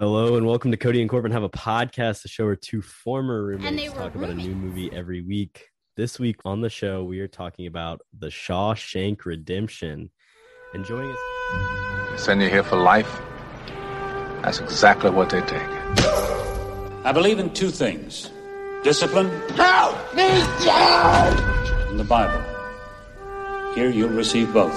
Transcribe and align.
Hello 0.00 0.34
and 0.36 0.44
welcome 0.44 0.72
to 0.72 0.76
Cody 0.76 1.00
and 1.00 1.08
Corbin 1.08 1.30
have 1.30 1.44
a 1.44 1.48
podcast, 1.48 2.22
the 2.22 2.28
show 2.28 2.46
where 2.46 2.56
two 2.56 2.82
former 2.82 3.52
And 3.52 3.62
they 3.62 3.68
roommates 3.68 3.92
talk 3.92 4.16
about 4.16 4.30
a 4.30 4.34
new 4.34 4.52
movie 4.52 4.90
every 4.92 5.22
week. 5.22 5.68
This 5.96 6.18
week 6.18 6.40
on 6.44 6.62
the 6.62 6.68
show, 6.68 7.04
we 7.04 7.20
are 7.20 7.28
talking 7.28 7.68
about 7.68 8.00
The 8.18 8.26
Shawshank 8.26 9.24
Redemption. 9.24 10.10
And 10.74 10.84
joining 10.84 11.12
us, 11.12 12.20
Send 12.24 12.42
you 12.42 12.48
here 12.48 12.64
for 12.64 12.74
life? 12.74 13.20
That's 14.42 14.58
exactly 14.58 15.10
what 15.10 15.30
they 15.30 15.42
take. 15.42 15.62
I 17.04 17.12
believe 17.14 17.38
in 17.38 17.50
two 17.50 17.70
things 17.70 18.32
discipline. 18.82 19.30
Help 19.50 20.12
me, 20.12 20.24
And 21.88 22.00
the 22.00 22.04
Bible. 22.04 22.42
Here 23.76 23.90
you'll 23.90 24.08
receive 24.08 24.52
both. 24.52 24.76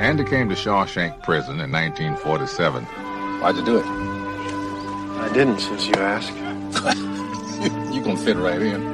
Andy 0.00 0.24
came 0.24 0.48
to 0.48 0.56
Shawshank 0.56 1.22
Prison 1.22 1.60
in 1.60 1.70
1947. 1.70 2.84
Why'd 3.42 3.56
you 3.56 3.64
do 3.64 3.76
it? 3.78 3.84
I 3.84 5.28
didn't 5.34 5.58
since 5.58 5.88
you 5.88 5.94
asked. 5.94 6.30
you 7.92 8.00
gonna 8.00 8.16
fit 8.16 8.36
right 8.36 8.62
in. 8.62 8.86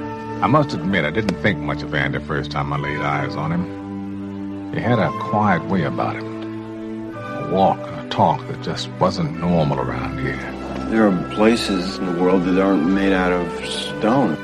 I 0.42 0.46
must 0.46 0.72
admit, 0.72 1.04
I 1.04 1.10
didn't 1.10 1.36
think 1.42 1.58
much 1.58 1.82
of 1.82 1.94
Andy 1.94 2.16
the 2.16 2.24
first 2.24 2.50
time 2.50 2.72
I 2.72 2.78
laid 2.78 2.98
eyes 2.98 3.36
on 3.36 3.52
him. 3.52 4.72
He 4.72 4.80
had 4.80 4.98
a 4.98 5.10
quiet 5.28 5.62
way 5.64 5.82
about 5.82 6.16
him. 6.16 7.14
A 7.14 7.50
walk 7.52 7.78
and 7.78 8.06
a 8.06 8.08
talk 8.08 8.40
that 8.48 8.62
just 8.62 8.88
wasn't 8.92 9.38
normal 9.38 9.80
around 9.80 10.18
here. 10.18 10.40
There 10.88 11.06
are 11.06 11.34
places 11.34 11.98
in 11.98 12.06
the 12.06 12.22
world 12.22 12.44
that 12.44 12.58
aren't 12.58 12.86
made 12.86 13.12
out 13.12 13.32
of 13.32 13.66
stone. 13.66 14.34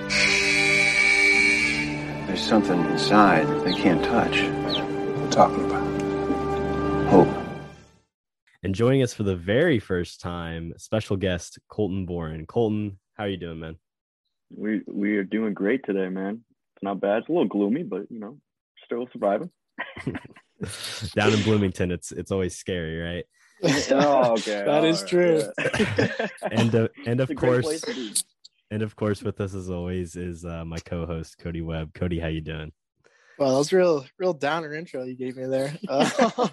There's 2.27 2.47
something 2.47 2.79
inside 2.91 3.47
that 3.47 3.65
they 3.65 3.73
can't 3.73 4.05
touch. 4.05 4.43
What 4.43 4.77
are 4.77 5.25
you 5.25 5.31
talking 5.31 5.65
about? 5.65 5.84
Hope. 8.65 8.69
and 8.69 8.75
joining 8.75 9.03
us 9.03 9.13
for 9.13 9.25
the 9.25 9.37
very 9.37 9.79
first 9.79 10.23
time, 10.23 10.73
special 10.79 11.19
guest 11.19 11.59
Colton 11.69 12.07
Boren. 12.07 12.47
Colton, 12.47 12.99
how 13.15 13.25
are 13.25 13.29
you 13.29 13.37
doing, 13.37 13.61
man? 13.61 13.77
We 14.57 14.81
we 14.87 15.19
are 15.19 15.25
doing 15.25 15.53
great 15.53 15.85
today, 15.85 16.09
man. 16.09 16.45
It's 16.75 16.83
not 16.83 16.99
bad. 16.99 17.19
It's 17.19 17.29
a 17.29 17.33
little 17.33 17.47
gloomy, 17.47 17.83
but 17.83 18.11
you 18.11 18.21
know, 18.21 18.39
still 18.87 19.07
surviving. 19.13 19.51
Down 21.15 21.35
in 21.35 21.43
Bloomington, 21.43 21.91
it's 21.91 22.11
it's 22.11 22.33
always 22.33 22.57
scary, 22.57 22.99
right? 22.99 23.25
oh, 23.91 24.33
okay. 24.33 24.63
That 24.65 24.85
is 24.85 25.03
all 25.03 25.09
true. 25.09 25.43
yeah. 25.59 26.29
And 26.51 26.75
uh, 26.75 26.89
and 27.07 27.21
of 27.21 27.29
a 27.29 27.35
great 27.35 27.65
place 27.65 27.85
course, 27.85 28.25
and 28.71 28.83
of 28.83 28.97
course, 28.97 29.23
with 29.23 29.43
us 29.43 29.55
as 29.55 29.69
always 29.69 30.17
is 30.17 30.45
uh, 30.47 30.65
my 30.65 30.79
co-host 30.79 31.37
Cody 31.39 31.61
Webb. 31.61 31.93
Cody, 31.93 32.19
how 32.19 32.29
you 32.29 32.41
doing? 32.41 32.73
Well, 33.39 33.51
that 33.51 33.59
was 33.59 33.73
real, 33.73 34.07
real 34.19 34.33
downer 34.33 34.75
intro 34.75 35.05
you 35.05 35.17
gave 35.17 35.37
me 35.37 35.47
there. 35.47 35.77
Uh, 35.87 36.49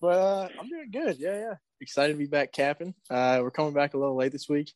but 0.00 0.18
uh, 0.18 0.48
I'm 0.58 0.68
doing 0.68 0.90
good. 0.90 1.18
Yeah, 1.18 1.36
yeah. 1.38 1.54
Excited 1.80 2.12
to 2.14 2.18
be 2.18 2.26
back 2.26 2.52
capping. 2.52 2.94
Uh, 3.08 3.40
we're 3.42 3.50
coming 3.50 3.72
back 3.72 3.94
a 3.94 3.98
little 3.98 4.16
late 4.16 4.32
this 4.32 4.48
week. 4.48 4.72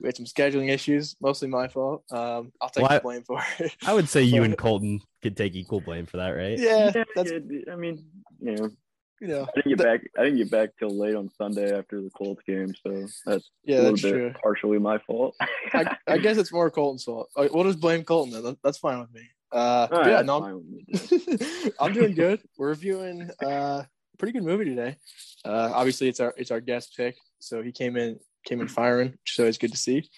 We 0.00 0.08
had 0.08 0.16
some 0.16 0.26
scheduling 0.26 0.70
issues, 0.70 1.16
mostly 1.20 1.48
my 1.48 1.68
fault. 1.68 2.02
Um, 2.10 2.52
I'll 2.60 2.68
take 2.68 2.82
Why- 2.82 2.96
the 2.96 3.00
blame 3.00 3.22
for 3.22 3.42
it. 3.58 3.72
I 3.86 3.94
would 3.94 4.08
say 4.08 4.22
you 4.22 4.42
and 4.44 4.56
Colton 4.58 5.00
could 5.22 5.36
take 5.36 5.54
equal 5.54 5.80
blame 5.80 6.06
for 6.06 6.16
that, 6.18 6.30
right? 6.30 6.58
yeah, 6.58 6.90
Yeah, 6.94 7.04
that's 7.14 7.30
yeah, 7.30 7.72
I 7.72 7.76
mean, 7.76 8.04
you 8.40 8.56
know, 8.56 8.70
you 9.20 9.28
know, 9.28 9.42
I 9.44 9.50
didn't 9.60 9.76
get 9.76 9.78
back. 9.86 10.00
I 10.18 10.24
didn't 10.24 10.38
get 10.38 10.50
back 10.50 10.70
till 10.78 10.90
late 10.90 11.14
on 11.14 11.30
Sunday 11.30 11.76
after 11.76 12.02
the 12.02 12.10
Colts 12.10 12.42
game, 12.46 12.74
so 12.82 13.06
that's 13.24 13.50
yeah, 13.64 13.76
a 13.76 13.78
little 13.78 13.90
that's 13.92 14.02
bit 14.02 14.10
true. 14.12 14.32
partially 14.42 14.78
my 14.78 14.98
fault. 14.98 15.34
I, 15.72 15.96
I 16.06 16.18
guess 16.18 16.36
it's 16.36 16.52
more 16.52 16.68
Colton's 16.70 17.04
fault. 17.04 17.30
All 17.36 17.44
right, 17.44 17.54
We'll 17.54 17.64
just 17.64 17.80
blame 17.80 18.02
Colton. 18.04 18.42
Then. 18.42 18.56
That's 18.62 18.78
fine 18.78 18.98
with 19.00 19.14
me. 19.14 19.22
Uh, 19.52 19.86
All 19.90 19.98
right, 19.98 20.06
yeah, 20.08 20.12
that's 20.16 20.26
no, 20.26 20.40
fine 20.40 20.54
with 20.56 20.66
me, 20.66 20.84
dude. 21.68 21.72
I'm 21.80 21.92
doing 21.92 22.14
good. 22.14 22.42
We're 22.58 22.70
reviewing 22.70 23.30
uh, 23.42 23.46
a 23.46 23.88
pretty 24.18 24.32
good 24.32 24.44
movie 24.44 24.64
today. 24.64 24.96
Uh, 25.44 25.70
obviously, 25.72 26.08
it's 26.08 26.20
our 26.20 26.34
it's 26.36 26.50
our 26.50 26.60
guest 26.60 26.94
pick, 26.96 27.16
so 27.38 27.62
he 27.62 27.72
came 27.72 27.96
in 27.96 28.18
came 28.44 28.60
in 28.60 28.68
firing, 28.68 29.10
which 29.10 29.34
is 29.34 29.38
always 29.38 29.58
good 29.58 29.72
to 29.72 29.78
see. 29.78 30.08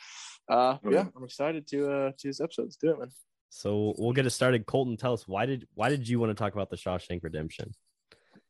Uh, 0.49 0.79
Oh, 0.85 0.91
yeah, 0.91 0.91
yeah. 0.91 1.05
I'm 1.17 1.25
excited 1.25 1.67
to 1.69 1.91
uh 1.91 2.11
to 2.19 2.29
this 2.29 2.41
episode. 2.41 2.63
Let's 2.65 2.77
do 2.77 2.91
it, 2.91 2.99
man. 2.99 3.11
So 3.51 3.95
we'll 3.99 4.13
get 4.13 4.27
it 4.27 4.31
started. 4.31 4.67
Colton, 4.67 4.97
tell 4.97 5.13
us 5.13 5.27
why 5.27 5.47
did 5.47 5.67
why 5.75 5.89
did 5.89 6.09
you 6.09 6.19
want 6.21 6.31
to 6.31 6.35
talk 6.35 6.53
about 6.53 6.71
the 6.71 6.77
Shawshank 6.77 7.23
Redemption? 7.23 7.73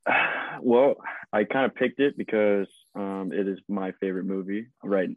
well, 0.61 0.97
I 1.33 1.45
kind 1.45 1.67
of 1.67 1.75
picked 1.75 2.01
it 2.01 2.17
because 2.17 2.67
um, 2.95 3.31
it 3.33 3.47
is 3.47 3.59
my 3.69 3.93
favorite 4.01 4.25
movie, 4.25 4.67
right? 4.83 5.11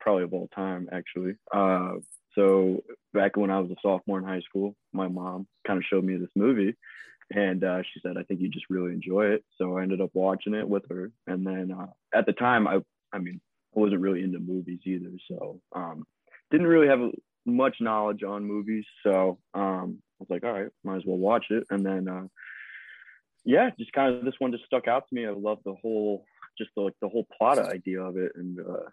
Probably 0.00 0.24
of 0.24 0.32
all 0.32 0.48
time, 0.54 0.88
actually. 0.92 1.34
Uh, 1.52 1.94
so 2.34 2.84
back 3.12 3.36
when 3.36 3.50
I 3.50 3.58
was 3.60 3.70
a 3.70 3.76
sophomore 3.82 4.18
in 4.18 4.24
high 4.24 4.40
school, 4.40 4.76
my 4.92 5.08
mom 5.08 5.46
kind 5.66 5.78
of 5.78 5.84
showed 5.84 6.04
me 6.04 6.16
this 6.16 6.30
movie, 6.36 6.76
and 7.34 7.62
uh, 7.64 7.82
she 7.82 8.00
said, 8.00 8.16
"I 8.16 8.22
think 8.22 8.40
you 8.40 8.48
just 8.48 8.70
really 8.70 8.92
enjoy 8.92 9.26
it." 9.26 9.44
So 9.58 9.76
I 9.76 9.82
ended 9.82 10.00
up 10.00 10.10
watching 10.14 10.54
it 10.54 10.68
with 10.68 10.84
her, 10.90 11.10
and 11.26 11.46
then 11.46 11.72
uh, 11.72 11.88
at 12.14 12.26
the 12.26 12.32
time, 12.32 12.66
I, 12.66 12.80
I 13.12 13.18
mean, 13.18 13.40
I 13.76 13.80
wasn't 13.80 14.00
really 14.00 14.22
into 14.22 14.38
movies 14.38 14.80
either, 14.84 15.10
so 15.28 15.60
um, 15.74 16.06
didn't 16.50 16.66
really 16.66 16.88
have 16.88 17.00
much 17.44 17.76
knowledge 17.80 18.22
on 18.22 18.44
movies. 18.44 18.84
So 19.02 19.38
um, 19.54 19.98
I 20.20 20.20
was 20.20 20.30
like, 20.30 20.44
"All 20.44 20.52
right, 20.52 20.70
might 20.84 20.96
as 20.96 21.04
well 21.06 21.18
watch 21.18 21.46
it," 21.50 21.64
and 21.70 21.84
then. 21.84 22.08
Uh, 22.08 22.26
yeah, 23.46 23.70
just 23.78 23.92
kind 23.92 24.12
of 24.12 24.24
this 24.24 24.34
one 24.38 24.50
just 24.50 24.64
stuck 24.64 24.88
out 24.88 25.08
to 25.08 25.14
me. 25.14 25.24
I 25.24 25.30
love 25.30 25.58
the 25.64 25.74
whole, 25.80 26.26
just 26.58 26.70
the, 26.74 26.82
like 26.82 26.94
the 27.00 27.08
whole 27.08 27.26
plot 27.38 27.60
idea 27.60 28.02
of 28.02 28.16
it 28.16 28.32
and 28.34 28.58
uh, 28.58 28.90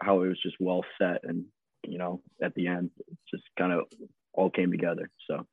how 0.00 0.22
it 0.22 0.28
was 0.28 0.40
just 0.40 0.56
well 0.60 0.84
set. 0.96 1.24
And, 1.24 1.46
you 1.84 1.98
know, 1.98 2.22
at 2.40 2.54
the 2.54 2.68
end, 2.68 2.90
it 2.98 3.18
just 3.28 3.42
kind 3.58 3.72
of 3.72 3.86
all 4.32 4.48
came 4.48 4.70
together. 4.70 5.10
So, 5.28 5.44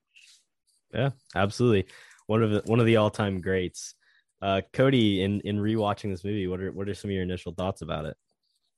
Yeah, 0.93 1.09
absolutely. 1.35 1.87
One 2.27 2.43
of 2.43 2.51
the 2.51 2.61
one 2.65 2.79
of 2.79 2.85
the 2.85 2.97
all 2.97 3.09
time 3.09 3.41
greats. 3.41 3.95
Uh, 4.41 4.61
Cody, 4.73 5.23
in 5.23 5.39
in 5.41 5.57
rewatching 5.57 6.11
this 6.11 6.23
movie, 6.23 6.47
what 6.47 6.59
are 6.59 6.71
what 6.71 6.89
are 6.89 6.93
some 6.93 7.09
of 7.09 7.13
your 7.13 7.23
initial 7.23 7.53
thoughts 7.53 7.81
about 7.81 8.05
it? 8.05 8.17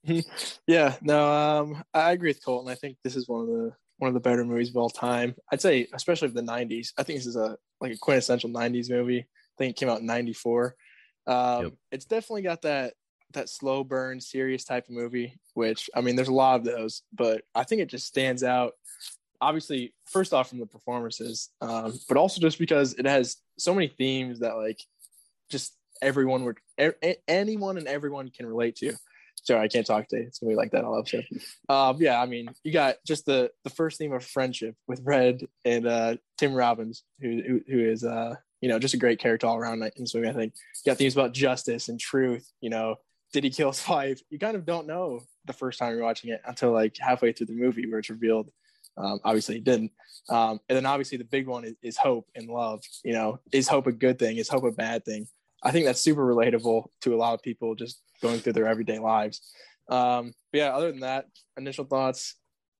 Yeah, 0.67 0.95
no, 1.01 1.31
um, 1.31 1.83
I 1.93 2.11
agree 2.11 2.29
with 2.29 2.43
Colton. 2.43 2.71
I 2.71 2.75
think 2.75 2.97
this 3.03 3.15
is 3.15 3.27
one 3.27 3.41
of 3.41 3.47
the 3.47 3.71
one 3.97 4.07
of 4.07 4.13
the 4.13 4.19
better 4.19 4.43
movies 4.43 4.69
of 4.69 4.77
all 4.77 4.89
time. 4.89 5.35
I'd 5.51 5.61
say, 5.61 5.87
especially 5.93 6.27
of 6.27 6.33
the 6.33 6.41
'90s. 6.41 6.89
I 6.97 7.03
think 7.03 7.19
this 7.19 7.27
is 7.27 7.35
a 7.35 7.57
like 7.81 7.93
a 7.93 7.97
quintessential 7.97 8.49
'90s 8.49 8.89
movie. 8.89 9.19
I 9.19 9.55
think 9.57 9.71
it 9.71 9.79
came 9.79 9.89
out 9.89 10.01
in 10.01 10.05
'94. 10.05 10.75
Um, 11.27 11.63
Yep. 11.63 11.73
It's 11.91 12.05
definitely 12.05 12.43
got 12.43 12.61
that 12.63 12.93
that 13.33 13.49
slow 13.49 13.83
burn, 13.83 14.19
serious 14.19 14.63
type 14.63 14.85
of 14.85 14.93
movie. 14.93 15.39
Which 15.53 15.89
I 15.95 16.01
mean, 16.01 16.15
there's 16.15 16.27
a 16.27 16.33
lot 16.33 16.59
of 16.59 16.65
those, 16.65 17.01
but 17.13 17.41
I 17.53 17.63
think 17.63 17.81
it 17.81 17.89
just 17.89 18.07
stands 18.07 18.43
out. 18.43 18.73
Obviously, 19.45 19.93
first 20.05 20.33
off 20.33 20.49
from 20.49 20.59
the 20.59 20.65
performances, 20.65 21.49
um, 21.61 21.93
but 22.07 22.17
also 22.17 22.41
just 22.41 22.57
because 22.57 22.93
it 22.93 23.05
has 23.05 23.37
so 23.57 23.73
many 23.73 23.87
themes 23.87 24.39
that 24.39 24.57
like 24.57 24.79
just 25.51 25.73
everyone 26.01 26.45
would 26.45 26.57
anyone 27.27 27.77
and 27.77 27.87
everyone 27.87 28.29
can 28.29 28.45
relate 28.45 28.75
to. 28.77 28.93
Sorry, 29.43 29.63
I 29.63 29.67
can't 29.67 29.85
talk 29.85 30.07
today. 30.07 30.23
It's 30.23 30.39
gonna 30.39 30.51
be 30.51 30.55
like 30.55 30.71
that 30.71 30.83
all 30.83 30.97
episode. 30.97 31.25
Um, 31.69 31.97
yeah, 31.99 32.19
I 32.19 32.25
mean, 32.25 32.49
you 32.63 32.71
got 32.73 32.95
just 33.05 33.25
the 33.25 33.51
the 33.63 33.69
first 33.69 33.99
theme 33.99 34.13
of 34.13 34.25
friendship 34.25 34.75
with 34.87 35.01
Red 35.03 35.41
and 35.63 35.85
uh, 35.85 36.15
Tim 36.37 36.53
Robbins, 36.53 37.03
who, 37.21 37.41
who 37.45 37.61
who 37.67 37.79
is 37.79 38.03
uh, 38.03 38.35
you 38.61 38.69
know 38.69 38.79
just 38.79 38.95
a 38.95 38.97
great 38.97 39.19
character 39.19 39.45
all 39.45 39.57
around 39.57 39.83
in 39.83 39.91
this. 39.97 40.15
I 40.15 40.33
think 40.33 40.53
you 40.83 40.91
got 40.91 40.97
themes 40.97 41.15
about 41.15 41.33
justice 41.33 41.89
and 41.89 41.99
truth. 41.99 42.49
You 42.61 42.71
know, 42.71 42.95
did 43.33 43.43
he 43.43 43.49
kill 43.51 43.71
his 43.71 43.87
wife? 43.89 44.21
You 44.29 44.39
kind 44.39 44.55
of 44.55 44.65
don't 44.65 44.87
know 44.87 45.21
the 45.45 45.53
first 45.53 45.77
time 45.77 45.93
you're 45.93 46.03
watching 46.03 46.31
it 46.31 46.41
until 46.45 46.71
like 46.71 46.97
halfway 46.99 47.31
through 47.31 47.47
the 47.47 47.53
movie 47.53 47.87
where 47.87 47.99
it's 47.99 48.09
revealed. 48.09 48.49
Um, 48.97 49.19
obviously, 49.23 49.55
he 49.55 49.61
didn't. 49.61 49.91
Um, 50.29 50.59
and 50.69 50.75
then 50.75 50.85
obviously 50.85 51.17
the 51.17 51.25
big 51.25 51.47
one 51.47 51.65
is, 51.65 51.75
is 51.81 51.97
hope 51.97 52.27
and 52.35 52.49
love. 52.49 52.81
You 53.03 53.13
know, 53.13 53.39
is 53.51 53.67
hope 53.67 53.87
a 53.87 53.91
good 53.91 54.19
thing? 54.19 54.37
Is 54.37 54.49
hope 54.49 54.63
a 54.63 54.71
bad 54.71 55.05
thing? 55.05 55.27
I 55.63 55.71
think 55.71 55.85
that's 55.85 56.01
super 56.01 56.25
relatable 56.25 56.87
to 57.01 57.15
a 57.15 57.17
lot 57.17 57.33
of 57.33 57.41
people 57.41 57.75
just 57.75 58.01
going 58.21 58.39
through 58.39 58.53
their 58.53 58.67
everyday 58.67 58.99
lives. 58.99 59.41
Um, 59.89 60.33
but 60.51 60.59
yeah, 60.59 60.75
other 60.75 60.91
than 60.91 61.01
that, 61.01 61.25
initial 61.57 61.85
thoughts, 61.85 62.35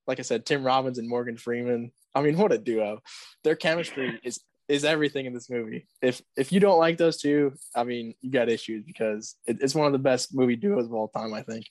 like 0.06 0.18
I 0.18 0.22
said, 0.22 0.46
Tim 0.46 0.64
Robbins 0.64 0.98
and 0.98 1.08
Morgan 1.08 1.36
Freeman. 1.36 1.92
I 2.14 2.22
mean, 2.22 2.36
what 2.36 2.52
a 2.52 2.58
duo! 2.58 3.00
Their 3.44 3.56
chemistry 3.56 4.18
is 4.24 4.40
is 4.68 4.84
everything 4.84 5.26
in 5.26 5.34
this 5.34 5.50
movie. 5.50 5.86
If 6.02 6.22
if 6.36 6.52
you 6.52 6.60
don't 6.60 6.78
like 6.78 6.96
those 6.96 7.18
two, 7.18 7.54
I 7.74 7.84
mean, 7.84 8.14
you 8.20 8.30
got 8.30 8.48
issues 8.48 8.84
because 8.84 9.36
it, 9.46 9.58
it's 9.60 9.74
one 9.74 9.86
of 9.86 9.92
the 9.92 9.98
best 9.98 10.34
movie 10.34 10.56
duos 10.56 10.86
of 10.86 10.94
all 10.94 11.08
time, 11.08 11.34
I 11.34 11.42
think. 11.42 11.66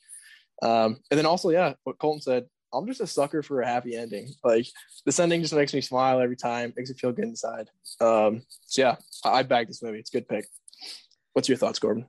Um, 0.61 0.97
and 1.11 1.17
then 1.17 1.25
also, 1.25 1.49
yeah, 1.49 1.73
what 1.83 1.99
Colton 1.99 2.21
said, 2.21 2.45
I'm 2.77 2.87
just 2.87 3.01
a 3.01 3.07
sucker 3.07 3.41
for 3.41 3.61
a 3.61 3.67
happy 3.67 3.95
ending. 3.95 4.29
Like 4.43 4.67
this 5.05 5.19
ending 5.19 5.41
just 5.41 5.53
makes 5.53 5.73
me 5.73 5.81
smile 5.81 6.19
every 6.19 6.35
time, 6.35 6.73
makes 6.75 6.89
me 6.89 6.95
feel 6.97 7.11
good 7.11 7.25
inside. 7.25 7.69
Um, 8.01 8.41
so 8.65 8.81
yeah, 8.81 8.95
I, 9.23 9.39
I 9.39 9.43
back 9.43 9.67
this 9.67 9.81
movie. 9.81 9.99
It's 9.99 10.13
a 10.13 10.17
good 10.17 10.27
pick. 10.27 10.45
What's 11.33 11.49
your 11.49 11.57
thoughts, 11.57 11.79
Corbin? 11.79 12.05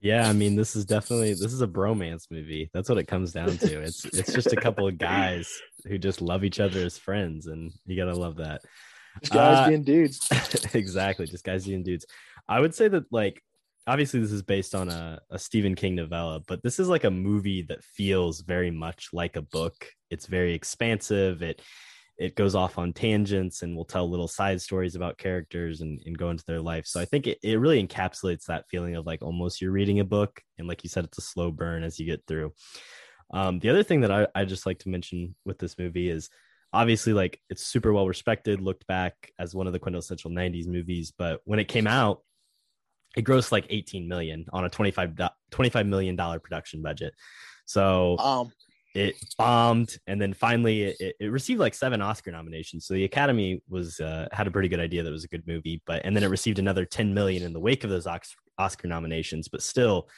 Yeah, 0.00 0.28
I 0.28 0.34
mean, 0.34 0.54
this 0.54 0.76
is 0.76 0.84
definitely 0.84 1.30
this 1.30 1.52
is 1.52 1.62
a 1.62 1.66
bromance 1.66 2.30
movie. 2.30 2.70
That's 2.74 2.88
what 2.90 2.98
it 2.98 3.08
comes 3.08 3.32
down 3.32 3.56
to. 3.56 3.80
It's 3.80 4.04
it's 4.04 4.32
just 4.32 4.52
a 4.52 4.56
couple 4.56 4.86
of 4.86 4.98
guys 4.98 5.50
who 5.86 5.96
just 5.96 6.20
love 6.20 6.44
each 6.44 6.60
other 6.60 6.80
as 6.80 6.98
friends, 6.98 7.46
and 7.46 7.72
you 7.86 7.96
gotta 7.96 8.14
love 8.16 8.36
that. 8.36 8.60
Just 9.20 9.32
guys 9.32 9.58
Uh, 9.58 9.68
being 9.68 9.82
dudes. 9.82 10.28
exactly, 10.74 11.26
just 11.26 11.44
guys 11.44 11.66
being 11.66 11.82
dudes. 11.82 12.04
I 12.46 12.60
would 12.60 12.74
say 12.74 12.88
that 12.88 13.10
like 13.10 13.42
obviously 13.86 14.20
this 14.20 14.32
is 14.32 14.42
based 14.42 14.74
on 14.74 14.88
a, 14.88 15.20
a 15.30 15.38
Stephen 15.38 15.74
King 15.74 15.94
novella, 15.94 16.40
but 16.46 16.62
this 16.62 16.78
is 16.78 16.88
like 16.88 17.04
a 17.04 17.10
movie 17.10 17.62
that 17.62 17.84
feels 17.84 18.40
very 18.40 18.70
much 18.70 19.08
like 19.12 19.36
a 19.36 19.42
book. 19.42 19.88
It's 20.10 20.26
very 20.26 20.54
expansive. 20.54 21.42
It 21.42 21.60
it 22.16 22.36
goes 22.36 22.54
off 22.54 22.78
on 22.78 22.92
tangents 22.92 23.62
and 23.62 23.76
will 23.76 23.84
tell 23.84 24.08
little 24.08 24.28
side 24.28 24.60
stories 24.60 24.94
about 24.94 25.18
characters 25.18 25.80
and, 25.80 26.00
and 26.06 26.16
go 26.16 26.30
into 26.30 26.44
their 26.46 26.60
life. 26.60 26.86
So 26.86 27.00
I 27.00 27.04
think 27.04 27.26
it, 27.26 27.38
it 27.42 27.56
really 27.56 27.84
encapsulates 27.84 28.44
that 28.44 28.68
feeling 28.70 28.94
of 28.94 29.04
like 29.04 29.20
almost 29.20 29.60
you're 29.60 29.72
reading 29.72 29.98
a 29.98 30.04
book. 30.04 30.40
And 30.56 30.68
like 30.68 30.84
you 30.84 30.88
said, 30.88 31.04
it's 31.04 31.18
a 31.18 31.22
slow 31.22 31.50
burn 31.50 31.82
as 31.82 31.98
you 31.98 32.06
get 32.06 32.22
through. 32.28 32.52
Um, 33.32 33.58
the 33.58 33.70
other 33.70 33.82
thing 33.82 34.02
that 34.02 34.12
I, 34.12 34.28
I 34.32 34.44
just 34.44 34.64
like 34.64 34.78
to 34.80 34.90
mention 34.90 35.34
with 35.44 35.58
this 35.58 35.76
movie 35.76 36.08
is 36.08 36.30
obviously 36.72 37.12
like 37.12 37.40
it's 37.50 37.66
super 37.66 37.92
well 37.92 38.06
respected, 38.06 38.60
looked 38.60 38.86
back 38.86 39.32
as 39.40 39.52
one 39.52 39.66
of 39.66 39.72
the 39.72 39.80
quintessential 39.80 40.30
90s 40.30 40.68
movies. 40.68 41.12
But 41.16 41.40
when 41.44 41.58
it 41.58 41.66
came 41.66 41.88
out, 41.88 42.20
it 43.16 43.24
grossed 43.24 43.52
like 43.52 43.66
18 43.70 44.08
million 44.08 44.46
on 44.52 44.64
a 44.64 44.68
25, 44.68 45.14
$25 45.50 45.86
million 45.86 46.16
production 46.16 46.82
budget. 46.82 47.14
So 47.66 48.18
Um, 48.18 48.52
it 48.94 49.16
bombed 49.36 49.98
and 50.06 50.20
then 50.22 50.32
finally 50.32 50.84
it, 50.84 51.16
it 51.18 51.32
received 51.32 51.58
like 51.58 51.74
seven 51.74 52.00
oscar 52.00 52.30
nominations 52.30 52.86
so 52.86 52.94
the 52.94 53.04
academy 53.04 53.60
was 53.68 53.98
uh, 53.98 54.28
had 54.32 54.46
a 54.46 54.50
pretty 54.50 54.68
good 54.68 54.78
idea 54.78 55.02
that 55.02 55.08
it 55.08 55.12
was 55.12 55.24
a 55.24 55.28
good 55.28 55.46
movie 55.46 55.82
but 55.84 56.00
and 56.04 56.14
then 56.14 56.22
it 56.22 56.28
received 56.28 56.60
another 56.60 56.84
10 56.84 57.12
million 57.12 57.42
in 57.42 57.52
the 57.52 57.60
wake 57.60 57.82
of 57.82 57.90
those 57.90 58.06
oscar 58.58 58.86
nominations 58.88 59.48
but 59.48 59.62
still 59.62 60.08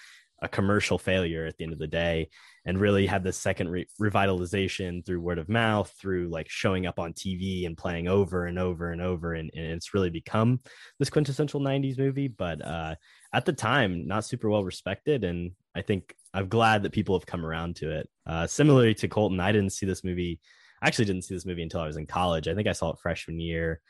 a 0.43 0.49
commercial 0.49 0.99
failure 0.99 1.47
at 1.47 1.57
the 1.57 1.65
end 1.65 1.73
of 1.73 1.79
the 1.79 1.87
day 1.87 2.29
and 2.67 2.81
really 2.81 3.07
had 3.07 3.25
this 3.25 3.39
second 3.39 3.71
re- 3.71 3.87
revitalization 4.01 5.05
through 5.05 5.21
word 5.21 5.39
of 5.39 5.49
mouth 5.49 5.91
through 5.99 6.29
like 6.29 6.49
showing 6.49 6.87
up 6.87 6.99
on 6.99 7.15
tv 7.15 7.65
and 7.67 7.77
playing 7.77 8.07
over 8.07 8.47
and 8.47 8.59
over 8.59 8.91
and 8.91 9.01
over. 9.01 9.33
And, 9.35 9.51
and 9.55 9.67
it's 9.67 9.95
really 9.95 10.11
become 10.11 10.61
this 10.99 11.11
quintessential 11.11 11.61
90s 11.61 11.99
movie 11.99 12.29
but 12.29 12.65
uh, 12.65 12.97
at 13.33 13.47
the 13.47 13.53
time 13.53 14.07
not 14.07 14.25
super 14.25 14.51
well 14.51 14.65
respected. 14.65 15.25
And 15.25 15.53
i 15.75 15.83
think 15.83 16.15
i'm 16.35 16.49
glad 16.49 16.83
that 16.83 16.93
people 16.93 17.19
have 17.19 17.27
come 17.27 17.45
around 17.45 17.77
to 17.77 17.91
it. 17.99 18.09
Uh, 18.27 18.47
similarly 18.47 18.95
to 18.95 19.09
colton 19.09 19.41
i 19.41 19.53
didn't 19.53 19.73
see 19.73 19.87
this 19.87 20.05
movie 20.05 20.41
I 20.83 20.89
actually 20.89 21.07
didn't 21.07 21.23
see 21.23 21.35
this 21.35 21.47
movie 21.47 21.63
until 21.63 21.81
i 21.81 21.87
was 21.87 21.97
in 21.97 22.07
college. 22.07 22.47
I 22.47 22.55
think 22.55 22.69
i 22.69 22.73
saw 22.73 22.91
it 22.91 22.99
freshman 23.01 23.41
year 23.41 23.81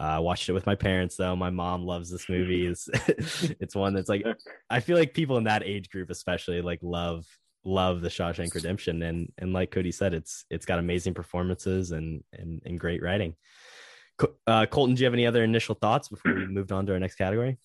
I 0.00 0.16
uh, 0.16 0.20
watched 0.22 0.48
it 0.48 0.52
with 0.52 0.64
my 0.64 0.74
parents 0.74 1.16
though. 1.16 1.36
My 1.36 1.50
mom 1.50 1.84
loves 1.84 2.10
this 2.10 2.28
movie. 2.28 2.66
It's, 2.66 2.88
it's 3.60 3.76
one 3.76 3.92
that's 3.92 4.08
like 4.08 4.24
I 4.70 4.80
feel 4.80 4.96
like 4.96 5.12
people 5.12 5.36
in 5.36 5.44
that 5.44 5.62
age 5.62 5.90
group 5.90 6.10
especially 6.10 6.62
like 6.62 6.80
love 6.82 7.26
love 7.64 8.00
the 8.00 8.08
Shawshank 8.08 8.54
Redemption 8.54 9.02
and 9.02 9.30
and 9.36 9.52
like 9.52 9.70
Cody 9.70 9.92
said 9.92 10.14
it's 10.14 10.46
it's 10.50 10.64
got 10.64 10.78
amazing 10.78 11.12
performances 11.12 11.92
and 11.92 12.24
and, 12.32 12.62
and 12.64 12.80
great 12.80 13.02
writing. 13.02 13.36
Uh, 14.46 14.66
Colton, 14.66 14.94
do 14.94 15.00
you 15.00 15.06
have 15.06 15.14
any 15.14 15.26
other 15.26 15.44
initial 15.44 15.74
thoughts 15.74 16.08
before 16.08 16.34
we 16.34 16.46
moved 16.46 16.72
on 16.72 16.86
to 16.86 16.92
our 16.92 16.98
next 16.98 17.16
category? 17.16 17.58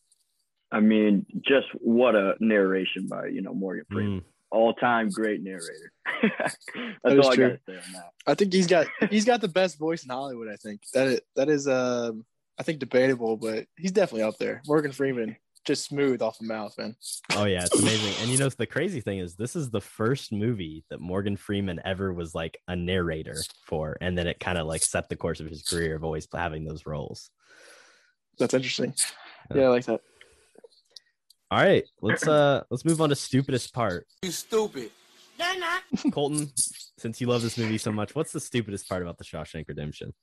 I 0.72 0.80
mean, 0.80 1.26
just 1.42 1.68
what 1.80 2.16
a 2.16 2.36
narration 2.42 3.08
by 3.08 3.28
you 3.28 3.42
know 3.42 3.54
Morgan 3.54 3.86
Freeman. 3.90 4.22
Mm. 4.22 4.24
All 4.56 4.74
time 4.74 5.10
great 5.10 5.44
narrator. 5.44 5.92
That's 6.40 6.58
that 7.04 7.20
all 7.20 7.30
I 7.30 7.36
true. 7.36 7.48
gotta 7.50 7.60
say 7.68 7.74
on 7.74 7.94
that. 7.94 8.10
I 8.26 8.34
think 8.36 8.54
he's 8.54 8.68
got 8.68 8.88
he's 9.10 9.26
got 9.26 9.42
the 9.42 9.50
best 9.50 9.78
voice 9.78 10.06
in 10.06 10.10
Hollywood. 10.10 10.48
I 10.48 10.56
think 10.56 10.82
that 10.94 11.08
is, 11.08 11.22
that 11.36 11.50
is 11.50 11.68
um 11.68 12.26
I 12.58 12.64
think 12.64 12.80
debatable, 12.80 13.36
but 13.36 13.66
he's 13.78 13.92
definitely 13.92 14.24
up 14.24 14.38
there. 14.38 14.62
Morgan 14.66 14.94
Freeman 14.94 15.36
just 15.66 15.84
smooth 15.84 16.22
off 16.22 16.40
the 16.40 16.46
mouth, 16.46 16.74
man. 16.78 16.96
Oh 17.36 17.44
yeah, 17.44 17.66
it's 17.66 17.78
amazing. 17.78 18.14
and 18.22 18.32
you 18.32 18.38
know 18.38 18.48
the 18.58 18.66
crazy 18.66 19.02
thing 19.02 19.20
is 19.20 19.36
this 19.36 19.58
is 19.58 19.70
the 19.70 19.82
first 19.82 20.32
movie 20.32 20.86
that 20.90 21.02
Morgan 21.02 21.36
Freeman 21.36 21.82
ever 21.84 22.14
was 22.14 22.34
like 22.34 22.58
a 22.70 22.78
narrator 22.78 23.36
for, 23.66 23.98
and 24.00 24.18
then 24.18 24.26
it 24.26 24.40
kind 24.40 24.58
of 24.58 24.68
like 24.68 24.84
set 24.84 25.10
the 25.10 25.18
course 25.18 25.42
of 25.42 25.48
his 25.48 25.64
career 25.64 25.98
of 25.98 26.06
always 26.06 26.30
having 26.34 26.64
those 26.64 26.86
roles. 26.86 27.30
That's 28.40 28.54
interesting. 28.54 28.94
Yeah, 29.52 29.58
yeah 29.58 29.66
I 29.66 29.70
like 29.70 29.86
that. 29.86 30.00
All 31.52 31.60
right, 31.60 31.86
let's 32.02 32.28
uh 32.28 32.64
let's 32.70 32.86
move 32.86 33.02
on 33.02 33.10
to 33.10 33.16
stupidest 33.16 33.74
part. 33.74 34.08
You 34.24 34.32
stupid. 34.32 34.90
They're 35.38 35.60
not. 35.60 35.84
Colton, 36.12 36.52
since 36.98 37.22
you 37.22 37.28
love 37.28 37.42
this 37.42 37.58
movie 37.58 37.78
so 37.78 37.92
much, 37.92 38.16
what's 38.16 38.32
the 38.32 38.40
stupidest 38.40 38.90
part 38.90 39.02
about 39.02 39.18
the 39.18 39.24
Shawshank 39.24 39.68
Redemption? 39.68 40.14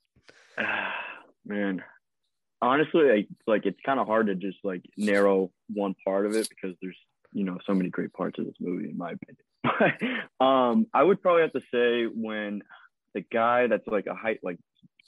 Man, 1.45 1.83
honestly, 2.61 3.11
I, 3.11 3.27
like 3.47 3.67
it's 3.67 3.79
kind 3.85 4.01
of 4.01 4.07
hard 4.07 4.27
to 4.27 4.35
just 4.35 4.59
like 4.65 4.83
narrow 4.97 5.53
one 5.73 5.95
part 6.05 6.27
of 6.27 6.35
it 6.35 6.49
because 6.49 6.77
there's 6.83 6.97
you 7.33 7.45
know 7.45 7.59
so 7.67 7.75
many 7.75 7.89
great 7.89 8.13
parts 8.13 8.39
of 8.39 8.47
this 8.47 8.55
movie 8.61 8.91
in 8.91 8.97
my 8.97 9.13
opinion. 9.13 10.23
um, 10.41 10.87
I 10.93 11.03
would 11.03 11.23
probably 11.23 11.43
have 11.43 11.53
to 11.53 11.63
say 11.73 12.05
when 12.05 12.63
the 13.15 13.25
guy 13.33 13.69
that's 13.69 13.87
like 13.87 14.07
a 14.07 14.15
height 14.15 14.41
like 14.43 14.59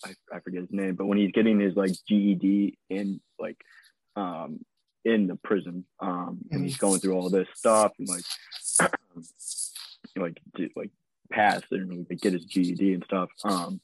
I, 0.04 0.10
I 0.32 0.40
forget 0.40 0.60
his 0.60 0.72
name, 0.72 0.94
but 0.94 1.06
when 1.06 1.18
he's 1.18 1.32
getting 1.32 1.58
his 1.58 1.74
like 1.74 1.92
GED 2.08 2.78
in 2.88 3.20
like 3.38 3.56
um 4.16 4.60
in 5.04 5.26
the 5.26 5.36
prison 5.36 5.84
um 6.00 6.38
and 6.50 6.64
he's 6.64 6.78
going 6.78 6.98
through 6.98 7.14
all 7.14 7.28
this 7.28 7.48
stuff 7.54 7.92
and 7.98 8.08
like 8.08 8.24
like 10.16 10.40
to, 10.56 10.68
like 10.76 10.90
pass 11.30 11.62
and 11.70 12.06
like, 12.08 12.20
get 12.20 12.32
his 12.32 12.44
GED 12.44 12.94
and 12.94 13.04
stuff 13.04 13.28
um 13.44 13.80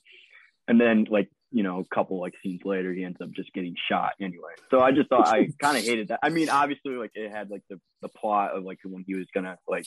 and 0.69 0.81
then 0.81 1.07
like 1.11 1.29
you 1.53 1.63
know, 1.63 1.81
a 1.81 1.95
couple 1.95 2.21
like 2.21 2.35
scenes 2.43 2.61
later, 2.65 2.93
he 2.93 3.05
ends 3.05 3.19
up 3.21 3.31
just 3.33 3.53
getting 3.53 3.75
shot 3.89 4.13
anyway. 4.21 4.53
So 4.71 4.81
I 4.81 4.93
just 4.93 5.09
thought 5.09 5.27
I 5.27 5.49
kind 5.61 5.77
of 5.77 5.83
hated 5.83 6.09
that. 6.09 6.21
I 6.23 6.29
mean, 6.29 6.49
obviously, 6.49 6.93
like 6.93 7.11
it 7.15 7.31
had 7.31 7.51
like 7.51 7.63
the 7.69 7.81
the 8.03 8.09
plot 8.09 8.57
of 8.57 8.65
like 8.65 8.79
when 8.85 9.05
he 9.07 9.15
was 9.15 9.27
gonna 9.35 9.59
like 9.69 9.87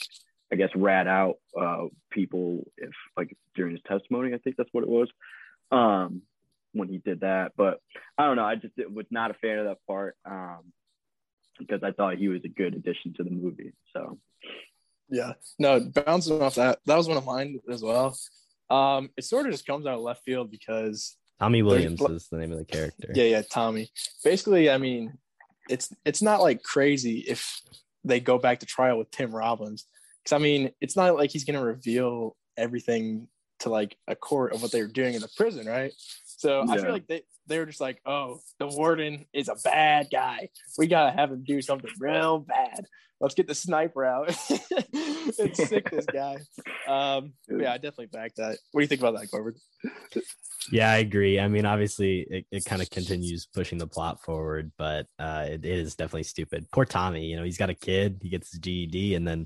I 0.51 0.55
guess 0.55 0.69
rat 0.75 1.07
out 1.07 1.35
uh 1.59 1.85
people 2.11 2.65
if 2.77 2.91
like 3.15 3.35
during 3.55 3.71
his 3.71 3.81
testimony. 3.87 4.33
I 4.33 4.37
think 4.39 4.57
that's 4.57 4.69
what 4.73 4.83
it 4.83 4.89
was. 4.89 5.09
Um, 5.71 6.23
when 6.73 6.89
he 6.89 6.97
did 6.97 7.21
that, 7.21 7.53
but 7.55 7.79
I 8.17 8.25
don't 8.25 8.35
know. 8.35 8.45
I 8.45 8.55
just 8.55 8.73
was 8.91 9.05
not 9.09 9.31
a 9.31 9.35
fan 9.35 9.59
of 9.59 9.65
that 9.65 9.77
part. 9.87 10.15
Um, 10.25 10.73
because 11.59 11.83
I 11.83 11.91
thought 11.91 12.17
he 12.17 12.27
was 12.27 12.41
a 12.45 12.49
good 12.49 12.73
addition 12.73 13.13
to 13.15 13.23
the 13.23 13.29
movie. 13.31 13.73
So 13.93 14.19
yeah, 15.09 15.33
no, 15.59 15.79
bouncing 15.79 16.41
off 16.41 16.55
that, 16.55 16.79
that 16.85 16.97
was 16.97 17.07
one 17.07 17.17
of 17.17 17.25
mine 17.25 17.59
as 17.69 17.81
well. 17.81 18.17
Um, 18.69 19.09
it 19.17 19.23
sort 19.23 19.45
of 19.45 19.51
just 19.51 19.67
comes 19.67 19.85
out 19.85 19.95
of 19.95 20.01
left 20.01 20.23
field 20.23 20.49
because 20.49 21.15
Tommy 21.39 21.61
Williams 21.61 22.01
is 22.01 22.27
the 22.29 22.37
name 22.37 22.51
of 22.51 22.57
the 22.57 22.65
character. 22.65 23.11
Yeah, 23.13 23.25
yeah, 23.25 23.41
Tommy. 23.41 23.89
Basically, 24.23 24.69
I 24.69 24.77
mean, 24.77 25.17
it's 25.69 25.93
it's 26.05 26.21
not 26.21 26.41
like 26.41 26.63
crazy 26.63 27.19
if 27.27 27.61
they 28.03 28.19
go 28.19 28.37
back 28.37 28.59
to 28.59 28.65
trial 28.65 28.97
with 28.97 29.11
Tim 29.11 29.35
Robbins, 29.35 29.85
because 30.23 30.35
I 30.35 30.39
mean, 30.39 30.71
it's 30.81 30.95
not 30.95 31.15
like 31.15 31.31
he's 31.31 31.43
gonna 31.43 31.63
reveal 31.63 32.35
everything 32.57 33.27
to 33.59 33.69
like 33.69 33.95
a 34.07 34.15
court 34.15 34.53
of 34.53 34.61
what 34.61 34.71
they 34.71 34.81
were 34.81 34.87
doing 34.87 35.13
in 35.13 35.21
the 35.21 35.29
prison, 35.37 35.65
right? 35.67 35.93
So 36.43 36.65
yeah. 36.65 36.73
I 36.73 36.77
feel 36.77 36.91
like 36.91 37.07
they 37.07 37.21
they 37.47 37.57
were 37.57 37.65
just 37.65 37.79
like, 37.79 38.01
oh, 38.05 38.41
the 38.59 38.67
warden 38.67 39.27
is 39.31 39.47
a 39.47 39.55
bad 39.63 40.07
guy. 40.11 40.49
We 40.77 40.87
gotta 40.87 41.15
have 41.15 41.31
him 41.31 41.45
do 41.45 41.61
something 41.61 41.89
real 41.97 42.39
bad. 42.39 42.85
Let's 43.21 43.33
get 43.33 43.47
the 43.47 43.55
sniper 43.55 44.03
out 44.03 44.27
and 44.93 45.55
sick 45.55 45.89
this 45.89 46.05
guy. 46.13 46.39
Um, 46.85 47.31
yeah, 47.47 47.71
I 47.71 47.77
definitely 47.77 48.07
back 48.07 48.35
that. 48.35 48.57
What 48.73 48.81
do 48.81 48.83
you 48.83 48.87
think 48.87 48.99
about 48.99 49.17
that, 49.17 49.31
Corbin? 49.31 49.53
Yeah, 50.69 50.91
I 50.91 50.97
agree. 50.97 51.39
I 51.39 51.47
mean, 51.47 51.65
obviously, 51.65 52.27
it, 52.29 52.45
it 52.51 52.65
kind 52.65 52.81
of 52.81 52.89
continues 52.89 53.45
pushing 53.45 53.77
the 53.77 53.87
plot 53.87 54.21
forward, 54.21 54.73
but 54.77 55.07
uh, 55.17 55.45
it, 55.47 55.63
it 55.63 55.79
is 55.79 55.95
definitely 55.95 56.23
stupid. 56.23 56.67
Poor 56.73 56.83
Tommy, 56.83 57.27
you 57.27 57.37
know, 57.37 57.45
he's 57.45 57.57
got 57.57 57.69
a 57.69 57.73
kid, 57.73 58.19
he 58.21 58.27
gets 58.27 58.51
his 58.51 58.59
GED, 58.59 59.15
and 59.15 59.25
then 59.25 59.45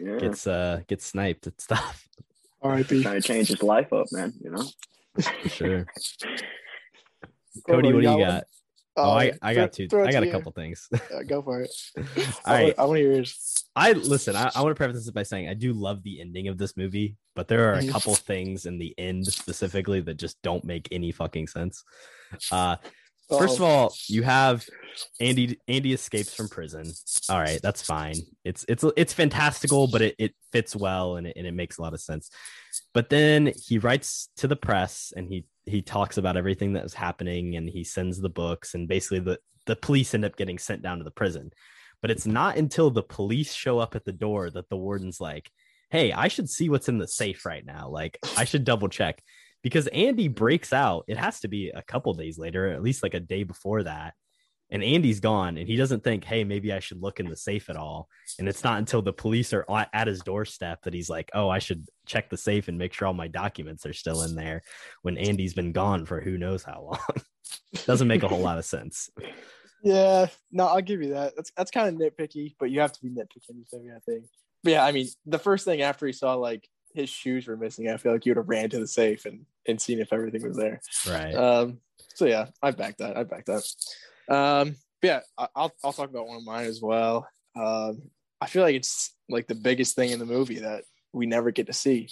yeah. 0.00 0.16
gets 0.16 0.46
uh 0.46 0.80
gets 0.88 1.04
sniped 1.04 1.46
and 1.46 1.54
stuff. 1.60 2.08
R.I.P. 2.62 3.02
Trying 3.02 3.20
to 3.20 3.28
change 3.28 3.48
his 3.48 3.62
life 3.62 3.92
up, 3.92 4.06
man. 4.12 4.32
You 4.42 4.52
know, 4.52 4.64
for 5.18 5.48
sure. 5.48 5.86
Cody, 7.68 7.92
what 7.92 8.02
do 8.02 8.10
you 8.10 8.24
got? 8.24 8.44
Oh, 8.96 9.10
I, 9.10 9.32
I 9.40 9.54
got 9.54 9.72
two. 9.72 9.88
I 9.92 10.12
got 10.12 10.22
a 10.22 10.30
couple 10.30 10.52
things. 10.52 10.88
Yeah, 10.92 11.22
go 11.22 11.42
for 11.42 11.62
it. 11.62 11.70
All 12.46 12.54
right. 12.54 12.74
I 12.76 12.84
want 12.84 12.98
to 12.98 13.02
hear 13.02 13.12
yours. 13.14 13.64
I 13.76 13.92
listen, 13.92 14.36
I, 14.36 14.50
I 14.54 14.62
want 14.62 14.72
to 14.72 14.74
preface 14.74 15.04
this 15.04 15.10
by 15.10 15.22
saying 15.22 15.48
I 15.48 15.54
do 15.54 15.72
love 15.72 16.02
the 16.02 16.20
ending 16.20 16.48
of 16.48 16.58
this 16.58 16.76
movie, 16.76 17.16
but 17.34 17.48
there 17.48 17.70
are 17.70 17.74
a 17.74 17.78
mm-hmm. 17.78 17.90
couple 17.90 18.14
things 18.14 18.66
in 18.66 18.78
the 18.78 18.94
end 18.98 19.26
specifically 19.26 20.00
that 20.00 20.14
just 20.14 20.40
don't 20.42 20.64
make 20.64 20.88
any 20.90 21.12
fucking 21.12 21.46
sense. 21.46 21.84
Uh 22.50 22.76
First 23.38 23.56
of 23.56 23.62
oh. 23.62 23.66
all, 23.66 23.94
you 24.08 24.22
have 24.22 24.66
Andy. 25.20 25.58
Andy 25.68 25.92
escapes 25.92 26.34
from 26.34 26.48
prison. 26.48 26.92
All 27.28 27.38
right, 27.38 27.60
that's 27.62 27.82
fine. 27.82 28.16
It's 28.44 28.64
it's 28.68 28.84
it's 28.96 29.12
fantastical, 29.12 29.86
but 29.86 30.02
it, 30.02 30.14
it 30.18 30.34
fits 30.52 30.74
well 30.74 31.16
and 31.16 31.26
it, 31.26 31.34
and 31.36 31.46
it 31.46 31.54
makes 31.54 31.78
a 31.78 31.82
lot 31.82 31.94
of 31.94 32.00
sense. 32.00 32.30
But 32.92 33.08
then 33.08 33.52
he 33.66 33.78
writes 33.78 34.28
to 34.38 34.48
the 34.48 34.56
press 34.56 35.12
and 35.16 35.28
he 35.28 35.46
he 35.66 35.82
talks 35.82 36.16
about 36.18 36.36
everything 36.36 36.72
that 36.72 36.82
was 36.82 36.94
happening 36.94 37.56
and 37.56 37.68
he 37.68 37.84
sends 37.84 38.20
the 38.20 38.28
books 38.28 38.74
and 38.74 38.88
basically 38.88 39.20
the 39.20 39.38
the 39.66 39.76
police 39.76 40.14
end 40.14 40.24
up 40.24 40.36
getting 40.36 40.58
sent 40.58 40.82
down 40.82 40.98
to 40.98 41.04
the 41.04 41.10
prison. 41.10 41.50
But 42.02 42.10
it's 42.10 42.26
not 42.26 42.56
until 42.56 42.90
the 42.90 43.02
police 43.02 43.52
show 43.52 43.78
up 43.78 43.94
at 43.94 44.04
the 44.04 44.12
door 44.12 44.50
that 44.50 44.68
the 44.68 44.76
warden's 44.76 45.20
like, 45.20 45.50
"Hey, 45.90 46.12
I 46.12 46.28
should 46.28 46.48
see 46.48 46.68
what's 46.68 46.88
in 46.88 46.98
the 46.98 47.06
safe 47.06 47.44
right 47.44 47.64
now. 47.64 47.88
Like, 47.88 48.18
I 48.36 48.44
should 48.44 48.64
double 48.64 48.88
check." 48.88 49.22
Because 49.62 49.86
Andy 49.88 50.28
breaks 50.28 50.72
out, 50.72 51.04
it 51.06 51.18
has 51.18 51.40
to 51.40 51.48
be 51.48 51.70
a 51.70 51.82
couple 51.82 52.14
days 52.14 52.38
later, 52.38 52.68
at 52.68 52.82
least 52.82 53.02
like 53.02 53.14
a 53.14 53.20
day 53.20 53.42
before 53.42 53.82
that. 53.82 54.14
And 54.72 54.84
Andy's 54.84 55.18
gone, 55.18 55.56
and 55.56 55.66
he 55.66 55.74
doesn't 55.74 56.04
think, 56.04 56.22
"Hey, 56.22 56.44
maybe 56.44 56.72
I 56.72 56.78
should 56.78 57.02
look 57.02 57.18
in 57.18 57.28
the 57.28 57.36
safe 57.36 57.68
at 57.68 57.76
all." 57.76 58.08
And 58.38 58.48
it's 58.48 58.62
not 58.62 58.78
until 58.78 59.02
the 59.02 59.12
police 59.12 59.52
are 59.52 59.66
at 59.92 60.06
his 60.06 60.20
doorstep 60.20 60.82
that 60.82 60.94
he's 60.94 61.10
like, 61.10 61.28
"Oh, 61.34 61.48
I 61.48 61.58
should 61.58 61.88
check 62.06 62.30
the 62.30 62.36
safe 62.36 62.68
and 62.68 62.78
make 62.78 62.92
sure 62.92 63.08
all 63.08 63.14
my 63.14 63.26
documents 63.26 63.84
are 63.84 63.92
still 63.92 64.22
in 64.22 64.36
there." 64.36 64.62
When 65.02 65.18
Andy's 65.18 65.54
been 65.54 65.72
gone 65.72 66.06
for 66.06 66.20
who 66.20 66.38
knows 66.38 66.62
how 66.62 66.82
long, 66.82 67.24
doesn't 67.84 68.06
make 68.06 68.22
a 68.22 68.28
whole 68.28 68.38
lot 68.38 68.58
of 68.58 68.64
sense. 68.64 69.10
Yeah, 69.82 70.26
no, 70.52 70.66
I'll 70.66 70.82
give 70.82 71.02
you 71.02 71.14
that. 71.14 71.34
That's 71.34 71.50
that's 71.56 71.70
kind 71.70 71.88
of 71.88 71.94
nitpicky, 71.94 72.54
but 72.60 72.70
you 72.70 72.80
have 72.80 72.92
to 72.92 73.00
be 73.02 73.10
nitpicky 73.10 73.50
I 73.74 73.98
think. 74.06 74.26
But 74.62 74.72
yeah, 74.72 74.84
I 74.84 74.92
mean, 74.92 75.08
the 75.26 75.38
first 75.38 75.64
thing 75.64 75.82
after 75.82 76.06
he 76.06 76.12
saw 76.12 76.34
like 76.34 76.68
his 76.94 77.08
shoes 77.08 77.46
were 77.46 77.56
missing, 77.56 77.88
I 77.88 77.96
feel 77.96 78.12
like 78.12 78.26
you 78.26 78.30
would 78.30 78.38
have 78.38 78.48
ran 78.48 78.70
to 78.70 78.78
the 78.78 78.86
safe 78.86 79.24
and 79.26 79.46
and 79.66 79.80
seeing 79.80 80.00
if 80.00 80.12
everything 80.12 80.42
was 80.42 80.56
there. 80.56 80.80
Right. 81.08 81.34
Um, 81.34 81.78
so 82.14 82.26
yeah, 82.26 82.46
I 82.62 82.70
back 82.70 82.98
that. 82.98 83.16
I 83.16 83.24
back 83.24 83.46
that. 83.46 83.64
Um, 84.28 84.76
yeah, 85.02 85.20
I, 85.38 85.48
will 85.56 85.72
I'll 85.84 85.92
talk 85.92 86.10
about 86.10 86.26
one 86.26 86.38
of 86.38 86.44
mine 86.44 86.66
as 86.66 86.80
well. 86.80 87.28
Um, 87.56 88.02
I 88.40 88.46
feel 88.46 88.62
like 88.62 88.76
it's 88.76 89.14
like 89.28 89.46
the 89.46 89.54
biggest 89.54 89.96
thing 89.96 90.10
in 90.10 90.18
the 90.18 90.26
movie 90.26 90.60
that 90.60 90.84
we 91.12 91.26
never 91.26 91.50
get 91.50 91.66
to 91.66 91.72
see, 91.72 92.08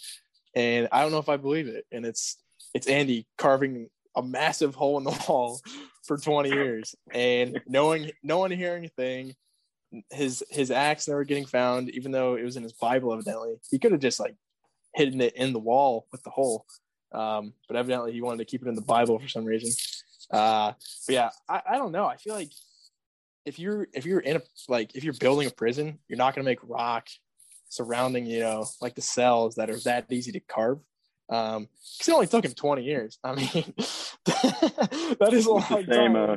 and 0.54 0.88
I 0.92 1.02
don't 1.02 1.12
know 1.12 1.18
if 1.18 1.28
I 1.28 1.36
believe 1.36 1.68
it. 1.68 1.86
And 1.92 2.04
it's 2.04 2.36
it's 2.74 2.86
Andy 2.86 3.26
carving 3.38 3.88
a 4.16 4.22
massive 4.22 4.74
hole 4.74 4.98
in 4.98 5.04
the 5.04 5.24
wall 5.28 5.60
for 6.04 6.16
20 6.16 6.50
years, 6.50 6.94
and 7.12 7.60
knowing 7.66 8.10
no 8.22 8.38
one 8.38 8.50
hearing 8.50 8.84
a 8.84 8.88
thing. 8.88 9.34
His 10.10 10.44
his 10.50 10.70
axe 10.70 11.08
never 11.08 11.24
getting 11.24 11.46
found, 11.46 11.88
even 11.90 12.12
though 12.12 12.34
it 12.34 12.44
was 12.44 12.58
in 12.58 12.62
his 12.62 12.74
Bible. 12.74 13.10
Evidently, 13.14 13.54
he 13.70 13.78
could 13.78 13.92
have 13.92 14.02
just 14.02 14.20
like 14.20 14.34
hidden 14.94 15.20
it 15.20 15.34
in 15.36 15.52
the 15.52 15.58
wall 15.58 16.06
with 16.12 16.22
the 16.22 16.30
hole. 16.30 16.66
Um, 17.12 17.54
but 17.68 17.76
evidently 17.76 18.12
he 18.12 18.20
wanted 18.20 18.38
to 18.38 18.44
keep 18.44 18.62
it 18.62 18.68
in 18.68 18.74
the 18.74 18.82
Bible 18.82 19.18
for 19.18 19.28
some 19.28 19.44
reason. 19.44 19.70
Uh, 20.30 20.72
but 21.06 21.14
yeah, 21.14 21.30
I, 21.48 21.62
I 21.70 21.76
don't 21.76 21.92
know. 21.92 22.06
I 22.06 22.16
feel 22.16 22.34
like 22.34 22.52
if 23.46 23.58
you're 23.58 23.88
if 23.94 24.04
you're 24.04 24.20
in 24.20 24.36
a 24.36 24.42
like 24.68 24.94
if 24.94 25.04
you're 25.04 25.14
building 25.14 25.48
a 25.48 25.50
prison, 25.50 25.98
you're 26.08 26.18
not 26.18 26.34
gonna 26.34 26.44
make 26.44 26.58
rock 26.62 27.08
surrounding 27.70 28.24
you 28.26 28.40
know 28.40 28.66
like 28.80 28.94
the 28.94 29.02
cells 29.02 29.56
that 29.56 29.70
are 29.70 29.78
that 29.80 30.06
easy 30.10 30.32
to 30.32 30.40
carve. 30.40 30.78
Um, 31.30 31.68
because 31.98 32.08
it 32.08 32.14
only 32.14 32.26
took 32.26 32.44
him 32.44 32.52
20 32.52 32.84
years. 32.84 33.18
I 33.22 33.34
mean, 33.34 33.46
that 34.24 35.28
is 35.30 35.44
a 35.44 35.50
long 35.50 35.64
with 35.68 35.86
the 35.86 35.94
same, 35.94 36.14
time. 36.14 36.16
Uh, 36.16 36.36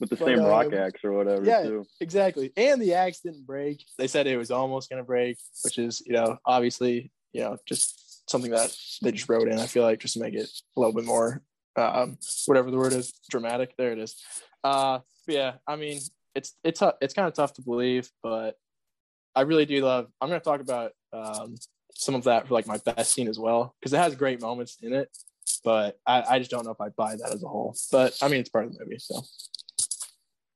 with 0.00 0.10
the 0.10 0.16
but, 0.16 0.26
same 0.26 0.40
rock 0.40 0.72
uh, 0.72 0.76
axe 0.76 1.04
or 1.04 1.12
whatever. 1.12 1.44
Yeah, 1.44 1.62
too. 1.62 1.84
exactly. 2.00 2.52
And 2.56 2.82
the 2.82 2.94
axe 2.94 3.20
didn't 3.20 3.46
break. 3.46 3.84
They 3.98 4.08
said 4.08 4.26
it 4.26 4.36
was 4.36 4.50
almost 4.50 4.90
gonna 4.90 5.04
break, 5.04 5.38
which 5.62 5.78
is 5.78 6.02
you 6.04 6.14
know 6.14 6.38
obviously 6.44 7.12
you 7.32 7.40
know 7.42 7.56
just 7.66 8.30
something 8.30 8.50
that 8.50 8.74
they 9.02 9.12
just 9.12 9.28
wrote 9.28 9.48
in. 9.48 9.58
I 9.58 9.66
feel 9.66 9.82
like 9.82 10.00
just 10.00 10.14
to 10.14 10.20
make 10.20 10.34
it 10.34 10.48
a 10.76 10.80
little 10.80 10.94
bit 10.94 11.04
more 11.04 11.42
um, 11.76 12.18
whatever 12.46 12.70
the 12.70 12.76
word 12.76 12.92
is, 12.92 13.12
dramatic. 13.30 13.74
There 13.76 13.92
it 13.92 13.98
is. 13.98 14.16
Uh, 14.62 15.00
yeah, 15.26 15.54
I 15.66 15.76
mean, 15.76 16.00
it's 16.34 16.54
it's 16.64 16.82
it's 17.00 17.14
kind 17.14 17.28
of 17.28 17.34
tough 17.34 17.54
to 17.54 17.62
believe, 17.62 18.10
but 18.22 18.56
I 19.34 19.42
really 19.42 19.66
do 19.66 19.84
love. 19.84 20.08
I'm 20.20 20.28
going 20.28 20.40
to 20.40 20.44
talk 20.44 20.60
about 20.60 20.92
um, 21.12 21.56
some 21.94 22.14
of 22.14 22.24
that 22.24 22.48
for 22.48 22.54
like 22.54 22.66
my 22.66 22.78
best 22.78 23.12
scene 23.12 23.28
as 23.28 23.38
well 23.38 23.74
because 23.80 23.92
it 23.92 23.98
has 23.98 24.14
great 24.14 24.40
moments 24.40 24.78
in 24.82 24.92
it, 24.92 25.08
but 25.64 25.98
I, 26.06 26.22
I 26.22 26.38
just 26.38 26.50
don't 26.50 26.64
know 26.64 26.72
if 26.72 26.80
I 26.80 26.90
buy 26.90 27.16
that 27.16 27.32
as 27.32 27.42
a 27.42 27.48
whole. 27.48 27.76
But 27.90 28.16
I 28.22 28.28
mean, 28.28 28.40
it's 28.40 28.50
part 28.50 28.66
of 28.66 28.72
the 28.72 28.84
movie, 28.84 28.98
so. 28.98 29.22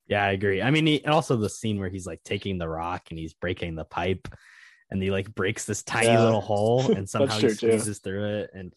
Yeah, 0.09 0.25
I 0.25 0.31
agree. 0.31 0.63
I 0.63 0.71
mean, 0.71 0.87
he, 0.87 1.05
and 1.05 1.13
also 1.13 1.37
the 1.37 1.51
scene 1.51 1.81
where 1.81 1.89
he's 1.89 2.07
like 2.07 2.23
taking 2.23 2.59
the 2.59 2.69
rock 2.69 3.09
and 3.11 3.19
he's 3.19 3.35
breaking 3.35 3.75
the 3.75 3.85
pipe 3.85 4.29
and 4.91 5.03
he 5.03 5.11
like 5.11 5.35
breaks 5.35 5.65
this 5.65 5.83
tiny 5.83 6.07
yeah. 6.07 6.25
little 6.25 6.41
hole 6.41 6.91
and 6.97 7.09
somehow 7.09 7.39
he 7.39 7.49
squeezes 7.49 7.99
too. 7.99 8.11
through 8.11 8.41
it 8.41 8.51
and 8.55 8.73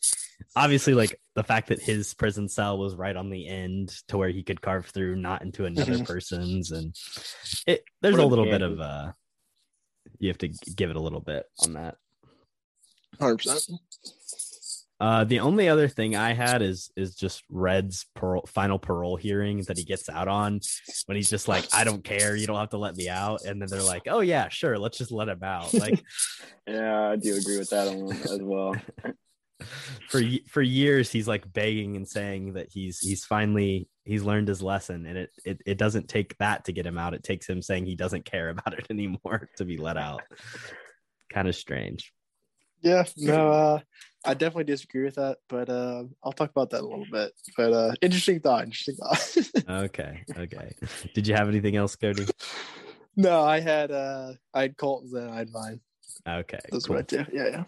obviously 0.55 0.93
like 0.93 1.19
the 1.35 1.43
fact 1.43 1.69
that 1.69 1.81
his 1.81 2.13
prison 2.13 2.47
cell 2.47 2.77
was 2.77 2.95
right 2.95 3.15
on 3.15 3.29
the 3.29 3.47
end 3.47 3.89
to 4.07 4.17
where 4.17 4.29
he 4.29 4.43
could 4.43 4.61
carve 4.61 4.85
through 4.87 5.15
not 5.15 5.41
into 5.41 5.65
another 5.65 5.93
mm-hmm. 5.93 6.03
person's 6.03 6.71
and 6.71 6.95
it 7.67 7.83
there's 8.01 8.17
a 8.17 8.25
little 8.25 8.45
bit 8.45 8.61
of 8.61 8.79
uh 8.79 9.11
you 10.17 10.29
have 10.29 10.37
to 10.37 10.49
give 10.75 10.89
it 10.89 10.95
a 10.95 11.01
little 11.01 11.21
bit 11.21 11.45
on 11.63 11.73
that 11.73 11.95
100% 13.19 13.71
uh, 14.99 15.23
the 15.23 15.39
only 15.39 15.69
other 15.69 15.87
thing 15.87 16.15
I 16.15 16.33
had 16.33 16.61
is 16.61 16.91
is 16.97 17.15
just 17.15 17.43
Red's 17.49 18.05
parole, 18.15 18.45
final 18.47 18.77
parole 18.77 19.15
hearing 19.15 19.61
that 19.63 19.77
he 19.77 19.83
gets 19.83 20.09
out 20.09 20.27
on 20.27 20.59
when 21.05 21.15
he's 21.15 21.29
just 21.29 21.47
like, 21.47 21.65
I 21.73 21.83
don't 21.83 22.03
care, 22.03 22.35
you 22.35 22.45
don't 22.45 22.59
have 22.59 22.71
to 22.71 22.77
let 22.77 22.97
me 22.97 23.07
out, 23.07 23.43
and 23.45 23.61
then 23.61 23.69
they're 23.69 23.81
like, 23.81 24.03
Oh 24.07 24.19
yeah, 24.19 24.49
sure, 24.49 24.77
let's 24.77 24.97
just 24.97 25.11
let 25.11 25.29
him 25.29 25.43
out. 25.43 25.73
Like, 25.73 26.03
yeah, 26.67 27.09
I 27.09 27.15
do 27.15 27.35
agree 27.35 27.57
with 27.57 27.69
that 27.69 27.87
as 27.87 28.41
well. 28.41 28.75
for 30.09 30.21
for 30.47 30.61
years, 30.61 31.11
he's 31.11 31.27
like 31.27 31.51
begging 31.51 31.95
and 31.95 32.07
saying 32.07 32.53
that 32.53 32.67
he's 32.71 32.99
he's 32.99 33.25
finally 33.25 33.87
he's 34.05 34.23
learned 34.23 34.47
his 34.47 34.61
lesson, 34.61 35.05
and 35.05 35.17
it 35.17 35.29
it 35.45 35.61
it 35.65 35.77
doesn't 35.77 36.07
take 36.07 36.37
that 36.39 36.65
to 36.65 36.73
get 36.73 36.85
him 36.85 36.97
out. 36.97 37.13
It 37.13 37.23
takes 37.23 37.47
him 37.47 37.61
saying 37.61 37.85
he 37.85 37.95
doesn't 37.95 38.25
care 38.25 38.49
about 38.49 38.77
it 38.77 38.87
anymore 38.89 39.49
to 39.57 39.65
be 39.65 39.77
let 39.77 39.97
out. 39.97 40.23
kind 41.31 41.47
of 41.47 41.55
strange. 41.55 42.11
Yeah, 42.81 43.03
no, 43.17 43.51
uh, 43.51 43.79
I 44.25 44.33
definitely 44.33 44.65
disagree 44.65 45.03
with 45.03 45.15
that, 45.15 45.37
but 45.47 45.69
uh, 45.69 46.03
I'll 46.23 46.33
talk 46.33 46.49
about 46.49 46.69
that 46.71 46.81
a 46.81 46.87
little 46.87 47.05
bit. 47.09 47.31
But 47.55 47.73
uh, 47.73 47.93
interesting 48.01 48.41
thought. 48.41 48.65
Interesting 48.65 48.95
thought. 48.95 49.37
okay. 49.83 50.23
Okay. 50.37 50.71
Did 51.13 51.27
you 51.27 51.35
have 51.35 51.47
anything 51.47 51.77
else, 51.77 51.95
Cody? 51.95 52.25
No, 53.15 53.41
I 53.41 53.59
had 53.59 53.91
uh, 53.91 54.33
I 54.53 54.61
had 54.63 54.77
Colton's 54.77 55.13
and 55.13 55.29
I 55.29 55.37
had 55.37 55.51
mine. 55.51 55.79
Okay. 56.27 56.59
That's 56.71 56.85
cool. 56.85 56.97
what 56.97 57.13
I 57.13 57.17
did. 57.17 57.27
Yeah, 57.33 57.47
yeah. 57.47 57.63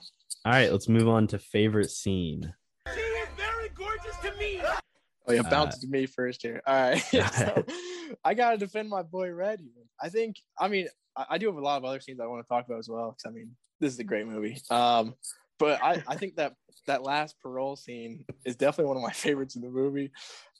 All 0.45 0.53
right, 0.53 0.71
let's 0.71 0.89
move 0.89 1.07
on 1.07 1.27
to 1.27 1.39
favorite 1.39 1.91
scene. 1.91 2.53
She 2.93 2.99
is 2.99 3.27
very 3.37 3.69
gorgeous 3.69 4.17
to 4.23 4.33
me. 4.37 4.61
Oh 5.27 5.33
yeah, 5.33 5.43
bounce 5.43 5.75
uh, 5.75 5.79
to 5.81 5.87
me 5.87 6.05
first 6.05 6.41
here. 6.41 6.61
All 6.65 6.73
right. 6.73 6.97
so, 7.33 7.65
I 8.25 8.33
gotta 8.33 8.57
defend 8.57 8.89
my 8.89 9.03
boy 9.03 9.31
Red. 9.31 9.61
I 10.01 10.09
think. 10.09 10.37
I 10.59 10.67
mean, 10.67 10.87
I, 11.15 11.25
I 11.31 11.37
do 11.37 11.45
have 11.47 11.55
a 11.55 11.61
lot 11.61 11.77
of 11.77 11.85
other 11.85 11.99
scenes 11.99 12.19
I 12.19 12.25
want 12.25 12.43
to 12.43 12.47
talk 12.47 12.65
about 12.65 12.79
as 12.79 12.89
well. 12.89 13.11
Because 13.11 13.29
I 13.29 13.33
mean, 13.33 13.55
this 13.79 13.93
is 13.93 13.99
a 13.99 14.03
great 14.03 14.27
movie. 14.27 14.57
Um, 14.69 15.13
but 15.61 15.81
I, 15.83 16.03
I 16.07 16.15
think 16.15 16.35
that 16.35 16.55
that 16.87 17.03
last 17.03 17.39
parole 17.39 17.75
scene 17.75 18.25
is 18.43 18.55
definitely 18.55 18.89
one 18.89 18.97
of 18.97 19.03
my 19.03 19.11
favorites 19.13 19.55
in 19.55 19.61
the 19.61 19.69
movie. 19.69 20.11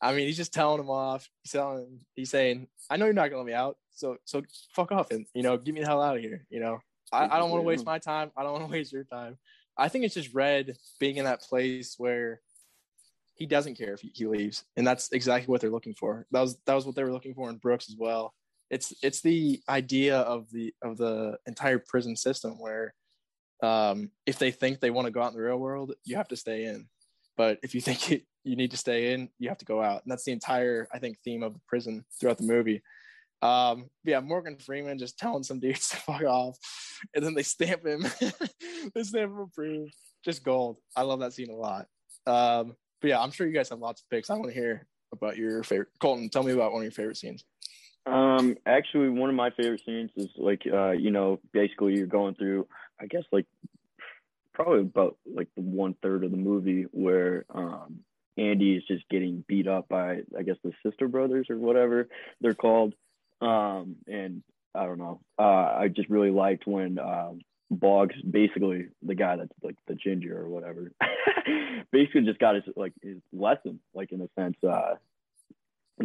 I 0.01 0.13
mean, 0.13 0.27
he's 0.27 0.37
just 0.37 0.53
telling 0.53 0.79
him 0.79 0.89
off. 0.89 1.27
He's 1.41 1.51
telling, 1.51 1.99
he's 2.15 2.29
saying, 2.29 2.67
"I 2.89 2.97
know 2.97 3.05
you're 3.05 3.13
not 3.13 3.29
gonna 3.29 3.41
let 3.41 3.47
me 3.47 3.53
out, 3.53 3.77
so 3.91 4.17
so 4.23 4.43
fuck 4.73 4.91
off 4.91 5.11
and 5.11 5.25
you 5.33 5.43
know 5.43 5.57
get 5.57 5.73
me 5.73 5.81
the 5.81 5.87
hell 5.87 6.01
out 6.01 6.15
of 6.15 6.21
here." 6.21 6.45
You 6.49 6.61
know, 6.61 6.79
I, 7.11 7.25
I 7.25 7.39
don't 7.39 7.49
want 7.49 7.61
to 7.61 7.67
waste 7.67 7.85
my 7.85 7.99
time. 7.99 8.31
I 8.37 8.43
don't 8.43 8.53
want 8.53 8.65
to 8.65 8.71
waste 8.71 8.93
your 8.93 9.03
time. 9.03 9.37
I 9.77 9.89
think 9.89 10.05
it's 10.05 10.13
just 10.13 10.33
Red 10.33 10.77
being 10.99 11.17
in 11.17 11.25
that 11.25 11.41
place 11.41 11.95
where 11.97 12.41
he 13.33 13.47
doesn't 13.47 13.77
care 13.77 13.93
if 13.93 14.01
he, 14.01 14.11
he 14.13 14.27
leaves, 14.27 14.63
and 14.77 14.85
that's 14.85 15.11
exactly 15.11 15.51
what 15.51 15.61
they're 15.61 15.71
looking 15.71 15.95
for. 15.95 16.27
That 16.31 16.41
was 16.41 16.57
that 16.65 16.75
was 16.75 16.85
what 16.85 16.95
they 16.95 17.03
were 17.03 17.11
looking 17.13 17.33
for 17.33 17.49
in 17.49 17.57
Brooks 17.57 17.89
as 17.89 17.95
well. 17.97 18.33
It's 18.69 18.93
it's 19.01 19.21
the 19.21 19.61
idea 19.67 20.19
of 20.19 20.49
the 20.51 20.73
of 20.83 20.97
the 20.97 21.37
entire 21.47 21.79
prison 21.79 22.15
system 22.15 22.59
where 22.59 22.93
um, 23.61 24.11
if 24.25 24.39
they 24.39 24.51
think 24.51 24.79
they 24.79 24.91
want 24.91 25.05
to 25.05 25.11
go 25.11 25.21
out 25.21 25.31
in 25.31 25.37
the 25.37 25.43
real 25.43 25.57
world, 25.57 25.93
you 26.03 26.17
have 26.17 26.27
to 26.29 26.35
stay 26.35 26.65
in. 26.65 26.87
But 27.37 27.59
if 27.63 27.75
you 27.75 27.81
think 27.81 28.11
it, 28.11 28.25
you 28.43 28.55
need 28.55 28.71
to 28.71 28.77
stay 28.77 29.13
in, 29.13 29.29
you 29.39 29.49
have 29.49 29.59
to 29.59 29.65
go 29.65 29.81
out. 29.81 30.03
And 30.03 30.11
that's 30.11 30.23
the 30.23 30.31
entire, 30.31 30.87
I 30.93 30.99
think, 30.99 31.17
theme 31.23 31.43
of 31.43 31.53
the 31.53 31.61
prison 31.67 32.05
throughout 32.19 32.37
the 32.37 32.45
movie. 32.45 32.81
Um, 33.41 33.89
yeah, 34.03 34.19
Morgan 34.19 34.57
Freeman 34.57 34.99
just 34.99 35.17
telling 35.17 35.43
some 35.43 35.59
dudes 35.61 35.89
to 35.89 35.97
fuck 35.97 36.23
off, 36.23 36.57
and 37.15 37.25
then 37.25 37.33
they 37.33 37.43
stamp 37.43 37.85
him. 37.85 38.01
they 38.95 39.03
stamp 39.03 39.31
him 39.31 39.39
approved. 39.39 39.93
Just 40.23 40.43
gold. 40.43 40.77
I 40.95 41.01
love 41.01 41.19
that 41.21 41.33
scene 41.33 41.49
a 41.49 41.55
lot. 41.55 41.87
Um, 42.27 42.75
but 43.01 43.09
yeah, 43.09 43.19
I'm 43.19 43.31
sure 43.31 43.47
you 43.47 43.53
guys 43.53 43.69
have 43.69 43.79
lots 43.79 44.01
of 44.01 44.09
picks. 44.09 44.29
I 44.29 44.35
want 44.35 44.49
to 44.49 44.53
hear 44.53 44.85
about 45.11 45.37
your 45.37 45.63
favorite. 45.63 45.89
Colton, 45.99 46.29
tell 46.29 46.43
me 46.43 46.51
about 46.51 46.71
one 46.71 46.81
of 46.81 46.83
your 46.83 46.91
favorite 46.91 47.17
scenes. 47.17 47.43
Um, 48.05 48.55
actually, 48.65 49.09
one 49.09 49.29
of 49.29 49.35
my 49.35 49.49
favorite 49.51 49.81
scenes 49.85 50.11
is 50.15 50.29
like, 50.37 50.61
uh, 50.71 50.91
you 50.91 51.11
know, 51.11 51.39
basically 51.53 51.95
you're 51.95 52.07
going 52.07 52.35
through 52.35 52.67
I 53.01 53.07
guess 53.07 53.23
like 53.31 53.45
probably 54.53 54.81
about 54.81 55.17
like 55.25 55.47
the 55.55 55.61
one 55.61 55.95
third 56.01 56.23
of 56.23 56.31
the 56.31 56.37
movie 56.37 56.83
where 56.91 57.45
um, 57.53 57.99
Andy 58.37 58.75
is 58.75 58.83
just 58.87 59.07
getting 59.09 59.43
beat 59.47 59.67
up 59.67 59.87
by 59.89 60.21
I 60.37 60.43
guess 60.43 60.57
the 60.63 60.71
sister 60.85 61.07
brothers 61.07 61.47
or 61.49 61.57
whatever 61.57 62.07
they're 62.39 62.53
called. 62.53 62.93
Um, 63.41 63.95
and 64.07 64.43
I 64.75 64.85
don't 64.85 64.99
know. 64.99 65.21
Uh, 65.37 65.41
I 65.79 65.87
just 65.93 66.09
really 66.09 66.29
liked 66.29 66.67
when 66.67 66.99
um, 66.99 67.41
Boggs, 67.71 68.15
basically 68.29 68.87
the 69.01 69.15
guy 69.15 69.37
that's 69.37 69.51
like 69.63 69.77
the 69.87 69.95
ginger 69.95 70.37
or 70.37 70.47
whatever, 70.47 70.91
basically 71.91 72.21
just 72.21 72.39
got 72.39 72.55
his 72.55 72.63
like 72.75 72.93
his 73.01 73.17
lesson, 73.33 73.79
like 73.93 74.11
in 74.11 74.21
a 74.21 74.29
sense. 74.39 74.57
Uh, 74.63 74.95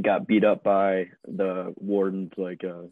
got 0.01 0.27
beat 0.27 0.45
up 0.45 0.63
by 0.63 1.07
the 1.27 1.75
warden's 1.77 2.33
like 2.37 2.63
uh, 2.65 2.87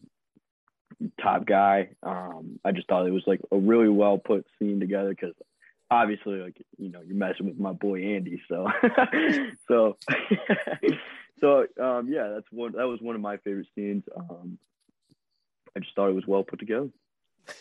top 1.21 1.47
guy. 1.47 1.91
Um, 2.03 2.59
I 2.65 2.73
just 2.73 2.89
thought 2.89 3.07
it 3.07 3.13
was 3.13 3.25
like 3.27 3.41
a 3.51 3.57
really 3.57 3.89
well 3.89 4.19
put 4.19 4.47
scene 4.59 4.81
together 4.81 5.11
because 5.11 5.35
obviously, 5.91 6.41
like 6.41 6.57
you 6.79 6.91
know, 6.91 7.01
you're 7.01 7.17
messing 7.17 7.47
with 7.47 7.59
my 7.59 7.73
boy 7.73 8.03
Andy, 8.03 8.43
so 8.49 8.69
so 9.69 9.97
so 11.41 11.67
um, 11.81 12.09
yeah, 12.09 12.29
that's 12.29 12.51
one. 12.51 12.73
That 12.73 12.89
was 12.89 13.01
one 13.01 13.15
of 13.15 13.21
my 13.21 13.37
favorite 13.39 13.69
scenes. 13.75 14.05
Um, 14.17 14.59
I 15.77 15.81
just 15.81 15.95
thought 15.95 16.09
it 16.09 16.15
was 16.15 16.27
well 16.27 16.45
put 16.45 16.61
together. 16.61 16.89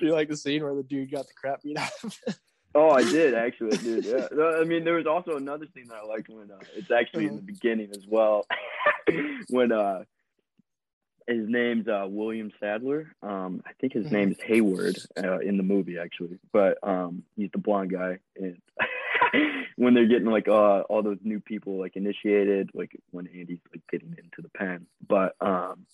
you 0.00 0.12
like 0.12 0.28
the 0.28 0.36
scene 0.36 0.62
where 0.62 0.74
the 0.74 0.82
dude 0.82 1.10
got 1.10 1.26
the 1.26 1.34
crap 1.34 1.62
beat 1.62 1.78
out 1.78 1.90
of 2.02 2.18
him? 2.26 2.34
Oh, 2.74 2.90
I 2.90 3.02
did 3.02 3.34
actually. 3.34 3.74
I 3.74 3.82
did. 3.82 4.04
Yeah. 4.06 4.28
I 4.60 4.64
mean, 4.64 4.84
there 4.84 4.94
was 4.94 5.06
also 5.06 5.36
another 5.36 5.66
scene 5.74 5.88
that 5.88 5.98
I 6.02 6.06
liked 6.06 6.28
when 6.30 6.50
uh, 6.50 6.58
it's 6.74 6.90
actually 6.90 7.26
in 7.26 7.36
the 7.36 7.42
beginning 7.42 7.90
as 7.90 8.06
well, 8.08 8.46
when 9.50 9.72
uh 9.72 10.04
his 11.26 11.48
name's 11.48 11.88
uh, 11.88 12.06
William 12.08 12.52
Sadler. 12.60 13.14
Um, 13.22 13.62
I 13.66 13.72
think 13.80 13.92
his 13.92 14.06
mm-hmm. 14.06 14.14
name 14.14 14.30
is 14.32 14.40
Hayward 14.44 14.96
uh, 15.22 15.38
in 15.38 15.56
the 15.56 15.62
movie 15.62 15.98
actually, 15.98 16.38
but 16.52 16.78
um, 16.82 17.22
he's 17.36 17.50
the 17.52 17.58
blonde 17.58 17.92
guy. 17.92 18.18
And 18.36 18.60
when 19.76 19.94
they're 19.94 20.06
getting 20.06 20.26
like 20.26 20.48
uh, 20.48 20.80
all 20.80 21.02
those 21.02 21.18
new 21.22 21.40
people 21.40 21.78
like 21.78 21.96
initiated, 21.96 22.70
like 22.74 22.98
when 23.10 23.26
Andy's 23.28 23.60
like 23.72 23.82
getting 23.90 24.10
into 24.10 24.42
the 24.42 24.48
pen, 24.48 24.86
but 25.06 25.34
um, 25.40 25.86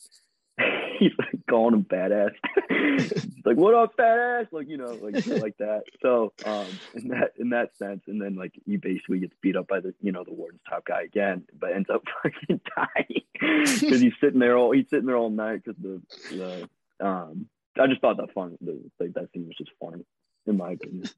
he's 0.99 1.13
like 1.19 1.47
calling 1.49 1.75
him 1.75 1.85
badass. 1.85 2.33
he's 2.69 3.13
like, 3.45 3.57
"What 3.57 3.75
up, 3.75 3.97
badass?" 3.97 4.49
Like 4.53 4.69
you 4.69 4.77
know, 4.77 4.99
like 5.01 5.27
like 5.27 5.57
that. 5.59 5.85
So 6.03 6.33
um, 6.45 6.67
in 6.95 7.09
that 7.09 7.33
in 7.39 7.51
that 7.51 7.77
sense, 7.77 8.03
and 8.07 8.21
then 8.21 8.35
like 8.35 8.53
he 8.67 8.77
basically 8.77 9.21
gets 9.21 9.35
beat 9.41 9.57
up 9.57 9.69
by 9.69 9.81
the 9.81 9.95
you 10.01 10.13
know 10.13 10.25
the 10.25 10.33
warden's 10.33 10.63
top 10.69 10.85
guy 10.87 11.03
again, 11.03 11.45
but 11.59 11.73
ends 11.73 11.91
up 11.91 12.03
fucking 12.23 12.61
dying 12.77 13.23
because 13.35 14.01
he's 14.01 14.15
sitting 14.21 14.41
there 14.41 14.57
all 14.57 14.73
he's 14.73 14.89
sitting 14.91 15.07
there 15.07 15.17
all 15.17 15.31
night 15.31 15.63
because 15.65 15.81
the 15.83 16.03
the 16.31 17.07
um. 17.07 17.47
I 17.81 17.87
just 17.87 18.01
thought 18.01 18.17
that 18.17 18.35
fun. 18.35 18.59
The, 18.61 18.77
like 18.99 19.13
that 19.15 19.31
scene 19.33 19.47
was 19.47 19.57
just 19.57 19.71
funny, 19.79 20.05
in 20.47 20.57
my 20.57 20.73
opinion. 20.73 21.09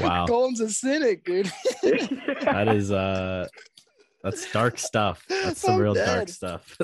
Wow. 0.00 0.26
Colton's 0.26 0.60
a 0.60 0.68
cynic, 0.68 1.24
dude. 1.24 1.52
That 2.42 2.66
is 2.74 2.90
uh 2.90 3.46
that's 4.24 4.50
dark 4.50 4.78
stuff. 4.78 5.24
That's 5.28 5.60
some 5.60 5.74
I'm 5.74 5.80
real 5.80 5.94
dark 5.94 6.28
stuff. 6.28 6.76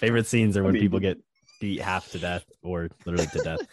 Favorite 0.00 0.26
scenes 0.26 0.56
are 0.56 0.62
I 0.62 0.64
when 0.64 0.72
mean- 0.74 0.82
people 0.82 0.98
get 1.00 1.18
beat 1.60 1.80
half 1.80 2.10
to 2.12 2.18
death 2.18 2.44
or 2.62 2.88
literally 3.04 3.26
to 3.28 3.38
death. 3.38 3.60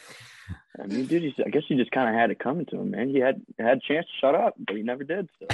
I 0.81 0.85
mean, 0.85 1.05
dude, 1.07 1.23
he's, 1.23 1.33
I 1.45 1.49
guess 1.49 1.63
he 1.67 1.75
just 1.75 1.91
kind 1.91 2.07
of 2.07 2.15
had 2.15 2.29
it 2.31 2.37
coming 2.39 2.65
to 2.67 2.77
him, 2.79 2.91
man. 2.91 3.09
He 3.09 3.19
had 3.19 3.41
had 3.57 3.77
a 3.77 3.81
chance 3.81 4.05
to 4.05 4.11
shut 4.21 4.35
up, 4.35 4.53
but 4.59 4.75
he 4.75 4.83
never 4.83 5.03
did. 5.03 5.27
So. 5.39 5.47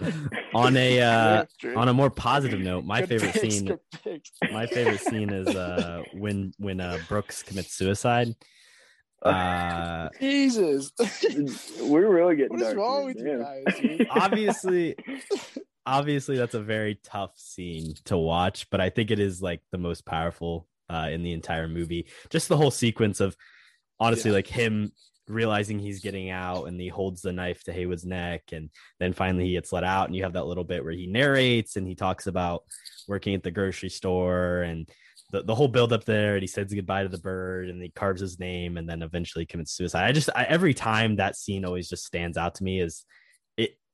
On 0.54 0.76
a 0.76 1.00
uh 1.00 1.44
on 1.76 1.88
a 1.88 1.94
more 1.94 2.10
positive 2.10 2.60
note, 2.60 2.84
my 2.84 3.00
Good 3.00 3.08
favorite 3.20 3.32
picks, 3.34 3.54
scene 3.56 3.78
my 4.52 4.66
favorite 4.66 5.00
scene 5.00 5.30
is 5.30 5.46
uh 5.48 6.02
when 6.14 6.52
when 6.58 6.80
uh 6.80 6.98
Brooks 7.08 7.42
commits 7.42 7.72
suicide. 7.74 8.34
Uh 9.22 10.08
Jesus. 10.20 10.92
We're 11.80 12.08
really 12.10 12.36
getting 12.36 12.52
What 12.52 12.60
is 12.60 12.66
dark 12.68 12.76
wrong 12.76 13.14
here, 13.16 13.38
with 13.38 13.66
you 13.66 13.72
guys? 13.78 13.98
dude? 13.98 14.08
obviously 14.10 14.96
obviously 15.86 16.36
that's 16.36 16.54
a 16.54 16.62
very 16.62 16.98
tough 17.02 17.32
scene 17.36 17.94
to 18.04 18.16
watch 18.16 18.68
but 18.70 18.80
i 18.80 18.88
think 18.90 19.10
it 19.10 19.18
is 19.18 19.42
like 19.42 19.60
the 19.72 19.78
most 19.78 20.04
powerful 20.06 20.66
uh 20.88 21.08
in 21.10 21.22
the 21.22 21.32
entire 21.32 21.68
movie 21.68 22.06
just 22.30 22.48
the 22.48 22.56
whole 22.56 22.70
sequence 22.70 23.20
of 23.20 23.36
honestly 23.98 24.30
Yeah. 24.30 24.36
like 24.36 24.46
him 24.46 24.92
realizing 25.28 25.78
he's 25.78 26.00
getting 26.00 26.30
out 26.30 26.64
and 26.64 26.80
he 26.80 26.88
holds 26.88 27.22
the 27.22 27.32
knife 27.32 27.62
to 27.64 27.72
heywood's 27.72 28.04
neck 28.04 28.42
and 28.52 28.70
then 29.00 29.12
finally 29.12 29.46
he 29.46 29.52
gets 29.52 29.72
let 29.72 29.84
out 29.84 30.06
and 30.06 30.16
you 30.16 30.24
have 30.24 30.32
that 30.34 30.46
little 30.46 30.64
bit 30.64 30.84
where 30.84 30.92
he 30.92 31.06
narrates 31.06 31.76
and 31.76 31.86
he 31.86 31.94
talks 31.94 32.26
about 32.26 32.64
working 33.08 33.34
at 33.34 33.42
the 33.42 33.50
grocery 33.50 33.88
store 33.88 34.62
and 34.62 34.88
the, 35.30 35.42
the 35.42 35.54
whole 35.54 35.68
build 35.68 35.92
up 35.92 36.04
there 36.04 36.34
and 36.34 36.42
he 36.42 36.46
says 36.48 36.74
goodbye 36.74 37.04
to 37.04 37.08
the 37.08 37.18
bird 37.18 37.70
and 37.70 37.80
he 37.82 37.88
carves 37.88 38.20
his 38.20 38.38
name 38.38 38.76
and 38.76 38.88
then 38.88 39.00
eventually 39.02 39.46
commits 39.46 39.72
suicide 39.72 40.04
i 40.04 40.12
just 40.12 40.28
I, 40.34 40.44
every 40.44 40.74
time 40.74 41.16
that 41.16 41.36
scene 41.36 41.64
always 41.64 41.88
just 41.88 42.04
stands 42.04 42.36
out 42.36 42.56
to 42.56 42.64
me 42.64 42.80
as 42.80 42.92
it 42.98 43.04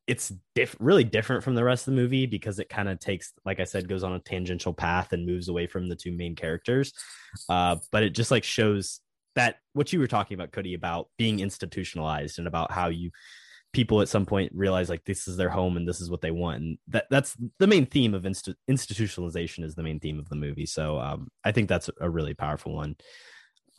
it's 0.09 0.33
diff- 0.55 0.77
really 0.81 1.05
different 1.05 1.45
from 1.45 1.55
the 1.55 1.63
rest 1.63 1.87
of 1.87 1.95
the 1.95 2.01
movie 2.01 2.27
because 2.27 2.59
it 2.59 2.69
kind 2.69 2.89
of 2.89 2.99
takes 2.99 3.33
like 3.45 3.61
i 3.61 3.65
said 3.65 3.89
goes 3.89 4.03
on 4.03 4.15
a 4.15 4.19
tangential 4.19 4.73
path 4.73 5.13
and 5.13 5.27
moves 5.27 5.49
away 5.49 5.67
from 5.67 5.89
the 5.89 5.95
two 5.95 6.11
main 6.11 6.35
characters 6.35 6.93
uh, 7.49 7.77
but 7.93 8.03
it 8.03 8.11
just 8.11 8.31
like 8.31 8.43
shows 8.43 9.01
that 9.37 9.57
what 9.75 9.93
you 9.93 10.01
were 10.01 10.09
talking 10.09 10.35
about 10.35 10.51
cody 10.51 10.75
about 10.75 11.09
being 11.19 11.39
institutionalized 11.39 12.39
and 12.39 12.49
about 12.49 12.73
how 12.73 12.89
you 12.89 13.11
people 13.75 14.01
at 14.01 14.09
some 14.09 14.25
point 14.25 14.51
realize 14.55 14.89
like 14.89 15.05
this 15.05 15.29
is 15.29 15.37
their 15.37 15.51
home 15.51 15.77
and 15.77 15.87
this 15.87 16.01
is 16.01 16.11
what 16.11 16.23
they 16.23 16.31
want 16.31 16.57
and 16.57 16.79
that 16.89 17.05
that's 17.11 17.37
the 17.59 17.67
main 17.67 17.85
theme 17.85 18.15
of 18.15 18.25
inst- 18.25 18.55
institutionalization 18.69 19.63
is 19.63 19.75
the 19.75 19.83
main 19.83 20.01
theme 20.01 20.19
of 20.19 20.29
the 20.31 20.35
movie 20.35 20.67
so 20.67 20.99
um, 20.99 21.29
i 21.45 21.53
think 21.53 21.69
that's 21.69 21.91
a 22.01 22.09
really 22.09 22.33
powerful 22.35 22.75
one 22.75 22.97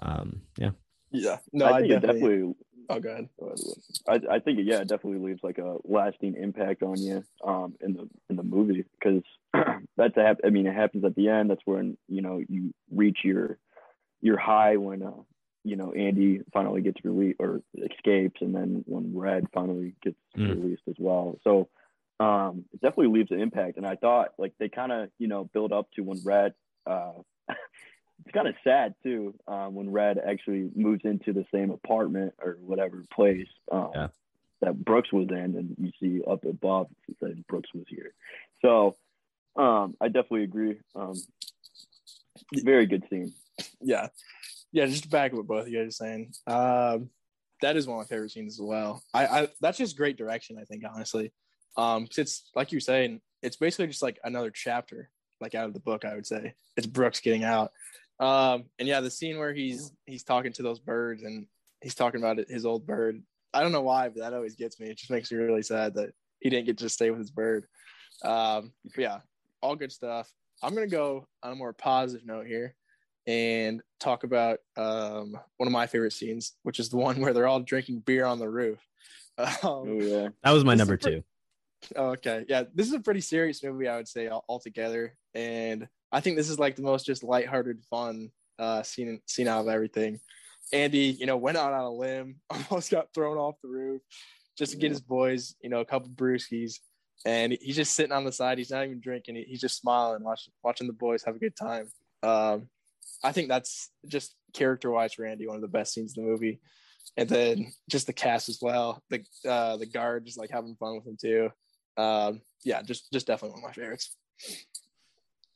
um, 0.02 0.44
yeah 0.58 0.70
Yeah. 1.12 1.38
No, 1.52 1.66
I 1.66 1.78
I, 1.78 1.82
think 1.82 1.92
it 1.92 2.00
definitely. 2.02 2.30
definitely. 2.30 2.54
Oh, 2.90 3.00
go 3.00 3.10
ahead. 3.10 3.30
I, 4.08 4.36
I 4.36 4.40
think 4.40 4.60
it, 4.60 4.66
yeah, 4.66 4.80
it 4.82 4.88
definitely 4.88 5.20
leaves 5.28 5.42
like 5.44 5.60
a 5.60 5.78
lasting 5.84 6.36
impact 6.36 6.82
on 6.84 7.00
you 7.02 7.24
um 7.44 7.76
in 7.82 7.94
the 7.94 8.10
in 8.30 8.36
the 8.36 8.44
movie 8.44 8.86
because 9.00 9.22
that's 9.98 10.18
a 10.18 10.24
hap- 10.24 10.40
I 10.44 10.50
mean 10.50 10.66
it 10.68 10.74
happens 10.76 11.06
at 11.06 11.16
the 11.16 11.30
end. 11.30 11.50
That's 11.50 11.62
when 11.66 11.98
you 12.08 12.22
know 12.22 12.42
you 12.50 12.74
reach 12.92 13.20
your 13.24 13.58
your 14.22 14.38
high 14.38 14.78
when 14.78 15.04
uh 15.04 15.12
you 15.64 15.76
know 15.76 15.92
Andy 15.94 16.42
finally 16.52 16.82
gets 16.82 17.04
released 17.06 17.38
or 17.40 17.62
escapes, 17.78 18.42
and 18.42 18.56
then 18.56 18.84
when 18.88 19.16
Red 19.16 19.46
finally 19.54 19.94
gets 20.04 20.18
Mm. 20.38 20.62
released 20.64 20.84
as 20.88 20.96
well. 20.98 21.38
So 21.44 21.70
um 22.20 22.66
it 22.74 22.82
definitely 22.82 23.18
leaves 23.20 23.32
an 23.32 23.40
impact. 23.40 23.78
And 23.78 23.86
I 23.86 23.96
thought 23.96 24.30
like 24.38 24.54
they 24.60 24.70
kind 24.70 24.92
of 24.92 25.10
you 25.20 25.28
know 25.28 25.44
build 25.54 25.72
up 25.72 25.88
to 25.96 26.02
when 26.02 26.20
Red 26.24 26.54
uh 26.88 27.12
it's 28.30 28.36
kind 28.36 28.48
of 28.48 28.56
sad 28.64 28.94
too 29.02 29.34
um, 29.48 29.74
when 29.74 29.92
Red 29.92 30.20
actually 30.20 30.70
moves 30.76 31.02
into 31.04 31.34
the 31.34 31.46
same 31.54 31.72
apartment 31.72 32.34
or 32.40 32.58
whatever 32.62 33.04
place 33.14 33.48
um, 33.72 33.90
Yeah. 33.96 34.08
that 34.62 34.86
Brooks 34.86 35.12
was 35.12 35.28
in, 35.30 35.36
and 35.38 35.76
you 35.80 35.92
see 36.00 36.24
up 36.30 36.46
above 36.46 36.88
it 37.08 37.16
says 37.20 37.36
Brooks 37.48 37.70
was 37.74 37.86
here. 37.88 38.14
So 38.62 38.96
um, 39.56 39.96
I 40.00 40.08
definitely 40.10 40.44
agree. 40.44 40.78
Um, 40.96 41.16
very 42.54 42.86
good 42.86 43.04
scene. 43.10 43.34
yeah 43.82 44.08
yeah 44.72 44.86
just 44.86 45.04
to 45.04 45.10
back 45.10 45.32
up 45.32 45.38
what 45.38 45.48
both 45.48 45.62
of 45.64 45.68
you 45.70 45.80
guys 45.80 45.88
are 45.90 45.92
saying 45.92 46.32
um 46.48 47.10
that 47.62 47.76
is 47.76 47.86
one 47.88 48.00
of 48.00 48.06
my 48.06 48.08
favorite 48.08 48.32
scenes 48.32 48.54
as 48.58 48.62
well 48.66 49.04
i 49.14 49.26
i 49.28 49.48
that's 49.60 49.78
just 49.78 49.98
great 49.98 50.16
direction 50.18 50.58
i 50.58 50.64
think 50.64 50.84
honestly 50.90 51.30
um 51.76 52.06
'cause 52.08 52.18
it's 52.20 52.50
like 52.56 52.72
you 52.72 52.78
were 52.78 52.82
saying 52.82 53.20
it's 53.44 53.58
basically 53.58 53.88
just 53.88 54.02
like 54.02 54.18
another 54.24 54.50
chapter 54.52 55.10
like 55.42 55.54
out 55.56 55.66
of 55.68 55.74
the 55.74 55.80
book 55.82 56.06
i 56.06 56.16
would 56.16 56.26
say 56.26 56.54
it's 56.78 56.88
brooks 56.88 57.20
getting 57.20 57.44
out 57.44 57.72
um 58.20 58.66
and 58.80 58.88
yeah 58.88 59.00
the 59.02 59.10
scene 59.12 59.38
where 59.38 59.54
he's 59.54 59.92
he's 60.06 60.24
talking 60.24 60.52
to 60.54 60.62
those 60.64 60.80
birds 60.80 61.24
and 61.24 61.46
he's 61.82 61.96
talking 61.96 62.20
about 62.22 62.40
it, 62.40 62.50
his 62.50 62.66
old 62.66 62.86
bird. 62.86 63.22
I 63.54 63.62
don't 63.62 63.72
know 63.72 63.82
why 63.82 64.10
but 64.10 64.20
that 64.20 64.34
always 64.34 64.56
gets 64.56 64.80
me. 64.80 64.88
It 64.90 64.98
just 64.98 65.12
makes 65.12 65.32
me 65.32 65.38
really 65.38 65.62
sad 65.64 65.94
that 65.96 66.12
he 66.40 66.50
didn't 66.50 66.66
get 66.66 66.78
to 66.80 66.90
stay 66.90 67.10
with 67.12 67.20
his 67.20 67.32
bird. 67.32 67.66
Um 68.24 68.74
but 68.84 68.98
yeah 69.02 69.20
all 69.62 69.76
good 69.76 69.92
stuff. 69.92 70.30
I'm 70.62 70.74
gonna 70.74 70.88
go 70.88 71.26
on 71.44 71.52
a 71.54 71.56
more 71.56 71.74
positive 71.74 72.26
note 72.26 72.48
here 72.48 72.76
and 73.28 73.82
talk 74.00 74.24
about 74.24 74.60
um, 74.76 75.38
one 75.58 75.68
of 75.68 75.72
my 75.72 75.86
favorite 75.86 76.14
scenes, 76.14 76.54
which 76.64 76.80
is 76.80 76.90
the 76.90 76.98
one 76.98 77.20
where 77.22 77.32
they're 77.34 77.48
all 77.48 77.60
drinking 77.60 78.00
beer 78.00 78.26
on 78.26 78.40
the 78.40 78.50
roof. 78.50 78.80
Oh 79.64 79.82
Um, 79.84 80.02
yeah, 80.02 80.28
that 80.44 80.52
was 80.52 80.66
my 80.66 80.76
number 80.76 80.98
pre- 80.98 81.12
two. 81.12 81.24
Okay, 81.96 82.46
yeah, 82.50 82.64
this 82.74 82.88
is 82.88 82.94
a 82.94 83.00
pretty 83.00 83.22
serious 83.22 83.64
movie, 83.64 83.88
I 83.88 83.96
would 83.98 84.08
say, 84.08 84.28
all- 84.28 84.44
altogether, 84.50 85.16
and 85.34 85.88
I 86.12 86.20
think 86.22 86.38
this 86.38 86.50
is 86.50 86.60
like 86.60 86.76
the 86.76 86.82
most 86.82 87.06
just 87.06 87.24
lighthearted, 87.24 87.84
fun 87.90 88.32
uh, 88.58 88.84
scene 88.84 89.22
scene 89.26 89.48
out 89.48 89.62
of 89.62 89.68
everything. 89.68 90.20
Andy, 90.72 91.16
you 91.20 91.26
know, 91.26 91.38
went 91.38 91.58
out 91.58 91.74
on 91.74 91.84
a 91.84 91.92
limb, 91.92 92.36
almost 92.50 92.92
got 92.92 93.14
thrown 93.14 93.38
off 93.38 93.56
the 93.62 93.70
roof, 93.70 94.02
just 94.58 94.74
to 94.74 94.78
get 94.78 94.92
his 94.92 95.02
boys, 95.02 95.56
you 95.62 95.70
know, 95.70 95.80
a 95.80 95.86
couple 95.86 96.10
brewskis. 96.10 96.80
And 97.26 97.58
he's 97.62 97.76
just 97.76 97.96
sitting 97.96 98.14
on 98.14 98.24
the 98.24 98.32
side. 98.32 98.58
He's 98.58 98.72
not 98.72 98.86
even 98.86 99.02
drinking. 99.02 99.44
He's 99.48 99.62
just 99.62 99.80
smiling, 99.80 100.24
watching 100.24 100.54
watching 100.64 100.88
the 100.88 100.94
boys 100.94 101.24
have 101.26 101.36
a 101.36 101.40
good 101.40 101.56
time. 101.56 101.90
Um, 102.24 102.70
I 103.24 103.32
think 103.32 103.50
that's 103.50 103.90
just 104.08 104.36
character 104.54 104.90
wise 104.90 105.14
for 105.14 105.26
Andy, 105.26 105.48
one 105.48 105.58
of 105.58 105.62
the 105.62 105.68
best 105.68 105.94
scenes 105.94 106.18
in 106.18 106.24
the 106.24 106.30
movie. 106.30 106.62
And 107.18 107.28
then 107.28 107.72
just 107.90 108.08
the 108.08 108.14
cast 108.14 108.50
as 108.50 108.60
well. 108.62 109.04
The 109.10 109.24
uh, 109.48 109.78
the 109.78 109.86
guard 109.86 110.26
just 110.26 110.40
like 110.40 110.52
having 110.52 110.76
fun 110.80 110.96
with 110.96 111.08
him 111.08 111.18
too. 111.20 111.50
Um, 111.98 112.42
yeah, 112.64 112.82
just 112.82 113.12
just 113.12 113.28
definitely 113.28 113.60
one 113.60 113.70
of 113.70 113.76
my 113.76 113.82
favorites. 113.82 114.16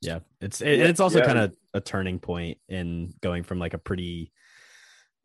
Yeah 0.06 0.20
it's 0.42 0.62
it, 0.62 0.80
Yeah, 0.80 0.86
it's 0.86 1.00
also 1.00 1.20
yeah. 1.20 1.26
kind 1.26 1.40
of 1.40 1.56
a 1.74 1.82
turning 1.82 2.20
point 2.20 2.58
in 2.70 3.14
going 3.22 3.44
from 3.44 3.60
like 3.60 3.74
a 3.74 3.78
pretty 3.80 4.32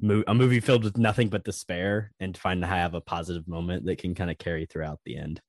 mo- 0.00 0.24
a 0.26 0.34
movie 0.34 0.60
filled 0.60 0.84
with 0.84 0.96
nothing 0.96 1.28
but 1.28 1.44
despair 1.44 2.12
and 2.20 2.34
to 2.34 2.40
find 2.40 2.62
to 2.62 2.66
have 2.66 2.94
a 2.94 3.00
positive 3.00 3.46
moment 3.48 3.86
that 3.86 3.98
can 3.98 4.14
kind 4.14 4.30
of 4.30 4.38
carry 4.38 4.66
throughout 4.66 5.00
the 5.04 5.16
end 5.16 5.40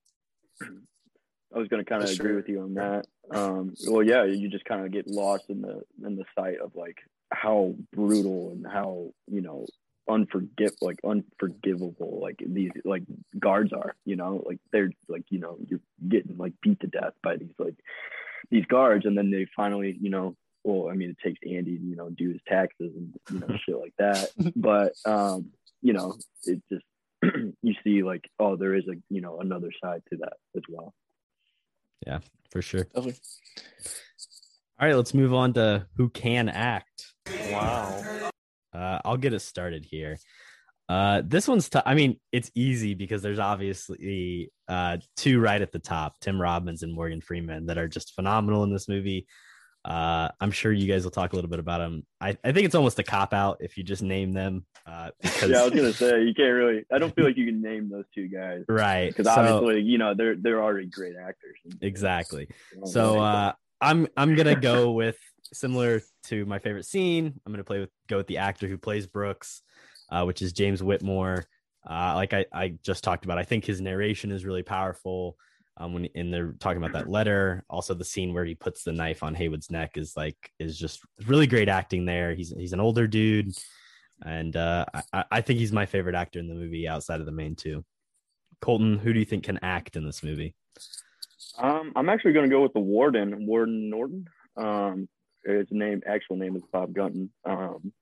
I 1.53 1.57
was 1.57 1.67
going 1.67 1.83
to 1.83 1.89
kind 1.89 2.03
of 2.03 2.09
For 2.09 2.21
agree 2.21 2.35
with 2.35 2.47
you 2.47 2.61
on 2.61 2.75
that. 2.75 3.05
Um, 3.31 3.73
well, 3.87 4.03
yeah, 4.03 4.23
you 4.25 4.49
just 4.49 4.65
kind 4.65 4.85
of 4.85 4.91
get 4.91 5.07
lost 5.07 5.45
in 5.49 5.61
the 5.61 5.81
in 6.05 6.15
the 6.15 6.25
sight 6.37 6.59
of 6.59 6.75
like 6.75 6.97
how 7.31 7.73
brutal 7.93 8.51
and 8.51 8.65
how 8.65 9.11
you 9.27 9.41
know 9.41 9.65
unforgive 10.07 10.73
like 10.81 10.99
unforgivable 11.03 12.19
like 12.21 12.39
these 12.45 12.71
like 12.85 13.03
guards 13.39 13.73
are. 13.73 13.95
You 14.05 14.15
know, 14.15 14.43
like 14.45 14.59
they're 14.71 14.91
like 15.07 15.23
you 15.29 15.39
know 15.39 15.57
you're 15.67 15.81
getting 16.07 16.37
like 16.37 16.53
beat 16.61 16.79
to 16.81 16.87
death 16.87 17.13
by 17.23 17.37
these 17.37 17.53
like 17.57 17.75
these 18.51 18.65
guards, 18.65 19.05
and 19.05 19.17
then 19.17 19.31
they 19.31 19.47
finally 19.55 19.97
you 20.01 20.09
know. 20.09 20.35
Well, 20.65 20.91
I 20.91 20.93
mean, 20.93 21.09
it 21.09 21.17
takes 21.23 21.39
Andy 21.43 21.77
to 21.77 21.83
you 21.83 21.95
know 21.95 22.09
do 22.09 22.31
his 22.31 22.41
taxes 22.47 22.91
and 22.95 23.13
you 23.31 23.39
know 23.39 23.57
shit 23.65 23.79
like 23.79 23.93
that. 23.97 24.29
But 24.55 24.93
um, 25.05 25.51
you 25.81 25.93
know, 25.93 26.17
it 26.43 26.61
just 26.71 26.85
you 27.63 27.73
see 27.83 28.03
like 28.03 28.29
oh, 28.39 28.55
there 28.55 28.75
is 28.75 28.83
a 28.87 28.95
you 29.09 29.21
know 29.21 29.39
another 29.39 29.71
side 29.81 30.03
to 30.11 30.17
that 30.17 30.33
as 30.55 30.63
well. 30.69 30.93
Yeah, 32.05 32.19
for 32.49 32.61
sure 32.61 32.85
Definitely. 32.85 33.15
all 34.79 34.87
right 34.87 34.95
let's 34.95 35.13
move 35.13 35.33
on 35.33 35.51
to 35.51 35.85
who 35.97 36.07
can 36.09 36.47
act 36.47 37.09
Wow. 37.51 38.01
Uh, 38.73 38.99
I'll 39.03 39.17
get 39.17 39.33
it 39.33 39.39
started 39.39 39.85
here. 39.85 40.17
Uh, 40.89 41.21
this 41.23 41.47
one's 41.47 41.69
tough. 41.69 41.83
I 41.85 41.93
mean, 41.93 42.19
it's 42.31 42.49
easy 42.55 42.95
because 42.95 43.21
there's 43.21 43.37
obviously 43.37 44.51
uh, 44.67 44.97
two 45.15 45.39
right 45.39 45.61
at 45.61 45.71
the 45.71 45.77
top, 45.79 46.19
Tim 46.19 46.41
Robbins 46.41 46.81
and 46.81 46.91
Morgan 46.91 47.21
Freeman, 47.21 47.67
that 47.67 47.77
are 47.77 47.87
just 47.87 48.15
phenomenal 48.15 48.63
in 48.63 48.73
this 48.73 48.89
movie. 48.89 49.27
Uh, 49.85 50.29
I'm 50.41 50.51
sure 50.51 50.73
you 50.73 50.91
guys 50.91 51.03
will 51.03 51.11
talk 51.11 51.31
a 51.31 51.35
little 51.35 51.49
bit 51.49 51.59
about 51.59 51.77
them. 51.77 52.05
I, 52.19 52.37
I 52.43 52.51
think 52.51 52.65
it's 52.65 52.75
almost 52.75 52.99
a 52.99 53.03
cop 53.03 53.33
out 53.33 53.57
if 53.61 53.77
you 53.77 53.83
just 53.83 54.01
name 54.01 54.33
them. 54.33 54.65
Uh, 54.85 55.11
because, 55.21 55.51
yeah, 55.51 55.61
I 55.61 55.63
was 55.63 55.73
gonna 55.73 55.93
say 55.93 56.23
you 56.23 56.33
can't 56.33 56.53
really. 56.53 56.83
I 56.91 56.97
don't 56.97 57.15
feel 57.15 57.23
like 57.25 57.37
you 57.37 57.45
can 57.45 57.61
name 57.61 57.89
those 57.89 58.05
two 58.13 58.27
guys 58.27 58.65
right. 58.67 59.07
because 59.07 59.25
So- 59.25 59.39
obviously, 59.39 59.81
you 59.83 59.97
know, 59.99 60.15
they're 60.15 60.35
they're 60.35 60.61
already 60.61 60.87
great 60.87 61.13
actors. 61.15 61.57
exactly. 61.81 62.49
So 62.85 63.19
uh, 63.19 63.53
I'm 63.79 64.07
I'm 64.17 64.35
gonna 64.35 64.59
go 64.59 64.91
with 64.91 65.17
similar 65.53 66.01
to 66.25 66.45
my 66.45 66.59
favorite 66.59 66.85
scene, 66.85 67.39
I'm 67.45 67.53
gonna 67.53 67.63
play 67.63 67.79
with 67.79 67.89
go 68.07 68.17
with 68.17 68.27
the 68.27 68.39
actor 68.39 68.67
who 68.67 68.77
plays 68.77 69.07
Brooks, 69.07 69.61
uh, 70.11 70.23
which 70.23 70.41
is 70.41 70.53
James 70.53 70.83
Whitmore. 70.83 71.45
Uh, 71.89 72.13
like 72.15 72.33
I, 72.33 72.45
I 72.51 72.69
just 72.83 73.03
talked 73.03 73.25
about, 73.25 73.37
I 73.37 73.43
think 73.43 73.65
his 73.65 73.81
narration 73.81 74.31
is 74.31 74.45
really 74.45 74.63
powerful. 74.63 75.37
Um, 75.77 75.93
when 75.93 76.09
and 76.13 76.33
they're 76.33 76.53
talking 76.59 76.83
about 76.83 76.93
that 76.93 77.09
letter, 77.17 77.63
also 77.69 77.93
the 77.93 78.03
scene 78.03 78.33
where 78.33 78.45
he 78.45 78.55
puts 78.55 78.83
the 78.83 78.91
knife 78.91 79.23
on 79.23 79.33
Heywood's 79.33 79.71
neck 79.71 79.97
is 79.97 80.15
like 80.17 80.51
is 80.59 80.77
just 80.77 80.99
really 81.25 81.47
great 81.47 81.69
acting 81.69 82.05
there. 82.05 82.35
He's 82.35 82.49
he's 82.49 82.73
an 82.73 82.81
older 82.81 83.07
dude, 83.07 83.53
and 84.25 84.55
uh, 84.57 84.85
I, 85.13 85.23
I 85.31 85.41
think 85.41 85.59
he's 85.59 85.71
my 85.71 85.85
favorite 85.85 86.15
actor 86.15 86.39
in 86.39 86.49
the 86.49 86.55
movie 86.55 86.87
outside 86.87 87.21
of 87.21 87.25
the 87.25 87.31
main 87.31 87.55
two. 87.55 87.85
Colton, 88.61 88.97
who 88.97 89.13
do 89.13 89.19
you 89.19 89.25
think 89.25 89.45
can 89.45 89.59
act 89.61 89.95
in 89.95 90.05
this 90.05 90.21
movie? 90.21 90.53
Um, 91.57 91.93
I'm 91.95 92.09
actually 92.09 92.33
going 92.33 92.49
to 92.49 92.55
go 92.55 92.61
with 92.61 92.73
the 92.73 92.79
warden, 92.79 93.45
Warden 93.45 93.89
Norton. 93.89 94.27
Um, 94.57 95.07
his 95.45 95.67
name, 95.71 96.01
actual 96.05 96.35
name 96.35 96.55
is 96.55 96.63
Bob 96.71 96.93
Gunton. 96.93 97.31
Um, 97.45 97.93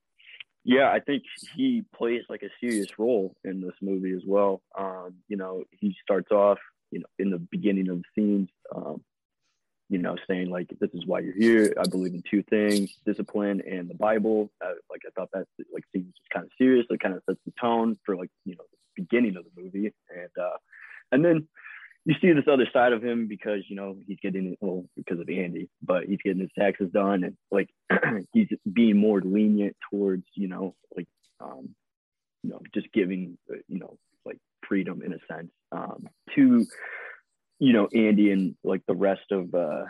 yeah, 0.67 0.91
I 0.91 0.99
think 0.99 1.23
he 1.55 1.85
plays 1.95 2.23
like 2.27 2.43
a 2.43 2.49
serious 2.59 2.99
role 2.99 3.33
in 3.45 3.61
this 3.61 3.75
movie 3.81 4.11
as 4.11 4.23
well. 4.27 4.61
Um, 4.77 5.15
you 5.29 5.37
know, 5.37 5.63
he 5.71 5.95
starts 6.03 6.29
off, 6.29 6.59
you 6.91 6.99
know, 6.99 7.05
in 7.17 7.29
the 7.29 7.37
beginning 7.39 7.87
of 7.87 7.99
the 7.99 8.03
scenes, 8.13 8.49
um, 8.75 9.01
you 9.87 9.97
know, 9.97 10.17
saying 10.29 10.49
like, 10.49 10.67
"This 10.77 10.89
is 10.93 11.05
why 11.05 11.21
you're 11.21 11.33
here. 11.33 11.73
I 11.79 11.87
believe 11.87 12.13
in 12.13 12.21
two 12.29 12.43
things: 12.43 12.93
discipline 13.05 13.61
and 13.65 13.89
the 13.89 13.95
Bible." 13.95 14.51
Uh, 14.61 14.73
like, 14.89 15.03
I 15.07 15.11
thought 15.15 15.29
that 15.31 15.47
like 15.71 15.85
seems 15.95 16.13
kind 16.33 16.45
of 16.45 16.51
serious. 16.57 16.85
It 16.89 16.99
kind 16.99 17.15
of 17.15 17.23
sets 17.25 17.39
the 17.45 17.53
tone 17.61 17.97
for 18.05 18.17
like, 18.17 18.29
you 18.43 18.57
know, 18.57 18.65
the 18.69 19.03
beginning 19.03 19.37
of 19.37 19.45
the 19.45 19.61
movie, 19.61 19.93
and 20.13 20.29
uh, 20.37 20.57
and 21.13 21.23
then 21.23 21.47
you 22.07 22.15
see 22.21 22.31
this 22.31 22.47
other 22.49 22.67
side 22.71 22.93
of 22.93 23.03
him 23.03 23.27
because 23.27 23.63
you 23.67 23.75
know 23.75 23.97
he's 24.07 24.17
getting 24.21 24.55
well 24.61 24.85
because 24.95 25.19
of 25.19 25.27
Andy, 25.27 25.67
but 25.81 26.05
he's 26.05 26.21
getting 26.23 26.39
his 26.39 26.49
taxes 26.57 26.89
done 26.93 27.25
and 27.25 27.35
like 27.51 27.69
he's 28.33 28.47
being 28.71 28.95
more 28.95 29.19
lenient 29.19 29.75
towards 29.91 30.23
you 30.33 30.47
know 30.47 30.73
like 30.95 31.07
um, 31.41 31.75
you 32.43 32.51
know 32.51 32.61
just 32.73 32.87
giving 32.93 33.37
you 33.67 33.79
know 33.79 33.97
like 34.25 34.37
freedom 34.69 35.01
in 35.01 35.11
a 35.11 35.17
sense 35.29 35.51
um, 35.73 36.07
to 36.33 36.65
you 37.59 37.73
know 37.73 37.89
Andy 37.93 38.31
and 38.31 38.55
like 38.63 38.83
the 38.87 38.95
rest 38.95 39.29
of 39.31 39.53
uh, 39.53 39.83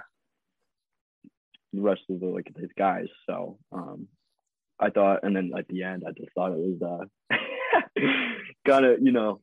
the 1.73 1.81
rest 1.81 2.01
of 2.09 2.19
the 2.19 2.25
like 2.25 2.51
his 2.57 2.71
guys. 2.75 3.09
So 3.29 3.59
um, 3.71 4.07
I 4.79 4.89
thought, 4.89 5.19
and 5.21 5.35
then 5.35 5.51
at 5.55 5.67
the 5.67 5.83
end, 5.83 6.03
I 6.03 6.13
just 6.13 6.33
thought 6.33 6.53
it 6.53 6.79
was 6.79 6.81
uh, 7.29 7.37
kind 8.67 8.85
of 8.85 9.03
you 9.03 9.11
know 9.11 9.39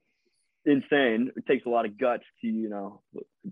insane. 0.66 1.31
It 1.37 1.46
takes 1.46 1.66
a 1.66 1.68
lot 1.68 1.85
of 1.85 1.98
guts 1.98 2.24
to, 2.40 2.46
you 2.46 2.68
know, 2.68 3.03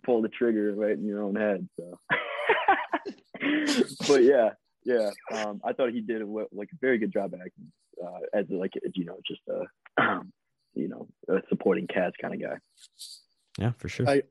pull 0.04 0.22
the 0.22 0.28
trigger 0.28 0.74
right 0.74 0.96
in 0.96 1.04
your 1.04 1.22
own 1.22 1.36
head. 1.36 1.68
So, 1.78 1.98
but 4.08 4.22
yeah, 4.22 4.50
yeah, 4.84 5.10
um, 5.32 5.60
I 5.64 5.72
thought 5.72 5.90
he 5.90 6.00
did 6.00 6.22
a, 6.22 6.26
like 6.26 6.68
a 6.72 6.78
very 6.80 6.98
good 6.98 7.12
job 7.12 7.34
acting 7.34 7.72
uh, 8.02 8.20
as 8.32 8.46
like 8.48 8.72
you 8.94 9.04
know 9.04 9.18
just 9.26 9.40
a 9.48 9.64
um, 10.02 10.32
you 10.74 10.88
know 10.88 11.06
a 11.28 11.42
supporting 11.48 11.86
cast 11.86 12.16
kind 12.20 12.34
of 12.34 12.40
guy. 12.40 12.56
Yeah, 13.58 13.72
for 13.78 13.88
sure. 13.88 14.08
I 14.08 14.22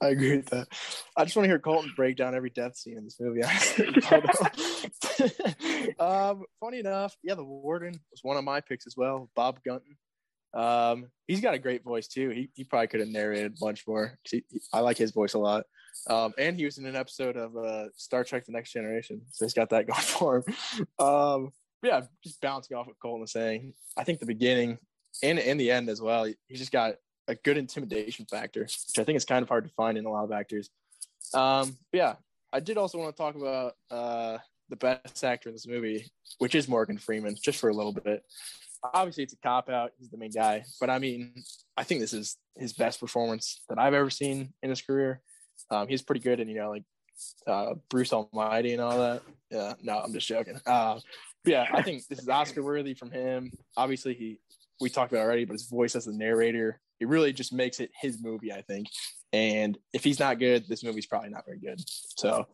I 0.00 0.08
agree 0.08 0.36
with 0.36 0.50
that. 0.50 0.68
I 1.16 1.24
just 1.24 1.36
want 1.36 1.44
to 1.44 1.48
hear 1.48 1.58
Colton 1.58 1.92
break 1.96 2.16
down 2.16 2.34
every 2.34 2.50
death 2.50 2.76
scene 2.76 2.98
in 2.98 3.04
this 3.04 3.18
movie. 3.18 3.42
um, 5.98 6.44
funny 6.60 6.80
enough, 6.80 7.16
yeah, 7.22 7.34
the 7.34 7.44
warden 7.44 7.98
was 8.10 8.20
one 8.22 8.36
of 8.36 8.44
my 8.44 8.60
picks 8.60 8.86
as 8.86 8.94
well. 8.96 9.30
Bob 9.34 9.60
Gunton. 9.64 9.96
Um, 10.54 11.06
he's 11.26 11.40
got 11.40 11.54
a 11.54 11.58
great 11.58 11.84
voice 11.84 12.08
too. 12.08 12.30
He, 12.30 12.50
he 12.54 12.64
probably 12.64 12.88
could 12.88 13.00
have 13.00 13.08
narrated 13.08 13.54
a 13.56 13.64
bunch 13.64 13.86
more. 13.86 14.18
He, 14.28 14.44
he, 14.48 14.60
I 14.72 14.80
like 14.80 14.96
his 14.96 15.12
voice 15.12 15.34
a 15.34 15.38
lot. 15.38 15.64
Um, 16.08 16.32
and 16.38 16.56
he 16.56 16.64
was 16.64 16.78
in 16.78 16.86
an 16.86 16.96
episode 16.96 17.36
of 17.36 17.56
uh, 17.56 17.86
Star 17.96 18.24
Trek: 18.24 18.46
The 18.46 18.52
Next 18.52 18.72
Generation, 18.72 19.22
so 19.30 19.44
he's 19.44 19.54
got 19.54 19.70
that 19.70 19.86
going 19.88 20.00
for 20.00 20.36
him. 20.36 20.84
Um, 21.04 21.52
yeah, 21.82 22.02
just 22.22 22.40
bouncing 22.40 22.76
off 22.76 22.86
what 22.86 22.98
Colton 23.00 23.20
was 23.22 23.32
saying. 23.32 23.74
I 23.96 24.04
think 24.04 24.20
the 24.20 24.26
beginning 24.26 24.78
and 25.22 25.38
in 25.38 25.56
the 25.56 25.70
end 25.70 25.88
as 25.88 26.00
well. 26.00 26.24
He 26.24 26.56
just 26.56 26.72
got 26.72 26.94
a 27.28 27.34
good 27.34 27.56
intimidation 27.56 28.26
factor, 28.26 28.62
which 28.62 28.98
I 28.98 29.04
think 29.04 29.16
is 29.16 29.24
kind 29.24 29.42
of 29.42 29.48
hard 29.48 29.64
to 29.64 29.70
find 29.70 29.98
in 29.98 30.06
a 30.06 30.10
lot 30.10 30.24
of 30.24 30.32
actors. 30.32 30.70
Um, 31.34 31.76
yeah, 31.92 32.16
I 32.52 32.60
did 32.60 32.78
also 32.78 32.98
want 32.98 33.14
to 33.14 33.20
talk 33.20 33.34
about 33.34 33.74
uh, 33.90 34.38
the 34.68 34.76
best 34.76 35.24
actor 35.24 35.48
in 35.48 35.54
this 35.54 35.66
movie, 35.66 36.10
which 36.38 36.54
is 36.54 36.68
Morgan 36.68 36.98
Freeman, 36.98 37.36
just 37.42 37.58
for 37.58 37.68
a 37.68 37.74
little 37.74 37.92
bit 37.92 38.22
obviously 38.94 39.24
it's 39.24 39.32
a 39.32 39.38
cop 39.38 39.68
out. 39.68 39.92
He's 39.98 40.10
the 40.10 40.18
main 40.18 40.30
guy, 40.30 40.64
but 40.80 40.90
I 40.90 40.98
mean, 40.98 41.34
I 41.76 41.84
think 41.84 42.00
this 42.00 42.12
is 42.12 42.36
his 42.56 42.72
best 42.72 43.00
performance 43.00 43.62
that 43.68 43.78
I've 43.78 43.94
ever 43.94 44.10
seen 44.10 44.52
in 44.62 44.70
his 44.70 44.82
career. 44.82 45.20
Um, 45.70 45.88
he's 45.88 46.02
pretty 46.02 46.20
good, 46.20 46.40
and 46.40 46.50
you 46.50 46.56
know, 46.56 46.70
like 46.70 46.84
uh, 47.46 47.74
Bruce 47.88 48.12
Almighty 48.12 48.72
and 48.72 48.80
all 48.80 48.98
that. 48.98 49.22
Yeah, 49.50 49.74
no, 49.82 49.98
I'm 49.98 50.12
just 50.12 50.26
joking. 50.26 50.60
Uh, 50.66 51.00
yeah, 51.44 51.66
I 51.72 51.82
think 51.82 52.06
this 52.06 52.18
is 52.18 52.28
Oscar 52.28 52.62
worthy 52.62 52.94
from 52.94 53.10
him. 53.10 53.52
Obviously, 53.76 54.14
he 54.14 54.38
we 54.80 54.90
talked 54.90 55.12
about 55.12 55.24
already, 55.24 55.44
but 55.44 55.54
his 55.54 55.68
voice 55.68 55.94
as 55.94 56.04
the 56.04 56.12
narrator, 56.12 56.80
it 57.00 57.08
really 57.08 57.32
just 57.32 57.52
makes 57.52 57.80
it 57.80 57.90
his 58.00 58.22
movie, 58.22 58.52
I 58.52 58.62
think. 58.62 58.88
And 59.32 59.78
if 59.92 60.04
he's 60.04 60.20
not 60.20 60.38
good, 60.38 60.68
this 60.68 60.84
movie's 60.84 61.06
probably 61.06 61.30
not 61.30 61.44
very 61.46 61.58
good. 61.58 61.80
So, 61.86 62.46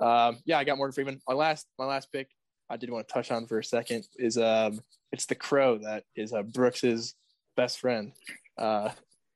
um, 0.00 0.38
yeah, 0.44 0.58
I 0.58 0.64
got 0.64 0.76
Morgan 0.76 0.92
Freeman. 0.92 1.20
My 1.28 1.34
last, 1.34 1.66
my 1.78 1.84
last 1.84 2.12
pick, 2.12 2.30
I 2.70 2.76
did 2.76 2.90
want 2.90 3.08
to 3.08 3.12
touch 3.12 3.30
on 3.30 3.46
for 3.46 3.58
a 3.58 3.64
second 3.64 4.06
is 4.16 4.36
um, 4.38 4.80
it's 5.12 5.26
the 5.26 5.34
crow 5.34 5.78
that 5.78 6.04
is 6.14 6.32
uh, 6.32 6.42
Brooks's 6.42 7.14
best 7.56 7.80
friend. 7.80 8.12
Uh, 8.56 8.90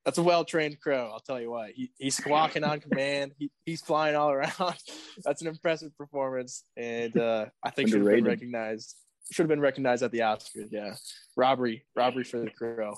that's 0.05 0.18
a 0.18 0.23
well 0.23 0.45
trained 0.45 0.81
crow. 0.81 1.11
I'll 1.12 1.21
tell 1.21 1.40
you 1.40 1.51
what. 1.51 1.71
He, 1.71 1.90
he's 1.97 2.16
squawking 2.16 2.64
on 2.64 2.81
command. 2.81 3.33
He, 3.38 3.51
he's 3.64 3.81
flying 3.81 4.16
all 4.16 4.31
around. 4.33 4.77
that's 5.25 5.42
an 5.42 5.49
impressive 5.49 5.97
performance, 5.97 6.64
and 6.77 7.16
uh, 7.16 7.47
I 7.62 7.71
think 7.71 7.88
should 7.88 8.01
have 8.01 8.11
been 8.11 8.25
recognized. 8.25 8.97
Should 9.31 9.45
have 9.45 9.49
been 9.49 9.61
recognized 9.61 10.03
at 10.03 10.11
the 10.11 10.21
Oscars. 10.21 10.68
Yeah, 10.71 10.95
robbery, 11.37 11.85
robbery 11.95 12.25
for 12.25 12.40
the 12.40 12.51
crow. 12.51 12.97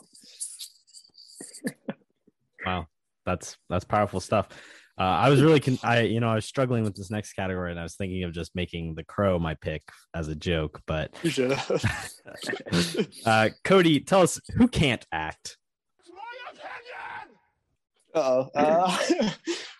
wow, 2.64 2.86
that's 3.26 3.56
that's 3.68 3.84
powerful 3.84 4.20
stuff. 4.20 4.48
Uh, 4.96 5.02
I 5.02 5.28
was 5.28 5.42
really, 5.42 5.58
con- 5.58 5.78
I 5.82 6.02
you 6.02 6.20
know, 6.20 6.28
I 6.28 6.36
was 6.36 6.44
struggling 6.44 6.84
with 6.84 6.94
this 6.94 7.10
next 7.10 7.32
category, 7.32 7.72
and 7.72 7.80
I 7.80 7.82
was 7.82 7.96
thinking 7.96 8.22
of 8.22 8.32
just 8.32 8.54
making 8.54 8.94
the 8.94 9.04
crow 9.04 9.38
my 9.38 9.54
pick 9.54 9.82
as 10.14 10.28
a 10.28 10.36
joke. 10.36 10.80
But 10.86 11.14
uh, 13.26 13.48
Cody, 13.64 14.00
tell 14.00 14.22
us 14.22 14.40
who 14.56 14.68
can't 14.68 15.04
act. 15.12 15.56
Uh-oh. 18.14 18.50
Uh 18.54 19.30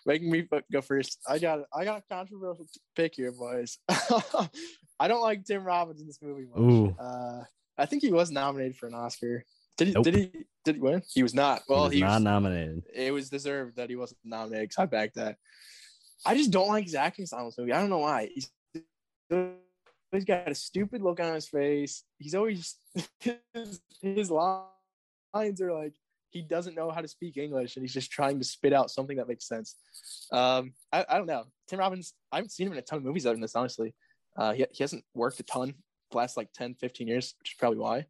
Making 0.07 0.29
me 0.29 0.47
go 0.71 0.81
first. 0.81 1.17
I 1.27 1.39
got 1.39 1.61
I 1.73 1.83
got 1.83 1.97
a 1.97 2.13
controversial 2.13 2.67
pick 2.95 3.15
here, 3.15 3.31
boys. 3.31 3.79
I 3.89 5.07
don't 5.07 5.21
like 5.21 5.45
Tim 5.45 5.63
Robbins 5.63 5.99
in 5.99 6.05
this 6.05 6.19
movie 6.21 6.45
much. 6.45 6.59
Ooh. 6.59 6.95
Uh, 6.99 7.41
I 7.75 7.87
think 7.87 8.03
he 8.03 8.11
was 8.11 8.29
nominated 8.29 8.77
for 8.77 8.85
an 8.85 8.93
Oscar. 8.93 9.43
Did 9.77 9.87
he? 9.87 9.93
Nope. 9.93 10.03
Did 10.03 10.15
he? 10.15 10.31
Did 10.63 10.75
he 10.75 10.81
win? 10.81 11.01
He 11.13 11.23
was 11.23 11.33
not. 11.33 11.63
Well, 11.67 11.83
he 11.83 11.85
was, 11.85 11.93
he 11.93 12.03
was 12.03 12.11
not 12.13 12.21
nominated. 12.21 12.83
It 12.93 13.13
was 13.13 13.29
deserved 13.29 13.77
that 13.77 13.89
he 13.89 13.95
wasn't 13.95 14.19
nominated. 14.23 14.73
Cause 14.73 14.83
I 14.83 14.85
back 14.85 15.13
that. 15.13 15.37
I 16.25 16.35
just 16.35 16.51
don't 16.51 16.67
like 16.67 16.87
Zach 16.87 17.17
this 17.17 17.33
movie. 17.33 17.71
I 17.71 17.79
don't 17.79 17.89
know 17.89 17.99
why. 17.99 18.29
He's 18.33 18.51
he's 20.11 20.25
got 20.25 20.49
a 20.49 20.55
stupid 20.55 21.01
look 21.01 21.19
on 21.19 21.33
his 21.33 21.47
face. 21.47 22.03
He's 22.17 22.35
always 22.35 22.75
his, 23.19 23.81
his 24.01 24.31
lines 24.31 25.61
are 25.61 25.73
like 25.73 25.93
he 26.31 26.41
doesn't 26.41 26.75
know 26.75 26.91
how 26.91 27.01
to 27.01 27.07
speak 27.07 27.37
English 27.37 27.75
and 27.75 27.83
he's 27.83 27.93
just 27.93 28.11
trying 28.11 28.39
to 28.39 28.45
spit 28.45 28.73
out 28.73 28.91
something 28.91 29.17
that 29.17 29.27
makes 29.27 29.47
sense. 29.47 29.75
Um, 30.31 30.73
I, 30.91 31.05
I 31.07 31.17
don't 31.17 31.27
know. 31.27 31.45
Tim 31.67 31.79
Robbins, 31.79 32.13
I 32.31 32.37
haven't 32.37 32.51
seen 32.51 32.67
him 32.67 32.73
in 32.73 32.79
a 32.79 32.81
ton 32.81 32.97
of 32.97 33.05
movies 33.05 33.25
other 33.25 33.35
than 33.35 33.41
this, 33.41 33.55
honestly. 33.55 33.95
Uh, 34.35 34.51
he, 34.53 34.65
he 34.71 34.83
hasn't 34.83 35.05
worked 35.13 35.39
a 35.39 35.43
ton 35.43 35.73
the 36.11 36.17
last 36.17 36.35
like 36.35 36.51
10, 36.53 36.75
15 36.75 37.07
years, 37.07 37.35
which 37.39 37.51
is 37.51 37.55
probably 37.57 37.79
why. 37.79 38.05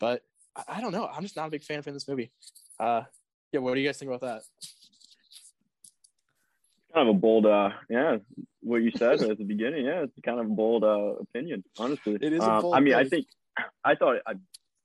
But 0.00 0.22
I, 0.56 0.78
I 0.78 0.80
don't 0.80 0.92
know. 0.92 1.06
I'm 1.06 1.22
just 1.22 1.36
not 1.36 1.48
a 1.48 1.50
big 1.50 1.62
fan 1.62 1.78
of 1.78 1.84
this 1.84 2.08
movie. 2.08 2.30
Uh, 2.80 3.02
yeah, 3.52 3.60
what 3.60 3.74
do 3.74 3.80
you 3.80 3.86
guys 3.86 3.98
think 3.98 4.10
about 4.10 4.22
that? 4.22 4.42
Kind 6.94 7.08
of 7.08 7.16
a 7.16 7.18
bold, 7.18 7.46
uh, 7.46 7.70
yeah, 7.90 8.16
what 8.60 8.82
you 8.82 8.90
said 8.90 9.22
at 9.22 9.38
the 9.38 9.44
beginning. 9.44 9.84
Yeah, 9.84 10.02
it's 10.02 10.18
kind 10.24 10.40
of 10.40 10.46
a 10.46 10.48
bold 10.48 10.82
uh, 10.82 11.14
opinion, 11.20 11.62
honestly. 11.78 12.18
It 12.20 12.32
is. 12.32 12.40
Um, 12.40 12.72
I 12.72 12.80
mean, 12.80 12.94
I 12.94 13.04
think, 13.04 13.26
I 13.84 13.94
thought, 13.94 14.16
I, 14.26 14.34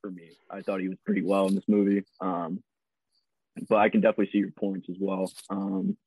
for 0.01 0.11
me, 0.11 0.31
I 0.49 0.61
thought 0.61 0.81
he 0.81 0.89
was 0.89 0.97
pretty 1.05 1.21
well 1.21 1.47
in 1.47 1.55
this 1.55 1.67
movie. 1.67 2.03
Um, 2.19 2.61
but 3.69 3.77
I 3.77 3.89
can 3.89 4.01
definitely 4.01 4.29
see 4.31 4.39
your 4.39 4.51
points 4.51 4.87
as 4.89 4.97
well. 4.99 5.31
Um, 5.49 5.97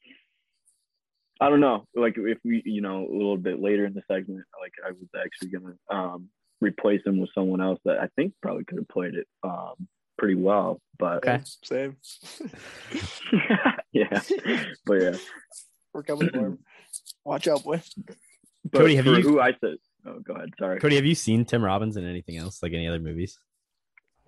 I 1.40 1.48
don't 1.50 1.60
know, 1.60 1.86
like 1.94 2.14
if 2.16 2.38
we, 2.44 2.62
you 2.64 2.80
know, 2.80 3.06
a 3.06 3.12
little 3.12 3.36
bit 3.36 3.60
later 3.60 3.84
in 3.84 3.92
the 3.92 4.02
segment, 4.08 4.44
like 4.60 4.72
I 4.86 4.90
was 4.90 5.08
actually 5.20 5.48
gonna 5.48 5.74
um, 5.90 6.28
replace 6.60 7.02
him 7.04 7.18
with 7.20 7.30
someone 7.34 7.60
else 7.60 7.80
that 7.84 7.98
I 7.98 8.08
think 8.16 8.34
probably 8.42 8.64
could 8.64 8.78
have 8.78 8.88
played 8.88 9.14
it 9.14 9.26
um, 9.42 9.88
pretty 10.18 10.34
well. 10.34 10.80
But 10.98 11.18
okay, 11.18 11.40
same. 11.62 11.96
yeah, 13.92 14.20
but 14.86 14.94
yeah, 14.94 15.16
we're 15.92 16.02
coming 16.02 16.30
for 16.30 16.38
him. 16.38 16.58
Watch 17.24 17.48
out, 17.48 17.64
boy. 17.64 17.82
But 18.70 18.78
Cody, 18.78 18.96
have 18.96 19.06
you 19.06 19.20
who 19.20 19.40
I 19.40 19.52
said? 19.60 19.76
Oh, 20.06 20.20
go 20.20 20.34
ahead. 20.34 20.50
Sorry, 20.58 20.80
Cody. 20.80 20.96
Have 20.96 21.04
you 21.04 21.14
seen 21.14 21.44
Tim 21.44 21.64
Robbins 21.64 21.96
in 21.96 22.08
anything 22.08 22.36
else, 22.36 22.62
like 22.62 22.72
any 22.72 22.88
other 22.88 23.00
movies? 23.00 23.38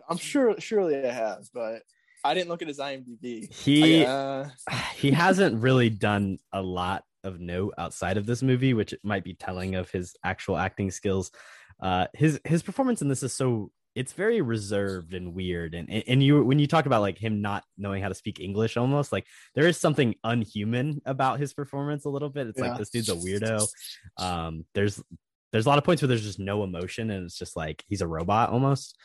I'm 0.08 0.18
sure, 0.18 0.54
surely 0.60 1.04
I 1.04 1.12
have, 1.12 1.48
but 1.52 1.82
I 2.24 2.34
didn't 2.34 2.48
look 2.48 2.62
at 2.62 2.68
his 2.68 2.78
IMDb. 2.78 3.52
He 3.52 4.04
uh... 4.04 4.46
he 4.94 5.10
hasn't 5.10 5.62
really 5.62 5.90
done 5.90 6.38
a 6.52 6.62
lot 6.62 7.04
of 7.24 7.40
note 7.40 7.74
outside 7.78 8.16
of 8.16 8.26
this 8.26 8.42
movie, 8.42 8.74
which 8.74 8.94
might 9.02 9.24
be 9.24 9.34
telling 9.34 9.74
of 9.74 9.90
his 9.90 10.14
actual 10.24 10.56
acting 10.56 10.90
skills. 10.90 11.30
Uh, 11.80 12.06
his 12.14 12.40
his 12.44 12.62
performance 12.62 13.02
in 13.02 13.08
this 13.08 13.22
is 13.22 13.32
so 13.32 13.70
it's 13.96 14.12
very 14.12 14.42
reserved 14.42 15.14
and 15.14 15.34
weird. 15.34 15.74
And 15.74 15.90
and 15.90 16.22
you 16.22 16.44
when 16.44 16.58
you 16.58 16.66
talk 16.66 16.84
about 16.84 17.00
like 17.00 17.18
him 17.18 17.40
not 17.40 17.64
knowing 17.78 18.02
how 18.02 18.08
to 18.08 18.14
speak 18.14 18.38
english 18.38 18.76
almost 18.76 19.10
like 19.10 19.26
there 19.54 19.66
is 19.66 19.78
something 19.78 20.14
unhuman 20.22 21.00
about 21.06 21.40
his 21.40 21.54
performance 21.54 22.04
a 22.04 22.10
little 22.10 22.28
bit. 22.28 22.46
It's 22.46 22.58
yeah. 22.58 22.68
like 22.68 22.78
this 22.78 22.90
dude's 22.90 23.08
a 23.08 23.14
weirdo. 23.14 23.66
Um 24.18 24.66
there's 24.74 25.02
there's 25.50 25.66
a 25.66 25.68
lot 25.68 25.78
of 25.78 25.84
points 25.84 26.02
where 26.02 26.08
there's 26.08 26.22
just 26.22 26.38
no 26.38 26.62
emotion 26.62 27.10
and 27.10 27.24
it's 27.24 27.38
just 27.38 27.56
like 27.56 27.82
he's 27.88 28.02
a 28.02 28.06
robot 28.06 28.50
almost. 28.50 28.96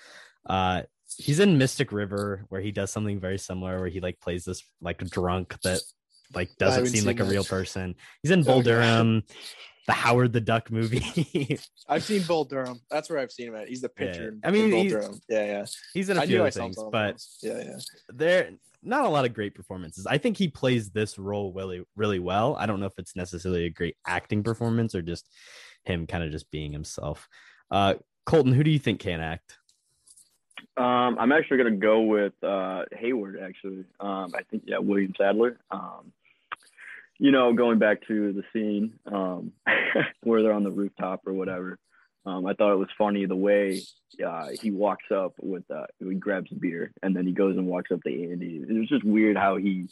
Uh 0.45 0.83
he's 1.17 1.39
in 1.39 1.57
mystic 1.57 1.93
river 1.93 2.45
where 2.49 2.61
he 2.61 2.71
does 2.71 2.91
something 2.91 3.19
very 3.19 3.37
similar 3.37 3.79
where 3.79 3.89
he 3.89 4.01
like 4.01 4.19
plays 4.19 4.43
this 4.43 4.61
like 4.81 4.97
drunk 5.09 5.55
that 5.63 5.79
like 6.33 6.49
doesn't 6.57 6.87
seem 6.87 7.05
like 7.05 7.21
a 7.21 7.25
real 7.25 7.45
person. 7.45 7.95
He's 8.21 8.31
in 8.31 8.43
bull 8.43 8.59
oh, 8.59 8.61
durham 8.61 9.23
the 9.87 9.93
Howard 9.93 10.33
the 10.33 10.41
Duck 10.41 10.71
movie. 10.71 11.59
I've 11.87 12.03
seen 12.03 12.23
Bull 12.23 12.45
Durham. 12.45 12.79
That's 12.89 13.09
where 13.09 13.19
I've 13.19 13.31
seen 13.31 13.47
him 13.47 13.55
at. 13.55 13.67
He's 13.67 13.81
the 13.81 13.89
pitcher. 13.89 14.35
Yeah. 14.41 14.47
I 14.47 14.51
mean, 14.51 14.69
Bull 14.69 14.83
Durham. 14.83 15.19
Yeah, 15.27 15.45
yeah. 15.45 15.65
He's 15.93 16.09
in 16.09 16.17
a 16.17 16.25
few 16.25 16.41
other 16.41 16.51
things, 16.51 16.77
but 16.91 17.23
yeah, 17.41 17.63
yeah. 17.63 17.77
There 18.09 18.49
not 18.83 19.05
a 19.05 19.09
lot 19.09 19.25
of 19.25 19.33
great 19.33 19.53
performances. 19.53 20.07
I 20.07 20.17
think 20.17 20.37
he 20.37 20.47
plays 20.47 20.89
this 20.89 21.19
role 21.19 21.53
really, 21.53 21.83
really 21.95 22.19
well. 22.19 22.55
I 22.57 22.65
don't 22.65 22.79
know 22.79 22.87
if 22.87 22.97
it's 22.97 23.15
necessarily 23.15 23.65
a 23.65 23.69
great 23.69 23.95
acting 24.07 24.43
performance 24.43 24.95
or 24.95 25.01
just 25.01 25.29
him 25.83 26.07
kind 26.07 26.23
of 26.23 26.31
just 26.31 26.49
being 26.51 26.73
himself. 26.73 27.27
Uh, 27.69 27.95
Colton, 28.25 28.53
who 28.53 28.63
do 28.63 28.71
you 28.71 28.79
think 28.79 28.99
can 28.99 29.21
act? 29.21 29.57
Um, 30.77 31.17
I'm 31.19 31.31
actually 31.31 31.57
gonna 31.57 31.71
go 31.71 32.01
with 32.01 32.33
uh, 32.43 32.83
Hayward. 32.93 33.39
Actually, 33.41 33.85
um, 33.99 34.31
I 34.35 34.43
think 34.49 34.63
yeah, 34.65 34.77
William 34.77 35.13
Sadler. 35.17 35.59
Um, 35.69 36.13
you 37.21 37.29
know, 37.29 37.53
going 37.53 37.77
back 37.77 37.99
to 38.07 38.33
the 38.33 38.43
scene 38.51 38.93
um, 39.05 39.51
where 40.23 40.41
they're 40.41 40.53
on 40.53 40.63
the 40.63 40.71
rooftop 40.71 41.21
or 41.27 41.33
whatever, 41.33 41.77
um, 42.25 42.47
I 42.47 42.53
thought 42.53 42.73
it 42.73 42.79
was 42.79 42.89
funny 42.97 43.27
the 43.27 43.35
way 43.35 43.79
uh, 44.25 44.47
he 44.59 44.71
walks 44.71 45.05
up 45.13 45.33
with, 45.39 45.63
uh, 45.69 45.85
he 45.99 46.15
grabs 46.15 46.51
a 46.51 46.55
beer 46.55 46.91
and 47.03 47.15
then 47.15 47.27
he 47.27 47.31
goes 47.31 47.57
and 47.57 47.67
walks 47.67 47.91
up 47.91 48.01
to 48.03 48.31
Andy. 48.31 48.65
It 48.67 48.73
was 48.73 48.89
just 48.89 49.03
weird 49.03 49.37
how 49.37 49.57
he, 49.57 49.87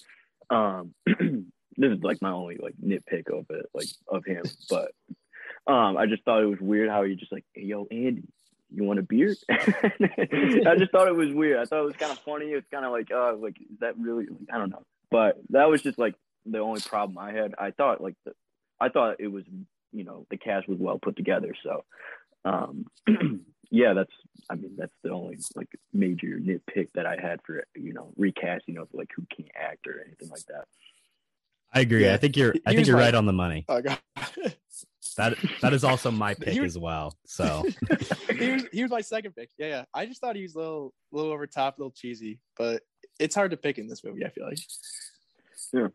um, 0.49 0.95
this 1.05 1.91
is 1.91 2.01
like 2.01 2.19
my 2.19 2.31
only 2.31 2.57
like 2.57 2.73
nitpick 2.83 3.31
of 3.31 3.45
it, 3.51 3.67
like 3.75 3.89
of 4.07 4.25
him, 4.25 4.43
but 4.67 4.91
um, 5.67 5.97
I 5.97 6.07
just 6.07 6.23
thought 6.23 6.41
it 6.41 6.47
was 6.47 6.59
weird 6.59 6.89
how 6.89 7.03
he 7.03 7.13
just 7.13 7.31
like, 7.31 7.45
hey, 7.53 7.61
yo, 7.61 7.85
Andy, 7.91 8.23
you 8.73 8.85
want 8.85 8.97
a 8.97 9.03
beer? 9.03 9.35
I 9.51 10.75
just 10.79 10.91
thought 10.91 11.07
it 11.07 11.15
was 11.15 11.31
weird. 11.31 11.59
I 11.59 11.65
thought 11.65 11.81
it 11.81 11.85
was 11.85 11.95
kind 11.95 12.11
of 12.11 12.17
funny. 12.19 12.47
It's 12.47 12.67
kind 12.71 12.85
of 12.85 12.91
like, 12.91 13.09
oh, 13.13 13.37
like, 13.39 13.61
is 13.61 13.79
that 13.81 13.99
really, 13.99 14.25
like, 14.25 14.49
I 14.51 14.57
don't 14.57 14.71
know. 14.71 14.83
But 15.11 15.37
that 15.51 15.69
was 15.69 15.83
just 15.83 15.99
like 15.99 16.15
the 16.51 16.59
only 16.59 16.81
problem 16.81 17.17
I 17.17 17.31
had. 17.31 17.53
I 17.57 17.71
thought 17.71 18.01
like 18.01 18.15
the, 18.25 18.33
I 18.79 18.89
thought 18.89 19.17
it 19.19 19.27
was 19.27 19.43
you 19.91 20.03
know 20.03 20.25
the 20.29 20.37
cast 20.37 20.67
was 20.67 20.79
well 20.79 20.99
put 20.99 21.15
together. 21.15 21.53
So 21.63 21.83
um, 22.45 22.85
yeah, 23.71 23.93
that's 23.93 24.13
I 24.49 24.55
mean 24.55 24.75
that's 24.77 24.93
the 25.03 25.11
only 25.11 25.37
like 25.55 25.69
major 25.93 26.39
nitpick 26.39 26.89
that 26.95 27.05
I 27.05 27.17
had 27.21 27.39
for 27.45 27.63
you 27.75 27.93
know 27.93 28.13
recasting 28.17 28.77
of 28.77 28.87
like 28.93 29.09
who 29.15 29.25
can't 29.35 29.51
act 29.55 29.87
or 29.87 30.03
anything 30.05 30.29
like 30.29 30.45
that. 30.45 30.65
I 31.73 31.81
agree. 31.81 32.05
Yeah. 32.05 32.13
I 32.13 32.17
think 32.17 32.35
you're 32.35 32.55
I 32.65 32.73
think 32.73 32.87
you're 32.87 32.97
my, 32.97 33.03
right 33.03 33.15
on 33.15 33.25
the 33.25 33.33
money. 33.33 33.65
Oh, 33.69 33.81
that 35.17 35.35
that 35.61 35.73
is 35.73 35.83
also 35.83 36.09
my 36.11 36.33
pick 36.33 36.59
was, 36.59 36.75
as 36.75 36.79
well. 36.79 37.15
So 37.25 37.65
he 38.71 38.81
was 38.81 38.91
my 38.91 39.01
second 39.01 39.35
pick. 39.35 39.49
Yeah, 39.57 39.67
yeah. 39.67 39.83
I 39.93 40.05
just 40.05 40.21
thought 40.21 40.35
he 40.35 40.43
was 40.43 40.55
a 40.55 40.59
little 40.59 40.93
a 41.13 41.15
little 41.15 41.31
over 41.31 41.45
top, 41.45 41.77
a 41.77 41.81
little 41.81 41.91
cheesy, 41.91 42.39
but 42.57 42.81
it's 43.19 43.35
hard 43.35 43.51
to 43.51 43.57
pick 43.57 43.77
in 43.77 43.87
this 43.87 44.03
movie. 44.03 44.25
I 44.25 44.29
feel 44.29 44.45
like. 44.45 44.59
Yeah. 45.73 45.87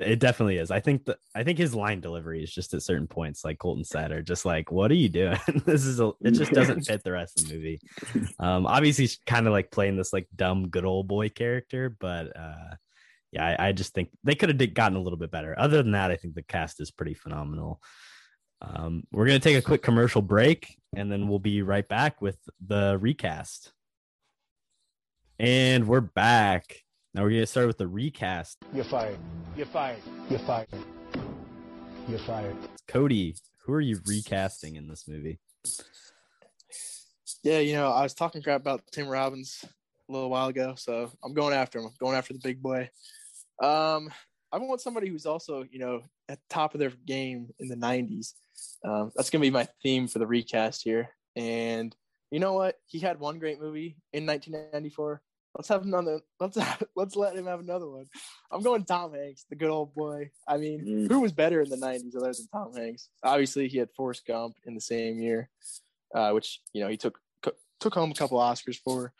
It 0.00 0.18
definitely 0.18 0.58
is. 0.58 0.72
I 0.72 0.80
think 0.80 1.04
that 1.04 1.18
I 1.36 1.44
think 1.44 1.56
his 1.56 1.72
line 1.72 2.00
delivery 2.00 2.42
is 2.42 2.52
just 2.52 2.74
at 2.74 2.82
certain 2.82 3.06
points, 3.06 3.44
like 3.44 3.58
Colton 3.58 3.84
said, 3.84 4.10
are 4.10 4.22
just 4.22 4.44
like, 4.44 4.72
"What 4.72 4.90
are 4.90 4.94
you 4.94 5.08
doing?" 5.08 5.38
this 5.66 5.84
is 5.84 6.00
a, 6.00 6.10
it 6.20 6.32
just 6.32 6.52
doesn't 6.52 6.82
fit 6.86 7.04
the 7.04 7.12
rest 7.12 7.40
of 7.40 7.46
the 7.46 7.54
movie. 7.54 7.80
Um, 8.40 8.66
obviously, 8.66 9.04
he's 9.04 9.20
kind 9.24 9.46
of 9.46 9.52
like 9.52 9.70
playing 9.70 9.96
this 9.96 10.12
like 10.12 10.26
dumb 10.34 10.68
good 10.68 10.84
old 10.84 11.06
boy 11.06 11.28
character, 11.28 11.90
but 11.90 12.36
uh, 12.36 12.74
yeah, 13.30 13.46
I, 13.46 13.68
I 13.68 13.72
just 13.72 13.94
think 13.94 14.10
they 14.24 14.34
could 14.34 14.48
have 14.48 14.74
gotten 14.74 14.96
a 14.96 15.00
little 15.00 15.18
bit 15.18 15.30
better. 15.30 15.54
Other 15.56 15.80
than 15.80 15.92
that, 15.92 16.10
I 16.10 16.16
think 16.16 16.34
the 16.34 16.42
cast 16.42 16.80
is 16.80 16.90
pretty 16.90 17.14
phenomenal. 17.14 17.80
Um, 18.62 19.04
we're 19.12 19.26
gonna 19.26 19.38
take 19.38 19.56
a 19.56 19.62
quick 19.62 19.82
commercial 19.82 20.22
break, 20.22 20.76
and 20.96 21.10
then 21.10 21.28
we'll 21.28 21.38
be 21.38 21.62
right 21.62 21.86
back 21.86 22.20
with 22.20 22.38
the 22.66 22.98
recast. 23.00 23.72
And 25.38 25.86
we're 25.86 26.00
back. 26.00 26.83
Now 27.14 27.22
we're 27.22 27.30
gonna 27.30 27.46
start 27.46 27.68
with 27.68 27.78
the 27.78 27.86
recast. 27.86 28.58
You're 28.74 28.82
fired. 28.82 29.18
You're 29.56 29.66
fired. 29.66 30.02
You're 30.28 30.40
fired. 30.40 30.66
You're 32.08 32.18
fired. 32.18 32.56
Cody, 32.88 33.36
who 33.64 33.72
are 33.72 33.80
you 33.80 34.00
recasting 34.04 34.74
in 34.74 34.88
this 34.88 35.06
movie? 35.06 35.38
Yeah, 37.44 37.60
you 37.60 37.74
know, 37.74 37.86
I 37.92 38.02
was 38.02 38.14
talking 38.14 38.42
crap 38.42 38.60
about 38.60 38.82
Tim 38.90 39.06
Robbins 39.06 39.64
a 40.08 40.12
little 40.12 40.28
while 40.28 40.48
ago, 40.48 40.74
so 40.76 41.12
I'm 41.22 41.34
going 41.34 41.54
after 41.54 41.78
him. 41.78 41.84
I'm 41.84 41.92
going 42.00 42.16
after 42.16 42.32
the 42.32 42.40
big 42.42 42.60
boy. 42.60 42.90
Um, 43.62 44.10
I 44.50 44.58
want 44.58 44.80
somebody 44.80 45.08
who's 45.08 45.24
also, 45.24 45.64
you 45.70 45.78
know, 45.78 46.02
at 46.28 46.38
the 46.38 46.54
top 46.54 46.74
of 46.74 46.80
their 46.80 46.92
game 47.06 47.50
in 47.60 47.68
the 47.68 47.76
'90s. 47.76 48.32
Um, 48.84 49.12
that's 49.14 49.30
gonna 49.30 49.42
be 49.42 49.50
my 49.50 49.68
theme 49.84 50.08
for 50.08 50.18
the 50.18 50.26
recast 50.26 50.82
here. 50.82 51.10
And 51.36 51.94
you 52.32 52.40
know 52.40 52.54
what? 52.54 52.74
He 52.86 52.98
had 52.98 53.20
one 53.20 53.38
great 53.38 53.60
movie 53.60 53.98
in 54.12 54.26
1994. 54.26 55.22
Let's 55.54 55.68
have 55.68 55.82
another. 55.82 56.20
Let's 56.40 56.58
let's 56.96 57.16
let 57.16 57.36
him 57.36 57.46
have 57.46 57.60
another 57.60 57.88
one. 57.88 58.06
I'm 58.50 58.62
going 58.62 58.84
Tom 58.84 59.14
Hanks, 59.14 59.44
the 59.48 59.56
good 59.56 59.70
old 59.70 59.94
boy. 59.94 60.30
I 60.48 60.56
mean, 60.56 60.84
mm. 60.84 61.08
who 61.08 61.20
was 61.20 61.32
better 61.32 61.60
in 61.60 61.70
the 61.70 61.76
'90s 61.76 62.16
other 62.16 62.32
than 62.32 62.48
Tom 62.52 62.74
Hanks? 62.74 63.08
Obviously, 63.22 63.68
he 63.68 63.78
had 63.78 63.90
Forrest 63.96 64.26
Gump 64.26 64.56
in 64.66 64.74
the 64.74 64.80
same 64.80 65.20
year, 65.20 65.48
uh, 66.14 66.30
which 66.30 66.60
you 66.72 66.82
know 66.82 66.88
he 66.88 66.96
took 66.96 67.18
took 67.80 67.94
home 67.94 68.10
a 68.10 68.14
couple 68.14 68.38
Oscars 68.38 68.78
for. 68.82 69.12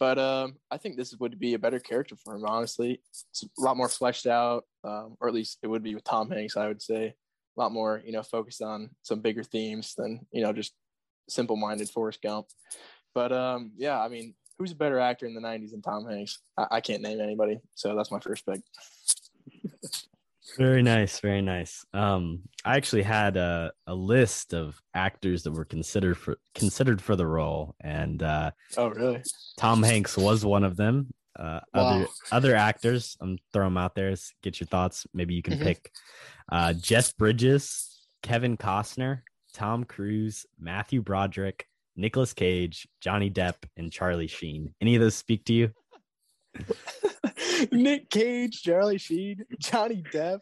But 0.00 0.18
um, 0.18 0.56
I 0.70 0.76
think 0.76 0.96
this 0.96 1.14
would 1.18 1.38
be 1.40 1.54
a 1.54 1.58
better 1.58 1.80
character 1.80 2.16
for 2.16 2.34
him. 2.34 2.44
Honestly, 2.44 3.00
it's 3.10 3.42
a 3.42 3.60
lot 3.60 3.76
more 3.76 3.88
fleshed 3.88 4.26
out, 4.26 4.64
um, 4.84 5.16
or 5.20 5.28
at 5.28 5.34
least 5.34 5.58
it 5.62 5.66
would 5.66 5.82
be 5.82 5.94
with 5.94 6.04
Tom 6.04 6.30
Hanks. 6.30 6.56
I 6.56 6.68
would 6.68 6.80
say 6.80 7.06
a 7.06 7.60
lot 7.60 7.72
more, 7.72 8.00
you 8.04 8.12
know, 8.12 8.22
focused 8.22 8.62
on 8.62 8.90
some 9.02 9.20
bigger 9.20 9.42
themes 9.42 9.94
than 9.96 10.26
you 10.32 10.42
know 10.42 10.52
just 10.52 10.72
simple-minded 11.28 11.88
Forrest 11.90 12.22
Gump. 12.22 12.46
But 13.14 13.32
um, 13.32 13.72
yeah, 13.76 14.00
I 14.00 14.08
mean, 14.08 14.34
who's 14.58 14.72
a 14.72 14.76
better 14.76 14.98
actor 14.98 15.26
in 15.26 15.34
the 15.34 15.40
90s 15.40 15.70
than 15.70 15.82
Tom 15.82 16.06
Hanks? 16.06 16.38
I, 16.56 16.66
I 16.72 16.80
can't 16.80 17.02
name 17.02 17.20
anybody. 17.20 17.60
So 17.74 17.94
that's 17.94 18.10
my 18.10 18.20
first 18.20 18.44
pick. 18.44 18.60
very 20.56 20.82
nice. 20.82 21.20
Very 21.20 21.42
nice. 21.42 21.84
Um, 21.92 22.42
I 22.64 22.76
actually 22.76 23.02
had 23.02 23.36
a, 23.36 23.72
a 23.86 23.94
list 23.94 24.54
of 24.54 24.80
actors 24.94 25.44
that 25.44 25.52
were 25.52 25.64
considered 25.64 26.16
for 26.16 26.38
considered 26.54 27.00
for 27.00 27.16
the 27.16 27.26
role. 27.26 27.76
And 27.80 28.22
uh, 28.22 28.50
oh, 28.76 28.88
really? 28.88 29.22
Tom 29.56 29.82
Hanks 29.82 30.16
was 30.16 30.44
one 30.44 30.64
of 30.64 30.76
them. 30.76 31.12
Uh, 31.38 31.60
wow. 31.72 31.82
other 31.82 32.06
other 32.32 32.56
actors, 32.56 33.16
I'm 33.20 33.38
throwing 33.52 33.74
them 33.74 33.76
out 33.76 33.94
there. 33.94 34.12
Get 34.42 34.58
your 34.58 34.66
thoughts. 34.66 35.06
Maybe 35.14 35.34
you 35.34 35.42
can 35.42 35.54
mm-hmm. 35.54 35.64
pick 35.64 35.92
uh, 36.50 36.72
Jeff 36.72 37.16
Bridges, 37.16 37.96
Kevin 38.24 38.56
Costner, 38.56 39.20
Tom 39.54 39.84
Cruise, 39.84 40.46
Matthew 40.58 41.00
Broderick, 41.00 41.67
Nicolas 41.98 42.32
Cage, 42.32 42.88
Johnny 43.00 43.28
Depp, 43.28 43.56
and 43.76 43.92
Charlie 43.92 44.28
Sheen. 44.28 44.72
Any 44.80 44.94
of 44.94 45.02
those 45.02 45.16
speak 45.16 45.44
to 45.46 45.52
you? 45.52 45.70
Nick 47.72 48.08
Cage, 48.08 48.62
Charlie 48.62 48.98
Sheen, 48.98 49.44
Johnny 49.58 50.04
Depp. 50.12 50.38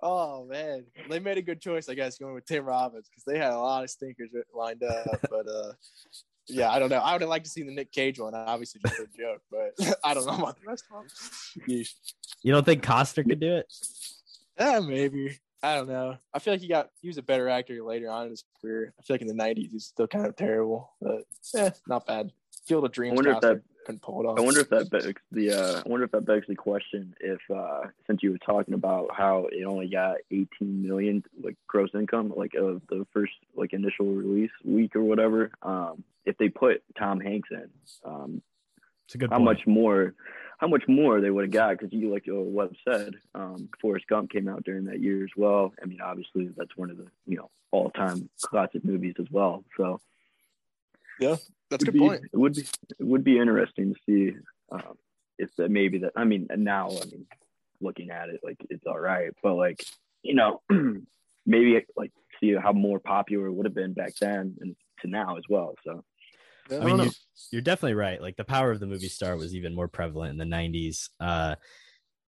Oh 0.00 0.46
man, 0.46 0.84
they 1.10 1.18
made 1.18 1.38
a 1.38 1.42
good 1.42 1.60
choice, 1.60 1.88
I 1.88 1.94
guess, 1.94 2.18
going 2.18 2.34
with 2.34 2.46
Tim 2.46 2.64
Robbins 2.64 3.08
because 3.08 3.24
they 3.24 3.38
had 3.38 3.52
a 3.52 3.58
lot 3.58 3.82
of 3.82 3.90
stinkers 3.90 4.30
lined 4.54 4.82
up. 4.84 5.20
But 5.30 5.48
uh, 5.48 5.72
yeah, 6.46 6.70
I 6.70 6.78
don't 6.78 6.90
know. 6.90 6.98
I 6.98 7.12
would 7.12 7.22
have 7.22 7.30
liked 7.30 7.46
to 7.46 7.50
see 7.50 7.62
the 7.62 7.72
Nick 7.72 7.90
Cage 7.90 8.20
one. 8.20 8.34
Obviously, 8.34 8.80
just 8.86 9.00
a 9.00 9.06
joke, 9.16 9.42
but 9.50 9.96
I 10.04 10.14
don't 10.14 10.26
know 10.26 10.36
about 10.36 10.60
the 10.60 10.66
rest 10.66 10.84
of 10.92 11.02
them. 11.66 11.84
You 12.42 12.52
don't 12.52 12.64
think 12.64 12.84
Costner 12.84 13.28
could 13.28 13.40
do 13.40 13.56
it? 13.56 13.66
Yeah, 14.58 14.80
maybe. 14.80 15.38
I 15.62 15.76
don't 15.76 15.88
know. 15.88 16.16
I 16.34 16.38
feel 16.40 16.54
like 16.54 16.60
he 16.60 16.68
got 16.68 16.90
he 17.00 17.08
was 17.08 17.18
a 17.18 17.22
better 17.22 17.48
actor 17.48 17.82
later 17.82 18.10
on 18.10 18.24
in 18.24 18.30
his 18.30 18.44
career. 18.60 18.92
I 18.98 19.02
feel 19.02 19.14
like 19.14 19.22
in 19.22 19.28
the 19.28 19.34
'90s 19.34 19.70
he's 19.70 19.86
still 19.86 20.08
kind 20.08 20.26
of 20.26 20.36
terrible, 20.36 20.90
but 21.00 21.24
yeah, 21.54 21.70
not 21.86 22.06
bad. 22.06 22.32
Field 22.66 22.84
of 22.84 22.92
Dreams. 22.92 23.12
I 23.12 23.16
wonder 23.16 23.30
if 23.32 23.40
that 23.40 23.62
couldn't 23.84 24.02
pull 24.02 24.20
it 24.20 24.26
off. 24.26 24.38
I 24.38 24.42
wonder 24.42 24.60
if 24.60 24.68
that 24.70 24.90
begs 24.90 25.20
the. 25.30 25.52
Uh, 25.52 25.82
I 25.84 25.88
wonder 25.88 26.04
if 26.04 26.10
that 26.12 26.26
begs 26.26 26.46
the 26.48 26.56
question 26.56 27.14
if 27.20 27.40
uh, 27.54 27.82
since 28.06 28.22
you 28.22 28.32
were 28.32 28.38
talking 28.38 28.74
about 28.74 29.10
how 29.12 29.48
it 29.50 29.64
only 29.64 29.88
got 29.88 30.16
18 30.30 30.48
million 30.60 31.22
like 31.42 31.56
gross 31.66 31.90
income 31.94 32.32
like 32.36 32.54
of 32.54 32.82
the 32.88 33.06
first 33.12 33.32
like 33.56 33.72
initial 33.72 34.06
release 34.06 34.50
week 34.64 34.96
or 34.96 35.02
whatever. 35.02 35.50
Um, 35.62 36.04
if 36.24 36.38
they 36.38 36.48
put 36.48 36.82
Tom 36.98 37.20
Hanks 37.20 37.48
in, 37.50 37.68
um, 38.04 38.42
it's 39.06 39.14
a 39.14 39.18
good. 39.18 39.30
How 39.30 39.36
point. 39.36 39.44
much 39.44 39.66
more? 39.66 40.14
How 40.62 40.68
much 40.68 40.84
more 40.86 41.20
they 41.20 41.28
would 41.28 41.42
have 41.42 41.50
got 41.50 41.76
because 41.76 41.92
you 41.92 42.08
like 42.08 42.24
your 42.24 42.44
Webb 42.44 42.72
said, 42.88 43.16
um, 43.34 43.68
Forrest 43.80 44.06
Gump 44.06 44.30
came 44.30 44.48
out 44.48 44.62
during 44.62 44.84
that 44.84 45.00
year 45.00 45.24
as 45.24 45.30
well. 45.36 45.74
I 45.82 45.86
mean, 45.86 46.00
obviously 46.00 46.50
that's 46.56 46.76
one 46.76 46.88
of 46.88 46.98
the 46.98 47.08
you 47.26 47.36
know 47.36 47.50
all 47.72 47.90
time 47.90 48.30
classic 48.40 48.84
movies 48.84 49.16
as 49.18 49.26
well. 49.28 49.64
So 49.76 50.00
yeah, 51.18 51.34
that's 51.68 51.82
a 51.82 51.86
good 51.86 51.94
be, 51.94 51.98
point. 51.98 52.22
It 52.32 52.36
would 52.36 52.54
be 52.54 52.60
it 52.60 53.04
would 53.04 53.24
be 53.24 53.40
interesting 53.40 53.92
to 53.92 54.00
see 54.06 54.36
um, 54.70 54.96
if 55.36 55.50
that 55.56 55.68
maybe 55.68 55.98
that 55.98 56.12
I 56.14 56.22
mean 56.22 56.46
now 56.56 56.90
I 56.90 57.06
mean 57.06 57.26
looking 57.80 58.10
at 58.10 58.28
it 58.28 58.38
like 58.44 58.58
it's 58.70 58.86
all 58.86 59.00
right, 59.00 59.32
but 59.42 59.54
like 59.54 59.84
you 60.22 60.36
know 60.36 60.62
maybe 61.44 61.84
like 61.96 62.12
see 62.38 62.54
how 62.54 62.72
more 62.72 63.00
popular 63.00 63.48
it 63.48 63.52
would 63.52 63.66
have 63.66 63.74
been 63.74 63.94
back 63.94 64.14
then 64.20 64.56
and 64.60 64.76
to 65.00 65.08
now 65.08 65.38
as 65.38 65.44
well. 65.48 65.74
So 65.84 66.04
Yeah, 66.72 66.80
I 66.80 66.84
mean, 66.84 66.98
you, 67.00 67.10
you're 67.50 67.62
definitely 67.62 67.94
right. 67.94 68.20
Like 68.20 68.36
the 68.36 68.44
power 68.44 68.70
of 68.70 68.80
the 68.80 68.86
movie 68.86 69.08
star 69.08 69.36
was 69.36 69.54
even 69.54 69.74
more 69.74 69.88
prevalent 69.88 70.32
in 70.32 70.38
the 70.48 70.56
90s. 70.56 71.08
Uh, 71.20 71.54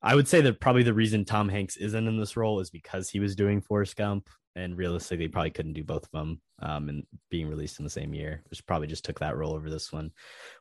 I 0.01 0.15
would 0.15 0.27
say 0.27 0.41
that 0.41 0.59
probably 0.61 0.83
the 0.83 0.93
reason 0.93 1.25
Tom 1.25 1.49
Hanks 1.49 1.75
isn't 1.77 2.07
in 2.07 2.17
this 2.19 2.37
role 2.37 2.59
is 2.61 2.69
because 2.69 3.09
he 3.09 3.19
was 3.19 3.35
doing 3.35 3.61
Forrest 3.61 3.95
Gump, 3.97 4.29
and 4.55 4.77
realistically, 4.77 5.27
probably 5.27 5.51
couldn't 5.51 5.73
do 5.73 5.83
both 5.83 6.03
of 6.05 6.11
them. 6.11 6.41
Um, 6.61 6.89
and 6.89 7.03
being 7.29 7.47
released 7.47 7.79
in 7.79 7.85
the 7.85 7.89
same 7.89 8.13
year, 8.13 8.43
which 8.49 8.65
probably 8.65 8.87
just 8.87 9.05
took 9.05 9.19
that 9.19 9.37
role 9.37 9.53
over 9.53 9.69
this 9.69 9.93
one, 9.93 10.11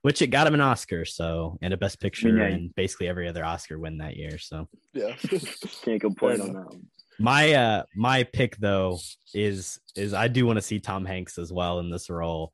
which 0.03 0.23
it 0.23 0.29
got 0.29 0.47
him 0.47 0.55
an 0.55 0.61
Oscar, 0.61 1.05
so 1.05 1.59
and 1.63 1.73
a 1.75 1.77
Best 1.77 2.01
Picture, 2.01 2.37
Yeah. 2.37 2.45
and 2.45 2.73
basically 2.77 3.09
every 3.09 3.29
other 3.29 3.45
Oscar 3.45 3.79
win 3.81 3.99
that 3.99 4.17
year. 4.17 4.39
So 4.39 4.69
yeah. 4.93 5.15
can't 5.83 6.01
complain 6.01 6.41
on 6.41 6.53
that. 6.53 6.67
One. 6.67 6.87
my 7.19 7.53
uh 7.53 7.83
my 7.97 8.23
pick 8.23 8.57
though 8.59 8.99
is 9.35 9.81
is 9.97 10.15
I 10.15 10.29
do 10.29 10.47
want 10.47 10.59
to 10.59 10.63
see 10.63 10.79
Tom 10.79 11.05
Hanks 11.05 11.37
as 11.39 11.53
well 11.53 11.81
in 11.81 11.91
this 11.91 12.09
role. 12.11 12.53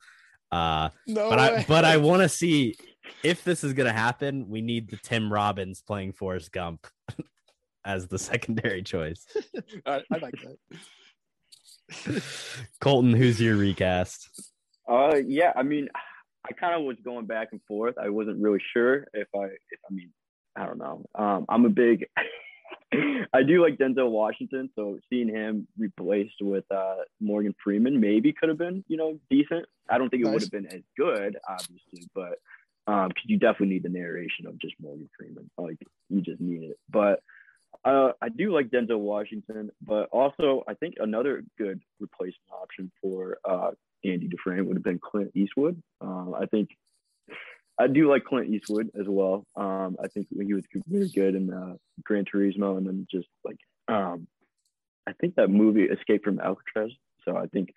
Uh, 0.54 0.88
no 1.08 1.28
but 1.28 1.38
I 1.40 1.64
but 1.66 1.84
I 1.84 1.96
want 2.08 2.22
to 2.22 2.28
see 2.28 2.76
if 3.24 3.42
this 3.42 3.64
is 3.64 3.72
gonna 3.72 3.92
happen. 3.92 4.48
We 4.48 4.60
need 4.62 4.88
the 4.88 4.98
Tim 4.98 5.32
Robbins 5.32 5.82
playing 5.82 6.12
Forrest 6.12 6.52
Gump 6.52 6.86
as 7.84 8.06
the 8.06 8.20
secondary 8.20 8.84
choice. 8.84 9.26
I, 9.86 10.02
I 10.12 10.18
like 10.18 10.34
that. 11.98 12.22
Colton, 12.80 13.14
who's 13.14 13.40
your 13.40 13.56
recast? 13.56 14.28
Uh, 14.88 15.16
yeah, 15.26 15.52
I 15.56 15.64
mean, 15.64 15.88
I 16.48 16.52
kind 16.52 16.74
of 16.74 16.84
was 16.84 16.98
going 17.04 17.26
back 17.26 17.48
and 17.50 17.60
forth. 17.66 17.96
I 18.00 18.10
wasn't 18.10 18.40
really 18.40 18.62
sure 18.72 19.08
if 19.12 19.26
I, 19.34 19.46
if 19.46 19.80
I 19.90 19.92
mean, 19.92 20.12
I 20.54 20.66
don't 20.66 20.78
know. 20.78 21.04
Um, 21.16 21.46
I'm 21.48 21.64
a 21.64 21.70
big, 21.70 22.06
I 23.32 23.42
do 23.42 23.62
like 23.62 23.76
Denzel 23.78 24.10
Washington, 24.10 24.70
so 24.74 24.98
seeing 25.10 25.28
him 25.28 25.66
replaced 25.78 26.40
with 26.40 26.64
uh, 26.70 26.96
Morgan 27.20 27.54
Freeman 27.62 28.00
maybe 28.00 28.32
could 28.32 28.48
have 28.48 28.58
been, 28.58 28.84
you 28.88 28.96
know, 28.96 29.18
decent. 29.30 29.66
I 29.88 29.98
don't 29.98 30.08
think 30.08 30.24
it 30.24 30.30
would 30.30 30.42
have 30.42 30.50
been 30.50 30.66
as 30.66 30.82
good, 30.96 31.36
obviously, 31.48 32.08
but 32.14 32.38
um, 32.86 33.08
because 33.08 33.24
you 33.26 33.38
definitely 33.38 33.68
need 33.68 33.82
the 33.82 33.88
narration 33.88 34.46
of 34.46 34.58
just 34.58 34.74
Morgan 34.80 35.08
Freeman, 35.18 35.50
like 35.56 35.78
you 36.08 36.20
just 36.20 36.40
need 36.40 36.62
it. 36.62 36.78
But 36.90 37.20
uh, 37.84 38.12
I 38.20 38.28
do 38.28 38.52
like 38.52 38.70
Denzel 38.70 39.00
Washington, 39.00 39.70
but 39.82 40.08
also 40.10 40.64
I 40.68 40.74
think 40.74 40.94
another 40.98 41.42
good 41.58 41.80
replacement 42.00 42.50
option 42.52 42.90
for 43.02 43.38
uh, 43.44 43.70
Andy 44.04 44.28
Dufresne 44.28 44.66
would 44.66 44.76
have 44.76 44.84
been 44.84 45.00
Clint 45.02 45.32
Eastwood. 45.34 45.82
Um, 46.00 46.34
I 46.38 46.46
think 46.46 46.70
I 47.78 47.86
do 47.88 48.08
like 48.10 48.24
Clint 48.24 48.48
Eastwood 48.54 48.90
as 48.98 49.06
well. 49.08 49.44
Um, 49.56 49.96
I 50.02 50.08
think 50.08 50.28
he 50.30 50.54
was 50.54 50.64
really 50.88 51.08
good 51.08 51.34
in 51.34 51.52
uh, 51.52 51.74
Gran 52.04 52.24
Torino, 52.24 52.76
and 52.76 52.86
then 52.86 53.06
just 53.10 53.28
like 53.44 53.56
um, 53.88 54.26
I 55.08 55.12
think 55.20 55.34
that 55.36 55.48
movie 55.50 55.84
Escape 55.84 56.22
from 56.24 56.38
Alcatraz. 56.40 56.92
So 57.24 57.36
I 57.36 57.46
think 57.46 57.70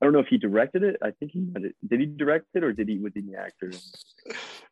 I 0.00 0.04
don't 0.04 0.12
know 0.12 0.18
if 0.20 0.26
he 0.28 0.36
directed 0.36 0.82
it. 0.82 0.96
I 1.02 1.12
think 1.12 1.32
he 1.32 1.40
did. 1.88 2.00
He 2.00 2.06
direct 2.06 2.46
it, 2.54 2.64
or 2.64 2.72
did 2.72 2.88
he 2.88 2.98
was 2.98 3.12
he 3.14 3.22
the 3.22 3.38
actor? 3.38 3.72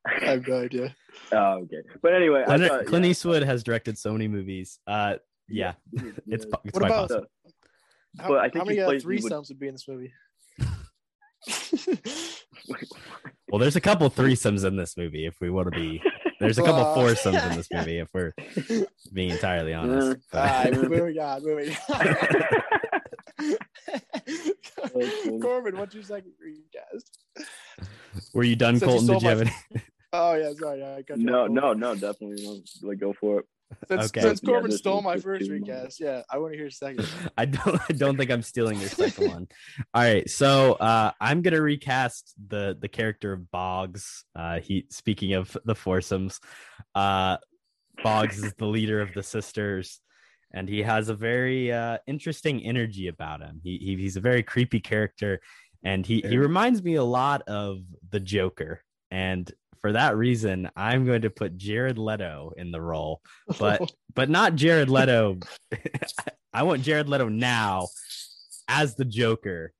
I 0.07 0.25
have 0.25 0.47
no 0.47 0.61
idea. 0.63 0.95
Oh, 1.33 1.61
okay. 1.65 1.83
But 2.03 2.15
anyway, 2.15 2.43
I 2.43 2.57
Clint, 2.57 2.69
thought, 2.69 2.87
Clint 2.87 3.05
yeah, 3.05 3.11
Eastwood 3.11 3.43
has 3.43 3.63
directed 3.63 3.99
so 3.99 4.13
many 4.13 4.27
movies. 4.29 4.79
Uh, 4.87 5.17
yeah, 5.49 5.75
yeah, 5.93 6.03
it's 6.07 6.19
yeah. 6.27 6.35
it's 6.35 6.47
What 6.47 6.73
quite 6.73 6.87
about- 6.87 7.09
possible. 7.09 7.27
How, 8.19 8.29
But 8.29 8.39
I 8.39 8.43
think 8.49 8.57
how 8.57 8.65
many 8.65 8.77
he 8.77 8.83
uh, 8.83 8.87
plays- 8.87 9.03
he 9.03 9.07
would- 9.09 9.19
threesomes 9.23 9.49
would 9.49 9.59
be 9.61 9.69
in 9.69 9.75
this 9.75 9.87
movie? 9.89 10.13
Well, 13.51 13.59
there's 13.59 13.77
a 13.77 13.81
couple 13.81 14.09
threesomes 14.11 14.65
in 14.65 14.77
this 14.77 14.97
movie. 14.97 15.27
If 15.27 15.41
we 15.41 15.51
want 15.51 15.73
to 15.73 15.79
be, 15.79 16.01
there's 16.39 16.59
a 16.59 16.63
couple 16.63 16.95
foursomes 16.95 17.43
in 17.43 17.57
this 17.57 17.69
movie. 17.73 17.99
If 17.99 18.09
we're 18.15 18.33
being 19.13 19.31
entirely 19.31 19.75
honest. 19.75 20.19
Uh, 20.33 20.39
All 20.39 20.45
right, 20.45 20.71
But- 20.81 20.89
moving 20.91 21.19
on, 21.19 21.43
moving 21.45 21.77
on. 21.89 22.17
Corbin, 25.41 25.77
what's 25.79 25.95
your 25.95 26.05
second 26.05 26.33
recast? 26.41 27.19
were 28.35 28.45
you 28.45 28.57
done, 28.57 28.79
Since 28.79 28.83
you 28.93 28.99
Colton? 28.99 29.15
Did 29.15 29.23
you 29.23 29.29
have 29.29 29.45
my- 29.45 29.53
any? 29.75 29.83
Oh 30.13 30.35
yeah, 30.35 30.53
sorry, 30.59 30.83
I 30.83 31.03
got 31.03 31.19
you 31.19 31.25
no, 31.25 31.47
no, 31.47 31.73
no, 31.73 31.95
definitely. 31.95 32.65
Like 32.83 32.99
go 32.99 33.13
for 33.13 33.39
it. 33.41 33.47
Since, 33.89 34.07
Okay. 34.07 34.21
since 34.21 34.41
Corbin 34.41 34.71
this 34.71 34.79
stole 34.81 35.03
my 35.03 35.17
first 35.19 35.47
too 35.47 35.53
recast, 35.53 36.01
yeah, 36.01 36.23
I 36.31 36.39
want 36.39 36.53
to 36.53 36.59
hear 36.59 36.67
a 36.67 36.73
second. 36.73 37.07
I 37.39 37.45
don't 37.45 37.81
I 37.89 37.93
don't 37.93 38.17
think 38.17 38.31
I'm 38.31 38.43
stealing 38.43 38.79
your 38.81 38.89
second 38.89 39.29
one. 39.29 39.49
All 39.95 40.03
right, 40.03 40.29
so 40.29 40.75
uh 40.75 41.13
I'm 41.21 41.43
gonna 41.43 41.61
recast 41.61 42.35
the 42.49 42.77
the 42.81 42.89
character 42.89 43.33
of 43.33 43.51
Boggs. 43.51 44.25
Uh 44.35 44.61
he 44.61 44.87
speaking 44.91 45.35
of 45.35 45.57
the 45.65 45.75
foursomes, 45.75 46.41
uh 46.95 47.39
Boggs 48.03 48.43
is 48.43 48.55
the 48.55 48.67
leader 48.67 49.01
of 49.01 49.13
the 49.15 49.23
sisters, 49.23 50.01
and 50.53 50.69
he 50.69 50.83
has 50.83 51.09
a 51.09 51.15
very 51.15 51.73
uh 51.73 51.99
interesting 52.07 52.63
energy 52.63 53.09
about 53.09 53.41
him. 53.41 53.61
He, 53.63 53.79
he 53.79 53.97
he's 53.97 54.17
a 54.17 54.21
very 54.21 54.43
creepy 54.43 54.81
character, 54.81 55.41
and 55.85 56.05
he 56.05 56.21
he 56.23 56.39
reminds 56.39 56.83
me 56.83 56.95
a 56.95 57.05
lot 57.05 57.43
of 57.49 57.83
the 58.11 58.21
Joker. 58.21 58.83
And 59.11 59.51
for 59.81 59.93
that 59.93 60.17
reason, 60.17 60.71
I'm 60.77 61.07
going 61.07 61.23
to 61.23 61.31
put 61.31 61.57
Jared 61.57 61.99
Leto 61.99 62.53
in 62.57 62.71
the 62.71 62.81
role 62.81 63.23
but 63.59 63.91
but 64.15 64.29
not 64.29 64.55
Jared 64.55 64.91
Leto. 64.91 65.39
I 66.53 66.65
want 66.65 66.83
Jared 66.83 67.09
Leto 67.09 67.29
now 67.29 67.89
as 68.69 68.95
the 68.97 69.05
Joker 69.05 69.73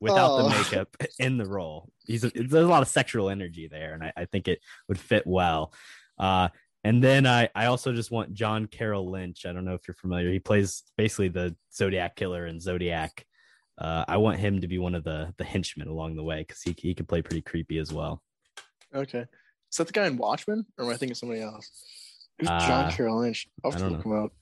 without 0.00 0.32
Oh. 0.32 0.42
the 0.42 0.48
makeup 0.50 0.96
in 1.18 1.38
the 1.38 1.46
role. 1.46 1.88
He's 2.06 2.24
a, 2.24 2.30
there's 2.34 2.52
a 2.52 2.68
lot 2.68 2.82
of 2.82 2.88
sexual 2.88 3.30
energy 3.30 3.68
there, 3.68 3.94
and 3.94 4.02
I, 4.04 4.12
I 4.16 4.24
think 4.26 4.48
it 4.48 4.60
would 4.88 4.98
fit 4.98 5.26
well. 5.26 5.72
Uh, 6.18 6.48
and 6.82 7.02
then 7.02 7.26
I 7.26 7.48
I 7.54 7.66
also 7.66 7.92
just 7.92 8.10
want 8.10 8.34
John 8.34 8.66
Carroll 8.66 9.10
Lynch. 9.10 9.46
I 9.46 9.52
don't 9.52 9.64
know 9.64 9.74
if 9.74 9.88
you're 9.88 9.94
familiar. 9.94 10.30
He 10.30 10.38
plays 10.40 10.82
basically 10.98 11.28
the 11.28 11.56
Zodiac 11.72 12.14
killer 12.16 12.46
in 12.46 12.60
Zodiac. 12.60 13.24
Uh, 13.78 14.04
I 14.06 14.18
want 14.18 14.38
him 14.38 14.60
to 14.60 14.68
be 14.68 14.78
one 14.78 14.94
of 14.94 15.02
the 15.04 15.32
the 15.38 15.44
henchmen 15.44 15.88
along 15.88 16.16
the 16.16 16.22
way 16.22 16.40
because 16.46 16.60
he 16.62 16.74
he 16.76 16.94
can 16.94 17.06
play 17.06 17.22
pretty 17.22 17.40
creepy 17.42 17.78
as 17.78 17.92
well. 17.92 18.22
Okay, 18.94 19.26
is 19.72 19.76
that 19.78 19.86
the 19.86 19.92
guy 19.92 20.06
in 20.06 20.16
Watchmen, 20.16 20.66
or 20.78 20.84
am 20.84 20.90
I 20.90 20.96
thinking 20.96 21.12
of 21.12 21.16
somebody 21.18 21.40
else? 21.40 21.70
Who's 22.38 22.48
Uh, 22.48 22.60
John 22.60 22.92
Carroll 22.92 23.20
Lynch? 23.20 23.48
I'll 23.64 23.70
I 23.70 23.74
have 23.74 23.80
don't 23.80 23.90
to 23.90 23.96
look 23.96 24.06
him 24.06 24.24
up. 24.24 24.32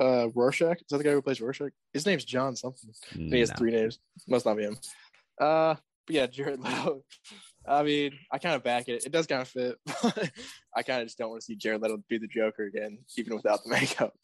Uh, 0.00 0.28
Rorschach 0.34 0.78
is 0.80 0.86
that 0.90 0.98
the 0.98 1.04
guy 1.04 1.10
who 1.10 1.22
plays 1.22 1.40
Rorschach? 1.40 1.72
His 1.92 2.06
name's 2.06 2.24
John 2.24 2.54
something. 2.54 2.90
He 3.12 3.40
has 3.40 3.50
three 3.52 3.72
names. 3.72 3.98
Must 4.28 4.46
not 4.46 4.56
be 4.56 4.62
him. 4.62 4.76
Uh, 5.40 5.74
but 6.06 6.14
yeah, 6.14 6.26
Jared 6.26 6.60
Leto. 6.60 7.02
I 7.66 7.82
mean, 7.82 8.12
I 8.32 8.38
kind 8.38 8.54
of 8.54 8.62
back 8.62 8.88
it. 8.88 9.04
It 9.04 9.12
does 9.12 9.26
kind 9.26 9.42
of 9.42 9.48
fit. 9.48 9.76
But 10.02 10.30
I 10.74 10.82
kind 10.82 11.02
of 11.02 11.06
just 11.08 11.18
don't 11.18 11.30
want 11.30 11.40
to 11.42 11.44
see 11.44 11.56
Jared 11.56 11.82
Leto 11.82 11.98
be 12.08 12.18
the 12.18 12.28
Joker 12.28 12.64
again, 12.64 12.98
even 13.16 13.34
without 13.34 13.64
the 13.64 13.70
makeup. 13.80 14.14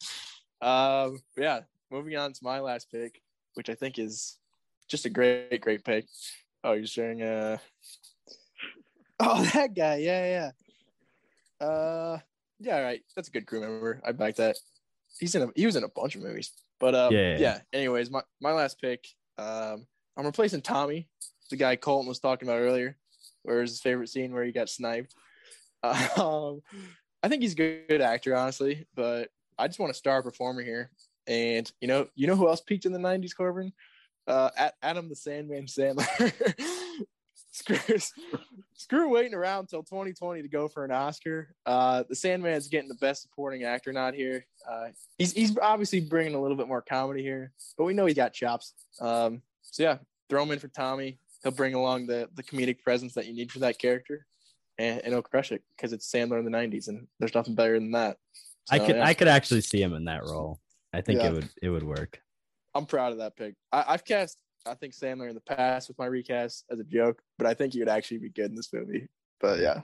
Um, 0.61 1.19
yeah, 1.37 1.61
moving 1.91 2.15
on 2.15 2.31
to 2.31 2.39
my 2.41 2.59
last 2.59 2.89
pick, 2.91 3.21
which 3.55 3.69
I 3.69 3.75
think 3.75 3.99
is 3.99 4.37
just 4.87 5.05
a 5.05 5.09
great, 5.09 5.59
great 5.61 5.83
pick. 5.83 6.05
Oh, 6.63 6.73
you're 6.73 6.87
sharing 6.87 7.21
uh 7.21 7.57
Oh, 9.19 9.43
that 9.53 9.73
guy. 9.73 9.95
Yeah, 9.97 10.51
yeah. 11.61 11.65
Uh, 11.65 12.19
yeah, 12.59 12.79
right. 12.79 13.01
That's 13.15 13.29
a 13.29 13.31
good 13.31 13.45
crew 13.47 13.61
member. 13.61 14.01
I 14.05 14.11
back 14.11 14.35
that. 14.35 14.57
He's 15.19 15.35
in 15.35 15.43
a 15.43 15.47
he 15.55 15.65
was 15.65 15.77
in 15.77 15.83
a 15.85 15.89
bunch 15.89 16.15
of 16.15 16.21
movies. 16.21 16.51
But 16.79 16.95
um, 16.95 17.13
Yeah. 17.13 17.37
yeah. 17.37 17.59
Anyways, 17.71 18.11
my 18.11 18.21
my 18.41 18.51
last 18.51 18.81
pick. 18.81 19.07
Um, 19.37 19.87
I'm 20.17 20.25
replacing 20.25 20.61
Tommy, 20.61 21.07
the 21.49 21.55
guy 21.55 21.75
Colton 21.75 22.07
was 22.07 22.19
talking 22.19 22.47
about 22.47 22.59
earlier. 22.59 22.97
Where's 23.43 23.69
his 23.69 23.81
favorite 23.81 24.09
scene 24.09 24.33
where 24.33 24.43
he 24.43 24.51
got 24.51 24.69
sniped? 24.69 25.15
Um, 26.17 26.61
I 27.21 27.27
think 27.27 27.43
he's 27.43 27.53
a 27.53 27.57
good, 27.57 27.87
good 27.87 28.01
actor, 28.01 28.35
honestly, 28.35 28.87
but 28.95 29.29
I 29.57 29.67
just 29.67 29.77
want 29.79 29.91
a 29.91 29.95
star 29.95 30.23
performer 30.23 30.63
here. 30.63 30.89
And 31.27 31.71
you 31.79 31.87
know, 31.87 32.07
you 32.15 32.25
know 32.27 32.35
who 32.35 32.47
else 32.47 32.61
peaked 32.61 32.85
in 32.85 32.91
the 32.91 32.99
'90s, 32.99 33.35
Corbin? 33.35 33.71
Uh, 34.27 34.49
Adam 34.81 35.09
the 35.09 35.15
Sandman 35.15 35.65
Sandler. 35.67 36.33
screw, 37.55 37.97
screw 38.73 39.09
waiting 39.09 39.33
around 39.33 39.61
until 39.61 39.83
2020 39.83 40.41
to 40.41 40.47
go 40.47 40.67
for 40.67 40.83
an 40.83 40.91
Oscar. 40.91 41.55
Uh, 41.65 42.03
the 42.07 42.15
Sandman's 42.15 42.67
getting 42.67 42.89
the 42.89 42.95
best 42.95 43.21
supporting 43.21 43.63
actor 43.63 43.93
not 43.93 44.13
here. 44.13 44.45
Uh, 44.69 44.87
he's 45.17 45.31
he's 45.31 45.57
obviously 45.59 46.01
bringing 46.01 46.35
a 46.35 46.41
little 46.41 46.57
bit 46.57 46.67
more 46.67 46.81
comedy 46.81 47.21
here, 47.21 47.51
but 47.77 47.85
we 47.85 47.93
know 47.93 48.05
he's 48.05 48.15
got 48.15 48.33
chops. 48.33 48.73
Um, 48.99 49.41
so 49.61 49.83
yeah, 49.83 49.97
throw 50.29 50.43
him 50.43 50.51
in 50.51 50.59
for 50.59 50.67
Tommy. 50.67 51.19
He'll 51.43 51.51
bring 51.51 51.73
along 51.73 52.07
the 52.07 52.29
the 52.35 52.43
comedic 52.43 52.81
presence 52.83 53.13
that 53.13 53.25
you 53.25 53.33
need 53.33 53.51
for 53.51 53.59
that 53.59 53.79
character, 53.79 54.25
and, 54.77 54.99
and 55.01 55.13
he'll 55.13 55.21
crush 55.21 55.51
it 55.51 55.63
because 55.75 55.93
it's 55.93 56.11
Sandler 56.11 56.39
in 56.39 56.45
the 56.45 56.51
'90s, 56.51 56.87
and 56.89 57.07
there's 57.19 57.35
nothing 57.35 57.55
better 57.55 57.79
than 57.79 57.91
that. 57.91 58.17
I 58.69 58.79
could 58.79 58.97
yeah. 58.97 59.05
I 59.05 59.13
could 59.13 59.27
actually 59.27 59.61
see 59.61 59.81
him 59.81 59.93
in 59.93 60.05
that 60.05 60.23
role. 60.23 60.59
I 60.93 61.01
think 61.01 61.21
Yeah. 61.21 61.27
it 61.27 61.33
would 61.33 61.49
it 61.61 61.69
would 61.69 61.83
work. 61.83 62.19
I'm 62.73 62.85
proud 62.85 63.13
of 63.13 63.19
that 63.19 63.37
pick. 63.37 63.55
I, 63.71 63.85
I've 63.87 64.03
cast, 64.03 64.37
I 64.67 64.73
think 64.73 64.93
Sandler 64.93 65.29
in 65.29 65.35
the 65.35 65.41
past 65.41 65.87
with 65.87 65.99
my 65.99 66.07
recast 66.07 66.65
as 66.71 66.79
a 66.79 66.83
joke, 66.83 67.21
but 67.37 67.45
I 67.45 67.53
think 67.53 67.73
he 67.73 67.79
would 67.79 67.89
actually 67.89 68.17
be 68.17 68.29
good 68.29 68.49
in 68.49 68.55
this 68.55 68.73
movie. 68.73 69.07
But 69.39 69.59
yeah, 69.59 69.81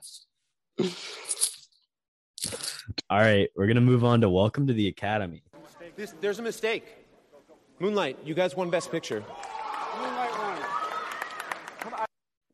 All 3.09 3.19
right, 3.19 3.47
we're 3.55 3.67
gonna 3.67 3.81
move 3.81 4.03
on 4.03 4.21
to 4.21 4.29
Welcome 4.29 4.65
to 4.67 4.73
the 4.73 4.87
Academy. 4.87 5.43
This, 5.95 6.15
there's 6.19 6.39
a 6.39 6.41
mistake. 6.41 6.85
Moonlight, 7.79 8.17
you 8.23 8.33
guys 8.33 8.55
won 8.55 8.71
Best 8.71 8.91
Picture. 8.91 9.23
Moonlight 9.99 10.31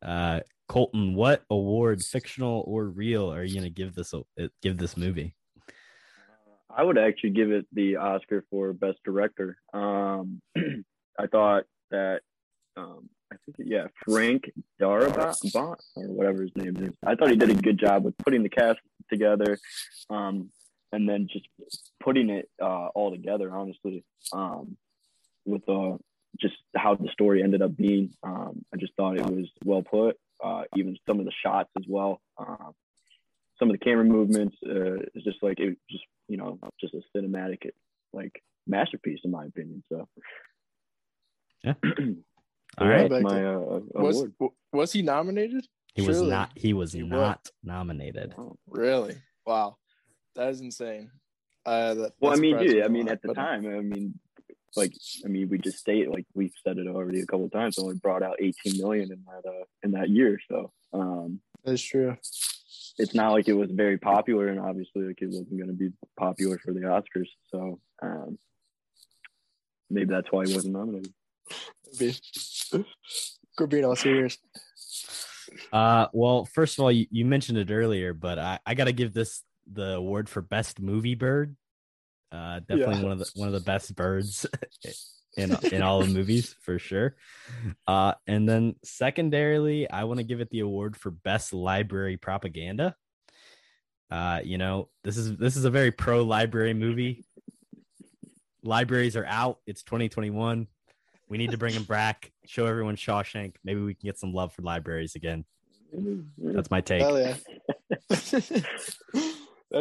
Uh, 0.01 0.39
Colton, 0.67 1.15
what 1.15 1.43
award, 1.49 2.03
fictional 2.03 2.65
or 2.67 2.85
real, 2.85 3.31
are 3.31 3.43
you 3.43 3.55
gonna 3.55 3.69
give 3.69 3.95
this 3.95 4.13
uh, 4.13 4.47
give 4.61 4.77
this 4.77 4.97
movie? 4.97 5.33
I 6.69 6.83
would 6.83 6.97
actually 6.97 7.29
give 7.29 7.51
it 7.51 7.65
the 7.71 7.95
Oscar 7.95 8.43
for 8.49 8.73
best 8.73 8.99
director. 9.05 9.57
Um, 9.73 10.41
I 11.17 11.27
thought 11.31 11.63
that 11.91 12.21
um, 12.75 13.09
I 13.31 13.35
think 13.45 13.69
yeah, 13.69 13.87
Frank 14.05 14.51
Darabont 14.79 15.35
or 15.95 16.07
whatever 16.07 16.43
his 16.43 16.55
name 16.55 16.77
is. 16.77 16.93
I 17.05 17.15
thought 17.15 17.29
he 17.29 17.35
did 17.35 17.49
a 17.49 17.55
good 17.55 17.79
job 17.79 18.03
with 18.05 18.17
putting 18.17 18.43
the 18.43 18.49
cast 18.49 18.79
together, 19.09 19.57
um, 20.09 20.49
and 20.91 21.09
then 21.09 21.27
just 21.31 21.47
putting 22.01 22.29
it 22.29 22.49
uh, 22.61 22.87
all 22.87 23.11
together. 23.11 23.51
Honestly, 23.51 24.03
um, 24.31 24.77
with 25.45 25.67
uh, 25.67 25.97
just 26.39 26.55
how 26.75 26.95
the 26.95 27.09
story 27.09 27.43
ended 27.43 27.61
up 27.61 27.75
being, 27.75 28.13
um, 28.23 28.63
I 28.73 28.77
just 28.77 28.93
thought 28.95 29.17
it 29.17 29.25
was 29.25 29.49
well 29.65 29.81
put. 29.81 30.17
Uh, 30.43 30.63
even 30.75 30.95
some 31.07 31.19
of 31.19 31.25
the 31.25 31.31
shots 31.43 31.69
as 31.77 31.85
well. 31.87 32.21
Uh, 32.37 32.71
some 33.59 33.69
of 33.69 33.73
the 33.73 33.83
camera 33.83 34.05
movements 34.05 34.55
uh, 34.65 34.97
is 35.15 35.23
just 35.23 35.41
like 35.41 35.59
it 35.59 35.77
just 35.89 36.03
you 36.27 36.37
know 36.37 36.59
just 36.79 36.93
a 36.93 37.01
cinematic 37.17 37.71
like 38.13 38.41
masterpiece 38.67 39.19
in 39.23 39.31
my 39.31 39.45
opinion. 39.45 39.83
So 39.89 40.07
Yeah. 41.63 41.73
So 41.83 41.89
All 42.79 42.87
yeah, 42.87 42.93
right. 42.93 43.09
that's 43.09 43.23
my 43.23 43.43
uh, 43.45 43.79
Was 43.95 44.25
was 44.71 44.93
he 44.93 45.01
nominated? 45.01 45.65
He 45.95 46.03
was 46.03 46.21
not. 46.21 46.51
He 46.55 46.73
was 46.73 46.93
He 46.93 47.01
was. 47.01 47.09
not 47.11 47.49
nominated. 47.63 48.35
Really? 48.67 49.15
Wow, 49.47 49.77
that 50.35 50.49
is 50.49 50.61
insane. 50.61 51.09
Uh, 51.65 51.95
that, 51.95 52.13
Well, 52.19 52.33
I 52.33 52.35
mean, 52.35 52.57
dude, 52.59 52.75
me 52.75 52.81
I 52.81 52.85
a 52.85 52.89
mean, 52.89 53.05
lot, 53.07 53.13
at 53.13 53.21
the 53.23 53.29
but- 53.29 53.33
time, 53.35 53.65
I 53.65 53.79
mean, 53.81 54.19
like, 54.75 54.93
I 55.25 55.27
mean, 55.27 55.49
we 55.49 55.57
just 55.57 55.79
state 55.79 56.11
like 56.11 56.25
we've 56.35 56.53
said 56.63 56.77
it 56.77 56.87
already 56.87 57.21
a 57.21 57.25
couple 57.25 57.45
of 57.45 57.51
times. 57.51 57.79
Only 57.79 57.95
brought 57.95 58.21
out 58.21 58.35
18 58.39 58.77
million 58.77 59.11
in 59.11 59.23
that 59.25 59.49
uh, 59.49 59.63
in 59.81 59.91
that 59.91 60.09
year, 60.09 60.39
so 60.47 60.71
um, 60.93 61.39
That's 61.65 61.81
true. 61.81 62.15
it's 62.99 63.15
not 63.15 63.31
like 63.31 63.47
it 63.47 63.53
was 63.53 63.71
very 63.71 63.97
popular, 63.97 64.49
and 64.49 64.59
obviously, 64.59 65.01
like 65.07 65.21
it 65.21 65.27
wasn't 65.29 65.57
going 65.57 65.67
to 65.69 65.73
be 65.73 65.89
popular 66.19 66.59
for 66.59 66.73
the 66.73 66.81
Oscars. 66.81 67.29
So 67.49 67.79
um, 68.03 68.37
maybe 69.89 70.13
that's 70.13 70.31
why 70.31 70.45
he 70.45 70.53
wasn't 70.53 70.75
nominated. 70.75 71.11
Be- 71.99 72.85
We're 73.59 73.67
being 73.67 73.85
all 73.85 73.95
serious. 73.95 74.37
Uh, 75.71 76.07
well, 76.13 76.45
first 76.45 76.77
of 76.77 76.83
all, 76.83 76.91
you, 76.91 77.07
you 77.09 77.25
mentioned 77.25 77.57
it 77.57 77.71
earlier, 77.71 78.13
but 78.13 78.37
I, 78.37 78.59
I 78.65 78.73
got 78.75 78.85
to 78.85 78.93
give 78.93 79.13
this 79.13 79.43
the 79.71 79.95
award 79.95 80.29
for 80.29 80.41
best 80.41 80.79
movie 80.81 81.15
bird. 81.15 81.55
Uh, 82.31 82.59
definitely 82.59 82.95
Yeah. 82.97 83.03
one 83.03 83.11
of 83.13 83.19
the 83.19 83.31
one 83.35 83.47
of 83.47 83.53
the 83.53 83.61
best 83.61 83.95
birds 83.95 84.45
in 85.37 85.55
in 85.71 85.81
all 85.81 86.01
the 86.01 86.07
movies 86.07 86.53
for 86.61 86.77
sure. 86.77 87.15
Uh, 87.87 88.13
and 88.27 88.47
then 88.47 88.75
secondarily, 88.83 89.89
I 89.89 90.03
want 90.03 90.19
to 90.19 90.25
give 90.25 90.41
it 90.41 90.49
the 90.49 90.59
award 90.59 90.97
for 90.97 91.09
best 91.11 91.53
library 91.53 92.17
propaganda. 92.17 92.95
Uh, 94.11 94.41
you 94.43 94.57
know, 94.57 94.89
this 95.03 95.17
is 95.17 95.37
this 95.37 95.55
is 95.55 95.65
a 95.65 95.69
very 95.69 95.91
pro 95.91 96.23
library 96.23 96.73
movie. 96.73 97.25
Libraries 98.63 99.15
are 99.15 99.25
out. 99.25 99.59
It's 99.65 99.83
2021. 99.83 100.67
We 101.29 101.37
need 101.37 101.51
to 101.51 101.57
bring 101.57 101.73
him 101.73 101.83
back. 101.83 102.31
Show 102.45 102.65
everyone 102.65 102.95
Shawshank. 102.95 103.55
Maybe 103.63 103.81
we 103.81 103.93
can 103.93 104.07
get 104.07 104.17
some 104.17 104.33
love 104.33 104.53
for 104.53 104.61
libraries 104.61 105.15
again. 105.15 105.45
That's 106.37 106.71
my 106.71 106.81
take. 106.81 107.01
Hell 107.01 107.19
yeah. 107.19 107.35
that 108.09 108.63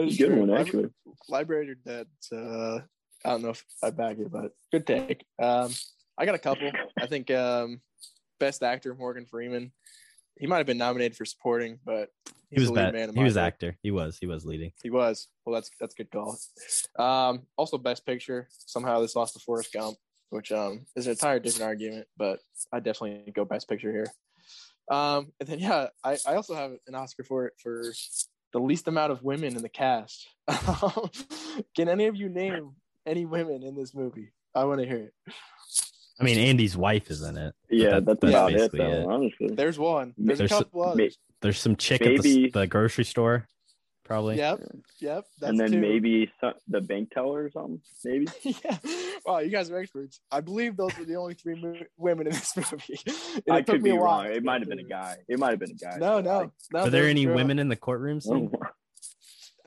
is 0.03 0.15
a 0.15 0.19
Good 0.19 0.27
true. 0.27 0.41
one, 0.47 0.51
actually. 0.51 0.89
Library 1.29 1.71
are 1.71 1.75
dead. 1.75 2.07
So, 2.21 2.37
uh, 2.37 2.81
I 3.25 3.31
don't 3.31 3.43
know 3.43 3.51
if 3.51 3.65
I 3.83 3.91
back 3.91 4.19
it, 4.19 4.31
but 4.31 4.53
good 4.73 4.87
take. 4.87 5.25
Um, 5.41 5.73
I 6.19 6.27
got 6.27 6.35
a 6.35 6.39
couple. 6.39 6.71
I 7.01 7.07
think 7.07 7.31
um, 7.31 7.81
best 8.39 8.63
actor 8.63 8.95
Morgan 8.95 9.27
Freeman. 9.27 9.73
He 10.39 10.47
might 10.47 10.59
have 10.59 10.67
been 10.67 10.79
nominated 10.79 11.17
for 11.17 11.25
supporting, 11.25 11.79
but 11.85 12.11
He 12.51 12.61
was 12.61 12.69
the 12.69 12.75
lead 12.75 12.83
bad. 12.87 12.95
man 12.95 13.09
in 13.09 13.17
He 13.17 13.23
was 13.25 13.35
book. 13.35 13.43
actor. 13.43 13.77
He 13.83 13.91
was. 13.91 14.19
He 14.21 14.27
was 14.27 14.45
leading. 14.45 14.73
He 14.83 14.91
was. 14.91 15.29
Well, 15.45 15.55
that's 15.55 15.71
that's 15.81 15.95
good 15.95 16.11
call. 16.11 16.37
Um, 16.99 17.43
also, 17.57 17.79
best 17.79 18.05
picture. 18.07 18.49
Somehow 18.51 19.01
this 19.01 19.17
lost 19.17 19.35
to 19.35 19.41
Forrest 19.41 19.73
Gump, 19.73 19.97
which 20.31 20.53
um 20.53 20.87
is 20.97 21.07
an 21.07 21.13
entire 21.13 21.39
different 21.39 21.65
argument, 21.67 22.07
but 22.17 22.41
I 22.73 22.81
definitely 22.81 23.33
go 23.33 23.45
best 23.45 23.69
picture 23.69 23.93
here. 23.93 24.07
Um, 24.91 25.33
and 25.41 25.49
then 25.49 25.59
yeah, 25.59 25.89
I, 26.05 26.17
I 26.27 26.35
also 26.37 26.55
have 26.55 26.73
an 26.87 26.95
Oscar 26.95 27.25
for 27.25 27.47
it 27.47 27.55
for 27.63 27.83
the 28.53 28.61
least 28.61 28.87
amount 28.89 29.13
of 29.13 29.23
women 29.23 29.57
in 29.57 29.63
the 29.63 29.69
cast. 29.69 30.27
Can 31.77 31.89
any 31.89 32.07
of 32.07 32.17
you 32.17 32.29
name 32.29 32.73
any 33.05 33.27
women 33.27 33.63
in 33.63 33.75
this 33.77 33.95
movie? 33.95 34.33
I 34.55 34.65
want 34.65 34.81
to 34.81 34.87
hear 34.87 34.97
it. 34.97 35.15
I 36.19 36.25
mean, 36.25 36.39
Andy's 36.39 36.77
wife 36.77 37.11
is 37.11 37.23
in 37.23 37.37
it. 37.37 37.55
Yeah, 37.69 38.01
that- 38.01 38.07
that's, 38.07 38.21
that's 38.21 38.33
about 38.35 38.51
it, 38.53 38.57
basically 38.57 38.79
though. 38.79 38.91
it. 38.93 39.07
Honestly, 39.07 39.49
There's 39.55 39.79
one. 39.79 40.15
There's, 40.17 40.39
There's 40.39 40.51
a 40.53 40.55
s- 40.55 40.59
couple 40.63 40.85
may- 40.95 41.05
others. 41.05 41.19
There's 41.43 41.61
some 41.61 41.77
chick 41.77 42.01
at 42.03 42.23
the, 42.23 42.51
the 42.51 42.67
grocery 42.67 43.05
store, 43.05 43.47
probably. 44.07 44.37
Yep. 44.37 44.61
Yep. 45.01 45.25
That's 45.41 45.51
and 45.51 45.61
then 45.61 45.73
two. 45.73 45.81
maybe 45.81 46.31
some, 46.41 46.55
the 46.69 46.81
bank 46.81 47.11
teller 47.13 47.45
or 47.45 47.51
something. 47.51 47.81
Maybe. 48.05 48.27
yeah. 48.65 48.79
Wow, 49.27 49.39
you 49.41 49.51
guys 49.51 49.71
are 49.71 49.79
experts. 49.79 50.21
I 50.31 50.41
believe 50.41 50.77
those 50.77 50.97
were 50.97 51.05
the 51.05 51.17
only 51.17 51.35
three 51.35 51.61
mo- 51.61 51.75
women 51.99 52.29
in 52.29 52.33
this 52.33 52.57
movie. 52.73 52.99
And 53.47 53.57
I 53.57 53.59
it 53.59 53.67
could 53.67 53.83
be 53.83 53.93
wrong. 53.93 54.27
It 54.27 54.45
might 54.45 54.61
have 54.61 54.69
been 54.69 54.79
a 54.79 54.85
guy. 54.85 55.17
It 55.29 55.39
might 55.39 55.51
have 55.51 55.59
been 55.59 55.73
a 55.73 55.75
guy. 55.75 55.97
No, 55.99 56.21
no, 56.21 56.53
no. 56.73 56.81
Are 56.81 56.91
there 56.91 57.09
any 57.09 57.25
girls. 57.25 57.37
women 57.37 57.59
in 57.59 57.69
the 57.69 57.77
courtroom 57.77 58.21
scene? 58.21 58.51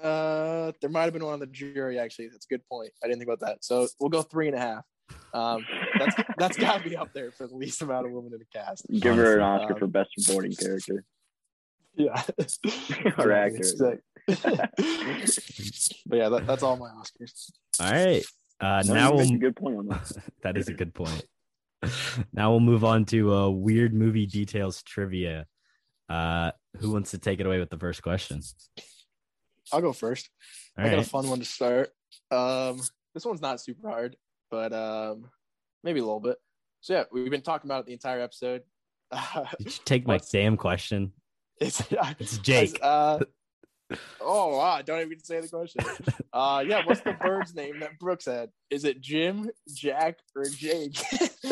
Uh, 0.02 0.72
there 0.80 0.90
might 0.90 1.04
have 1.04 1.12
been 1.12 1.26
one 1.26 1.34
on 1.34 1.40
the 1.42 1.46
jury. 1.46 2.00
Actually, 2.00 2.30
that's 2.30 2.46
a 2.46 2.54
good 2.54 2.66
point. 2.70 2.90
I 3.04 3.08
didn't 3.08 3.20
think 3.20 3.30
about 3.30 3.46
that. 3.46 3.66
So 3.66 3.86
we'll 4.00 4.10
go 4.10 4.22
three 4.22 4.48
and 4.48 4.56
a 4.56 4.60
half. 4.60 4.86
Um, 5.34 5.66
that's 5.98 6.16
that's 6.38 6.58
got 6.58 6.82
to 6.82 6.90
be 6.90 6.96
up 6.96 7.12
there 7.14 7.32
for 7.32 7.48
the 7.48 7.56
least 7.56 7.82
amount 7.82 8.06
of 8.06 8.14
women 8.14 8.32
in 8.32 8.40
the 8.40 8.46
cast. 8.46 8.86
Give 8.90 9.18
her 9.18 9.36
an 9.36 9.42
Oscar 9.42 9.74
Um, 9.74 9.80
for 9.80 9.88
best 9.88 10.12
supporting 10.18 10.54
character. 10.54 11.04
Yeah, 11.96 12.22
Or 13.18 13.32
actor. 13.34 13.58
Exactly. 13.58 13.98
But 14.44 16.18
yeah, 16.18 16.30
that, 16.30 16.44
that's 16.46 16.64
all 16.64 16.78
my 16.78 16.90
Oscars. 16.90 17.52
All 17.80 17.92
right. 17.92 18.24
Uh, 18.60 18.84
No, 18.86 18.94
now 18.94 19.12
you 19.12 19.18
make 19.18 19.28
we'll 19.30 19.36
a 19.36 19.40
good 19.40 19.56
point 19.56 19.78
on 19.78 19.88
that. 19.88 20.12
that 20.44 20.58
is 20.58 20.68
a 20.68 20.74
good 20.74 20.94
point. 20.94 21.24
now 22.34 22.52
we'll 22.52 22.60
move 22.60 22.84
on 22.84 23.06
to 23.06 23.34
uh, 23.34 23.50
weird 23.50 23.94
movie 23.94 24.26
details 24.26 24.84
trivia. 24.84 25.46
Uh, 26.10 26.52
who 26.80 26.92
wants 26.92 27.12
to 27.12 27.18
take 27.18 27.40
it 27.40 27.46
away 27.46 27.60
with 27.60 27.70
the 27.70 27.78
first 27.78 28.02
question? 28.02 28.42
I'll 29.72 29.82
go 29.82 29.94
first. 29.94 30.30
All 30.78 30.86
I 30.86 30.90
got 30.90 31.00
a 31.00 31.04
fun 31.04 31.30
one 31.30 31.40
to 31.40 31.46
start. 31.46 31.90
Um, 32.32 32.82
this 33.14 33.26
one's 33.26 33.42
not 33.42 33.62
super 33.62 33.88
hard, 33.90 34.16
but 34.50 34.74
um, 34.74 35.30
maybe 35.84 36.00
a 36.00 36.04
little 36.04 36.20
bit. 36.20 36.38
So 36.82 36.94
yeah, 36.94 37.04
we've 37.12 37.30
been 37.30 37.42
talking 37.42 37.68
about 37.70 37.82
it 37.82 37.86
the 37.88 37.94
entire 37.94 38.22
episode. 38.22 38.64
Did 39.60 39.66
you 39.66 39.80
take 39.86 40.08
my 40.08 40.16
What's- 40.16 40.32
damn 40.32 40.58
question? 40.58 41.14
it's 41.60 41.82
It's 42.20 42.38
Jake. 42.40 42.80
Uh, 42.82 43.20
oh 44.22 44.58
wow! 44.58 44.72
I 44.72 44.82
don't 44.82 45.02
even 45.02 45.24
say 45.24 45.42
the 45.42 45.48
question. 45.48 45.84
Uh, 46.32 46.64
yeah. 46.66 46.86
What's 46.86 47.02
the 47.02 47.14
bird's 47.14 47.56
name 47.56 47.80
that 47.80 47.98
Brooks 48.00 48.26
had? 48.26 48.50
Is 48.70 48.86
it 48.86 49.02
Jim, 49.02 49.50
Jack, 49.74 50.20
or 50.36 50.46
Jake? 50.46 50.98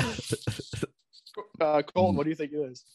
uh, 1.60 1.82
Colton, 1.82 2.16
what 2.16 2.24
do 2.24 2.30
you 2.30 2.36
think 2.36 2.52
it 2.54 2.58
is? 2.58 2.86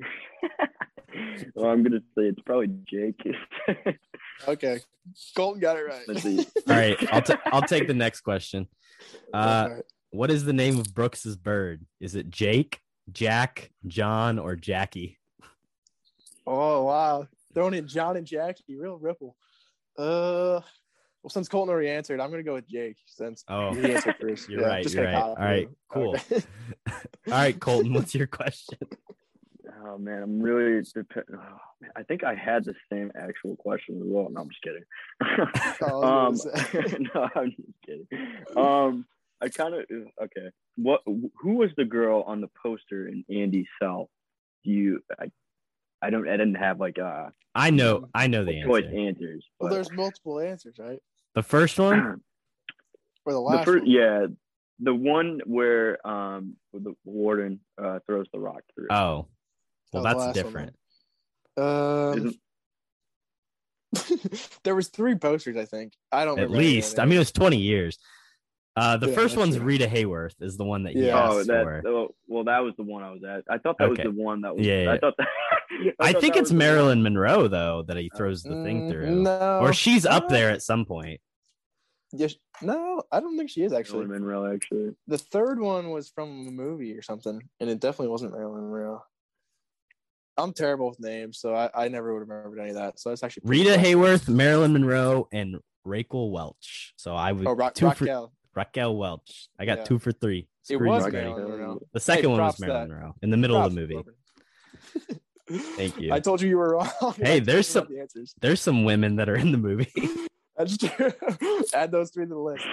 well, 1.54 1.70
I'm 1.70 1.82
gonna 1.82 2.00
say 2.16 2.24
it's 2.24 2.40
probably 2.44 2.68
Jake. 2.88 3.20
Okay, 4.48 4.80
Colton 5.36 5.60
got 5.60 5.76
it 5.76 5.82
right. 5.82 6.02
Let's 6.06 6.22
see. 6.22 6.38
All 6.38 6.76
right. 6.76 6.96
I'll 7.12 7.22
ta- 7.22 7.40
I'll 7.46 7.62
take 7.62 7.86
the 7.86 7.94
next 7.94 8.20
question. 8.20 8.68
Uh, 9.32 9.36
All 9.66 9.74
right. 9.76 9.84
what 10.10 10.30
is 10.30 10.44
the 10.44 10.52
name 10.52 10.78
of 10.78 10.92
Brooks's 10.92 11.34
bird? 11.34 11.86
Is 12.00 12.16
it 12.16 12.28
Jake, 12.28 12.80
Jack, 13.10 13.70
John, 13.86 14.38
or 14.38 14.56
Jackie? 14.56 15.18
Oh 16.52 16.82
wow, 16.82 17.28
throwing 17.54 17.74
in 17.74 17.86
John 17.86 18.16
and 18.16 18.26
Jackie, 18.26 18.76
real 18.76 18.98
ripple. 18.98 19.36
Uh, 19.96 20.60
well, 21.22 21.30
since 21.30 21.48
Colton 21.48 21.72
already 21.72 21.90
answered, 21.90 22.20
I'm 22.20 22.30
gonna 22.30 22.42
go 22.42 22.54
with 22.54 22.68
Jake 22.68 22.96
since 23.06 23.44
Oh, 23.46 23.72
he 23.72 23.92
answered 23.92 24.16
first. 24.20 24.48
You're 24.48 24.66
right, 24.66 24.84
you're 24.92 25.04
right. 25.04 25.14
All 25.14 25.36
right, 25.36 25.68
him. 25.68 25.76
cool. 25.88 26.16
Okay. 26.16 26.42
All 26.90 27.32
right, 27.32 27.60
Colton. 27.60 27.92
What's 27.92 28.16
your 28.16 28.26
question? 28.26 28.78
Oh 29.86 29.96
man, 29.96 30.24
I'm 30.24 30.40
really. 30.40 30.82
Dep- 30.92 31.06
oh, 31.32 31.36
man, 31.80 31.90
I 31.94 32.02
think 32.02 32.24
I 32.24 32.34
had 32.34 32.64
the 32.64 32.74
same 32.92 33.12
actual 33.14 33.54
question 33.54 33.96
as 33.98 34.02
well. 34.04 34.28
No, 34.28 34.40
I'm 34.40 34.48
just 34.48 34.62
kidding. 34.62 34.84
Oh, 35.82 36.02
um, 36.02 36.32
was 36.32 36.44
gonna 36.44 36.88
say. 36.88 36.96
no, 37.14 37.28
I'm 37.36 37.50
just 37.50 37.78
kidding. 37.86 38.06
Um, 38.56 39.06
I 39.40 39.50
kind 39.50 39.74
of 39.74 39.84
okay. 40.24 40.50
What? 40.74 41.02
Who 41.06 41.54
was 41.54 41.70
the 41.76 41.84
girl 41.84 42.24
on 42.26 42.40
the 42.40 42.50
poster 42.60 43.06
in 43.06 43.24
Andy's 43.30 43.68
cell? 43.80 44.10
Do 44.64 44.72
you? 44.72 45.00
I, 45.16 45.30
I 46.02 46.10
don't. 46.10 46.28
I 46.28 46.32
didn't 46.36 46.54
have 46.56 46.80
like 46.80 46.98
uh 46.98 47.30
I 47.54 47.70
know. 47.70 48.08
I 48.14 48.26
know 48.26 48.44
the 48.44 48.62
choice 48.64 48.84
answer. 48.84 48.98
answers. 48.98 49.44
well, 49.58 49.70
there's 49.72 49.90
multiple 49.92 50.40
answers, 50.40 50.76
right? 50.78 51.00
The 51.34 51.42
first 51.42 51.78
one. 51.78 52.22
Or 53.26 53.32
the 53.34 53.38
the 53.38 53.42
last 53.42 53.64
first, 53.66 53.82
one. 53.82 53.90
yeah, 53.90 54.26
the 54.78 54.94
one 54.94 55.40
where 55.44 56.04
um 56.08 56.56
the 56.72 56.94
warden 57.04 57.60
uh 57.76 57.98
throws 58.06 58.26
the 58.32 58.38
rock 58.38 58.62
through. 58.74 58.86
Oh, 58.90 59.26
well, 59.92 60.00
Oh, 60.00 60.02
that's 60.02 60.18
last 60.18 60.26
one, 60.26 60.34
different. 60.34 60.76
Um, 61.58 62.34
there 64.64 64.74
was 64.74 64.88
three 64.88 65.16
posters, 65.16 65.56
I 65.56 65.66
think. 65.66 65.92
I 66.10 66.24
don't 66.24 66.38
At 66.38 66.44
remember 66.44 66.56
any 66.56 66.68
of 66.68 66.74
least. 66.76 66.98
I 66.98 67.04
mean, 67.04 67.16
it 67.16 67.18
was 67.18 67.32
20 67.32 67.58
years. 67.58 67.98
Uh, 68.76 68.96
the 68.96 69.08
Yeah, 69.08 69.14
first 69.14 69.36
one's 69.36 69.56
true. 69.56 69.64
Rita 69.64 69.86
Hayworth 69.86 70.40
is 70.40 70.56
the 70.56 70.64
one 70.64 70.84
that 70.84 70.94
he 70.94 71.06
Yeah. 71.06 71.18
asked 71.18 71.34
Oh, 71.34 71.44
that 71.44 71.64
for. 71.64 71.82
oh, 71.88 72.14
well, 72.28 72.44
that 72.44 72.60
was 72.60 72.74
the 72.76 72.84
one 72.84 73.02
I 73.02 73.10
was 73.10 73.22
at. 73.24 73.42
I 73.50 73.58
thought 73.58 73.76
that 73.78 73.90
Okay. 73.90 74.04
was 74.06 74.14
the 74.14 74.22
one 74.22 74.42
that 74.42 74.56
was. 74.56 74.64
Yeah, 74.64 74.82
yeah. 74.84 74.92
I 74.92 74.98
thought 74.98 75.14
that. 75.18 75.28
I, 76.00 76.12
thought 76.12 76.20
think 76.20 76.34
that 76.34 76.40
it's 76.40 76.50
was 76.50 76.52
one- 76.52 76.58
Marilyn 76.58 77.02
Monroe 77.02 77.48
though 77.48 77.82
that 77.82 77.96
he 77.96 78.10
throws 78.16 78.42
the 78.42 78.62
thing 78.64 78.82
Mm, 78.82 78.90
through, 78.90 79.10
No, 79.22 79.58
or 79.60 79.72
she's 79.72 80.06
up 80.06 80.24
Uh, 80.24 80.28
there 80.28 80.50
at 80.50 80.62
some 80.62 80.84
point. 80.84 81.20
Yes, 82.12 82.34
no, 82.62 83.02
I 83.12 83.20
don't 83.20 83.36
think 83.36 83.50
she 83.50 83.62
is 83.62 83.72
Actually, 83.72 84.02
actually. 84.04 84.18
Monroe. 84.18 84.52
Actually, 84.52 84.94
The 85.06 85.18
third 85.18 85.60
one 85.60 85.90
was 85.90 86.08
from 86.10 86.28
a 86.46 86.50
movie 86.50 86.96
or 86.96 87.02
something, 87.02 87.40
and 87.60 87.70
it 87.70 87.80
definitely 87.80 88.08
wasn't 88.08 88.32
Marilyn 88.32 88.62
Monroe. 88.62 89.02
I'm 90.36 90.52
terrible 90.52 90.88
with 90.88 91.00
names, 91.00 91.38
so 91.38 91.54
I, 91.54 91.70
I 91.74 91.88
never 91.88 92.12
would 92.12 92.20
have 92.20 92.28
remembered 92.28 92.60
any 92.60 92.70
of 92.70 92.76
that. 92.76 92.98
So 92.98 93.10
that's 93.10 93.22
actually 93.22 93.42
Rita 93.46 93.74
impressive. 93.74 93.96
Hayworth, 93.98 94.28
Marilyn 94.28 94.72
Monroe, 94.72 95.28
and 95.32 95.58
Rachel 95.84 96.30
Welch. 96.30 96.94
So 96.96 97.14
I 97.14 97.32
would 97.32 97.46
Oh, 97.46 97.52
Ra- 97.52 97.70
two 97.70 97.90
for 97.90 98.04
Raquel. 98.04 98.32
Raquel 98.54 98.96
Welch. 98.96 99.48
I 99.58 99.64
got 99.64 99.78
Yeah. 99.78 99.84
two 99.84 99.98
for 99.98 100.12
three. 100.12 100.48
It 100.68 100.76
was 100.76 101.10
Marilyn 101.12 101.48
Monroe. 101.50 101.80
The 101.92 102.00
second 102.00 102.30
one 102.30 102.40
was 102.40 102.56
props 102.56 102.60
to 102.60 102.66
Marilyn 102.66 102.88
that. 102.88 102.94
Monroe 102.94 103.14
in 103.22 103.30
the 103.30 103.36
middle 103.36 103.56
of 103.56 103.74
the 103.74 103.80
movie. 103.80 103.98
Thank 105.76 105.98
you. 106.00 106.12
I 106.12 106.20
told 106.20 106.40
you 106.40 106.48
you 106.48 106.58
were 106.58 106.74
wrong. 106.76 107.14
Hey, 107.16 107.40
there's 107.48 107.66
some- 107.66 107.86
the 107.90 108.00
answers. 108.00 108.34
There's 108.40 108.60
some 108.60 108.84
women 108.84 109.16
that 109.16 109.28
are 109.28 109.36
in 109.36 109.50
the 109.52 109.58
movie. 109.58 109.90
That's 110.56 110.76
true. 110.76 111.10
Add 111.74 111.90
those 111.90 112.10
three 112.10 112.26
to 112.26 112.28
the 112.28 112.38
list. 112.38 112.66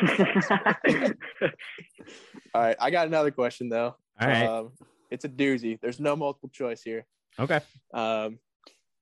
All 2.54 2.62
right, 2.62 2.76
I 2.80 2.92
got 2.92 3.08
another 3.08 3.32
question 3.32 3.70
though. 3.70 3.96
All 4.20 4.28
right. 4.28 4.46
Um, 4.46 4.72
it's 5.10 5.24
a 5.26 5.30
doozy. 5.30 5.80
There's 5.80 6.00
no 6.00 6.16
multiple 6.16 6.50
choice 6.50 6.82
here. 6.82 7.06
okay. 7.40 7.62
Um, 7.94 8.40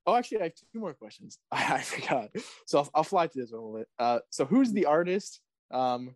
oh, 0.06 0.16
actually, 0.16 0.42
I 0.42 0.44
have 0.44 0.54
two 0.56 0.80
more 0.80 0.94
questions. 0.94 1.40
I, 1.52 1.76
I 1.76 1.82
forgot. 1.82 2.30
So 2.68 2.80
I'll, 2.80 2.90
I'll 2.94 3.04
fly 3.04 3.28
through 3.28 3.44
this 3.44 3.52
one 3.52 3.62
a 3.62 3.66
little 3.66 3.80
bit. 3.80 3.88
Uh, 3.98 4.20
so 4.30 4.46
who's 4.46 4.72
the 4.72 4.86
artist 4.86 5.42
um, 5.72 6.16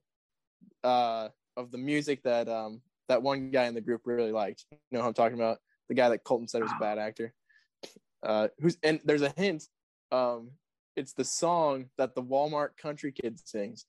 uh, 0.83 1.29
of 1.57 1.71
the 1.71 1.77
music 1.77 2.23
that 2.23 2.47
um, 2.47 2.81
that 3.07 3.21
one 3.21 3.51
guy 3.51 3.65
in 3.65 3.73
the 3.73 3.81
group 3.81 4.01
really 4.05 4.31
liked? 4.31 4.65
You 4.71 4.77
know 4.91 5.01
who 5.01 5.07
I'm 5.07 5.13
talking 5.13 5.37
about? 5.37 5.59
The 5.87 5.95
guy 5.95 6.09
that 6.09 6.23
Colton 6.23 6.47
said 6.47 6.61
was 6.61 6.71
a 6.71 6.79
bad 6.79 6.97
actor. 6.99 7.33
Uh, 8.21 8.49
who's 8.59 8.77
and 8.83 8.99
there's 9.05 9.21
a 9.21 9.33
hint. 9.35 9.63
Um, 10.11 10.51
it's 10.95 11.13
the 11.13 11.23
song 11.23 11.85
that 11.97 12.15
the 12.15 12.21
Walmart 12.23 12.69
Country 12.77 13.11
Kid 13.11 13.39
sings. 13.47 13.85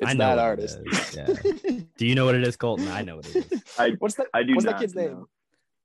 It's 0.00 0.10
I 0.10 0.14
know 0.14 0.36
that 0.36 0.38
artist. 0.38 0.78
is, 0.84 1.16
yeah. 1.16 1.80
Do 1.96 2.06
you 2.06 2.14
know 2.14 2.26
what 2.26 2.34
it 2.34 2.46
is, 2.46 2.56
Colton? 2.56 2.88
I 2.88 3.02
know 3.02 3.16
what 3.16 3.26
it 3.34 3.50
is. 3.50 3.62
I 3.78 3.90
What's 3.98 4.14
that? 4.16 4.26
I 4.34 4.42
do 4.42 4.54
What's 4.54 4.64
not 4.64 4.72
that 4.72 4.80
kid's 4.80 4.94
name? 4.94 5.12
know. 5.12 5.28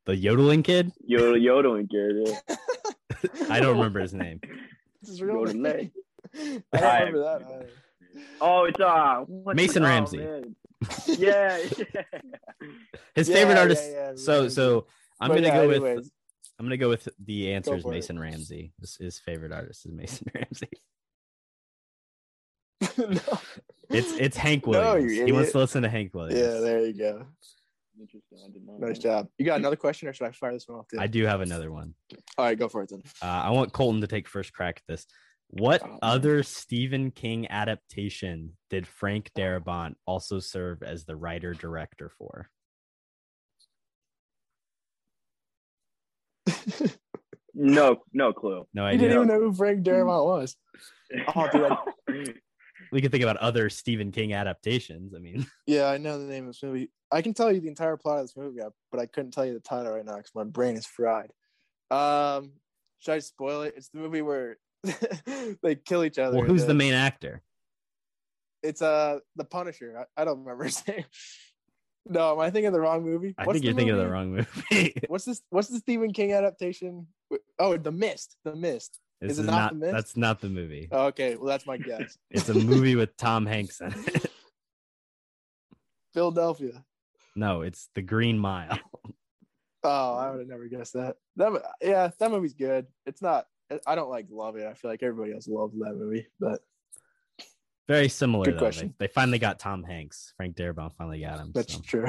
The 0.06 0.16
yodeling 0.16 0.64
kid? 0.64 0.92
Yodel 1.06 1.38
yodeling 1.38 1.88
kid. 1.88 2.28
Yeah. 2.50 2.56
I 3.50 3.60
don't 3.60 3.78
remember 3.78 4.00
his 4.00 4.14
name. 4.14 4.42
It's 5.02 5.12
his 5.12 5.22
real 5.22 5.36
Yodelay. 5.36 5.92
I 6.36 6.62
don't 6.74 7.00
remember 7.00 7.20
that. 7.20 7.42
either. 7.44 7.70
Oh, 8.40 8.66
it's 8.66 8.80
uh 8.80 9.24
Mason 9.54 9.84
oh, 9.84 9.88
Ramsey. 9.88 10.18
man. 10.18 10.56
yeah, 11.08 11.58
yeah. 11.96 12.02
His 13.16 13.30
Yeah, 13.30 13.36
favorite 13.36 13.58
artist. 13.58 13.90
yeah, 13.92 14.12
so 14.16 14.48
so 14.50 14.88
I'm 15.20 15.30
But 15.30 15.36
gonna 15.36 15.48
yeah, 15.48 15.56
go 15.66 15.68
with. 15.68 16.10
I'm 16.60 16.66
gonna 16.66 16.78
go 16.78 16.90
with 16.90 17.08
the 17.24 17.54
answer 17.54 17.76
is 17.76 17.84
for 17.84 17.90
it. 17.90 17.96
Mason 17.96 18.20
Ramsey. 18.20 18.74
His, 18.80 18.96
his 18.98 19.20
favorite 19.20 19.52
artist 19.52 19.86
is 19.86 19.92
Mason 19.92 20.28
Ramsey. 20.36 20.70
no. 22.98 23.40
It's 23.90 24.12
it's 24.14 24.38
Hank 24.38 24.66
No, 24.66 24.72
Williams. 24.94 25.14
you 25.14 25.26
he 25.26 25.32
wants 25.32 25.52
to 25.52 25.58
listen 25.60 25.84
to 25.84 25.90
Hank 25.90 26.14
Williams. 26.14 26.40
Yeah, 26.40 26.60
there 26.60 26.86
you 26.86 26.94
go. 26.98 27.26
Interesting. 28.00 28.40
I 28.46 28.50
did 28.52 28.66
not 28.66 28.80
Nice 28.80 28.98
know. 28.98 29.02
job. 29.04 29.28
You 29.38 29.46
got 29.46 29.60
another 29.60 29.76
question, 29.76 30.08
or 30.08 30.14
should 30.14 30.28
I 30.28 30.32
fire 30.32 30.54
this 30.54 30.68
one 30.68 30.80
off? 30.80 30.88
Too? 30.88 30.98
I 31.00 31.08
do 31.08 31.26
have 31.26 31.42
another 31.42 31.72
one. 31.72 31.94
All 32.38 32.46
right, 32.46 32.58
go 32.58 32.68
for 32.70 32.82
it 32.84 32.90
then. 32.90 33.04
Uh, 33.22 33.26
I 33.26 33.50
want 33.52 33.74
Colton 33.74 34.02
to 34.02 34.08
take 34.08 34.28
first 34.28 34.54
crack 34.54 34.78
at 34.78 34.84
this. 34.92 35.06
What 35.52 35.82
Oh, 35.84 36.00
other 36.02 36.44
Stephen 36.44 37.12
King 37.12 37.46
adaptation 37.50 38.58
did 38.70 38.88
Frank 38.88 39.32
Darabont 39.38 39.96
also 40.06 40.40
serve 40.40 40.82
as 40.82 41.04
the 41.04 41.16
writer 41.18 41.54
director 41.54 42.10
for? 42.18 42.50
No, 47.54 47.98
no 48.14 48.32
clue. 48.32 48.66
No 48.74 48.84
You 48.84 48.88
idea. 48.96 49.10
didn't 49.10 49.16
even 49.16 49.28
know 49.28 49.40
who 49.42 49.54
Frank 49.54 49.86
Darabont 49.86 50.26
was. 50.26 50.56
Oh, 51.36 51.50
dude, 52.08 52.40
We 52.94 53.02
can 53.02 53.12
think 53.12 53.24
about 53.24 53.36
other 53.38 53.70
Stephen 53.70 54.14
King 54.14 54.32
adaptations. 54.32 55.14
I 55.14 55.20
mean, 55.20 55.46
Yeah, 55.68 55.88
I 55.88 55.98
know 55.98 56.18
the 56.18 56.32
name 56.32 56.46
of 56.46 56.52
this 56.52 56.64
movie. 56.64 56.90
I 57.12 57.22
can 57.22 57.34
tell 57.34 57.52
you 57.52 57.60
the 57.60 57.68
entire 57.68 57.98
plot 57.98 58.20
of 58.20 58.24
this 58.24 58.38
movie, 58.38 58.62
but 58.90 59.02
I 59.02 59.06
couldn't 59.06 59.32
tell 59.32 59.46
you 59.46 59.54
the 59.54 59.60
title 59.60 59.92
right 59.92 60.06
now 60.06 60.16
because 60.16 60.32
my 60.34 60.46
brain 60.46 60.78
is 60.78 60.86
fried. 60.86 61.32
Um, 61.92 62.54
should 63.00 63.12
I 63.16 63.20
spoil 63.20 63.64
it? 63.64 63.74
It's 63.76 63.90
the 63.90 64.00
movie 64.00 64.22
where 64.22 64.56
they 65.64 65.76
kill 65.76 66.04
each 66.04 66.18
other. 66.20 66.38
well, 66.38 66.46
who's 66.46 66.66
the 66.66 66.74
main 66.74 66.94
actor? 66.94 67.42
It's 68.64 68.82
uh 68.82 69.20
the 69.36 69.44
Punisher. 69.44 70.06
I, 70.18 70.22
I 70.22 70.26
don't 70.26 70.40
remember 70.40 70.64
his 70.66 70.86
name. 70.88 71.06
No, 72.08 72.34
am 72.34 72.40
I 72.40 72.50
thinking 72.50 72.68
of 72.68 72.74
the 72.74 72.82
wrong 72.82 73.04
movie? 73.04 73.36
I 73.38 73.46
What's 73.46 73.58
think 73.58 73.66
you're 73.66 73.76
thinking 73.76 73.94
of 73.94 74.00
the 74.00 74.10
wrong 74.10 74.32
movie. 74.32 74.94
What's 75.08 75.26
this? 75.26 75.42
What's 75.50 75.68
the 75.68 75.78
Stephen 75.78 76.14
King 76.14 76.34
adaptation? 76.34 77.08
Oh, 77.60 77.78
The 77.78 77.92
Mist. 77.92 78.38
The 78.44 78.56
Mist. 78.56 79.00
This 79.20 79.34
Is 79.34 79.40
it 79.40 79.42
is 79.44 79.48
not 79.48 79.56
not. 79.56 79.74
The 79.74 79.80
Mist? 79.80 79.94
That's 79.94 80.18
not 80.18 80.42
the 80.42 80.50
movie. 80.50 80.88
Oh, 80.92 81.06
okay, 81.08 81.36
well 81.36 81.46
that's 81.46 81.68
my 81.68 81.78
guess. 81.78 82.18
It's 82.32 82.50
a 82.50 82.56
movie 82.56 82.96
with 82.96 83.16
Tom 83.18 83.46
Hanks 83.46 83.82
in 83.82 83.94
it. 83.94 84.32
Philadelphia. 86.14 86.84
No, 87.36 87.62
it's 87.62 87.90
The 87.96 88.02
Green 88.02 88.38
Mile. 88.38 88.78
Oh, 89.84 90.16
I 90.16 90.30
would 90.30 90.40
have 90.40 90.48
never 90.48 90.68
guessed 90.68 90.94
that. 90.94 91.16
That 91.38 91.62
yeah, 91.82 92.10
that 92.20 92.32
movie's 92.32 92.54
good. 92.54 92.88
It's 93.06 93.22
not. 93.22 93.46
I 93.86 93.96
don't 93.96 94.10
like 94.10 94.28
love 94.30 94.56
it. 94.58 94.68
I 94.68 94.74
feel 94.74 94.92
like 94.92 95.04
everybody 95.04 95.34
else 95.34 95.48
loves 95.48 95.78
that 95.80 95.96
movie, 95.96 96.28
but 96.40 96.62
Very 97.88 98.10
similar. 98.10 98.46
Good 98.46 98.56
though. 98.56 98.60
question. 98.60 98.94
They, 98.98 99.08
they 99.08 99.14
finally 99.14 99.40
got 99.40 99.60
Tom 99.60 99.84
Hanks. 99.84 100.34
Frank 100.38 100.56
Darabont 100.56 100.94
finally 100.98 101.22
got 101.22 101.40
him. 101.40 101.52
that's 101.54 101.74
so. 101.74 101.82
true. 101.82 102.08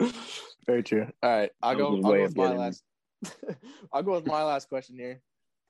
Very 0.66 0.82
true. 0.82 1.06
All 1.22 1.30
right, 1.30 1.50
I'll 1.62 1.72
That 1.72 1.78
go. 1.78 1.96
I'll 1.96 2.02
go 2.02 2.22
with 2.22 2.36
my 2.36 2.56
last. 2.56 2.82
I'll 3.92 4.02
go 4.02 4.12
with 4.12 4.26
my 4.26 4.42
last 4.42 4.68
question 4.68 4.96
here, 4.96 5.20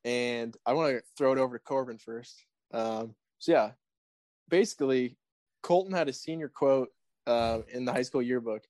and 0.05 0.57
I 0.65 0.73
want 0.73 0.97
to 0.97 1.03
throw 1.17 1.33
it 1.33 1.39
over 1.39 1.59
to 1.59 1.65
Corbin 1.65 1.99
first. 1.99 2.45
Um, 2.73 3.15
so 3.39 3.53
yeah, 3.53 3.71
basically, 4.49 5.17
Colton 5.63 5.93
had 5.93 6.09
a 6.09 6.13
senior 6.13 6.49
quote 6.49 6.89
uh, 7.27 7.61
in 7.73 7.85
the 7.85 7.93
high 7.93 8.03
school 8.03 8.23
yearbook, 8.23 8.63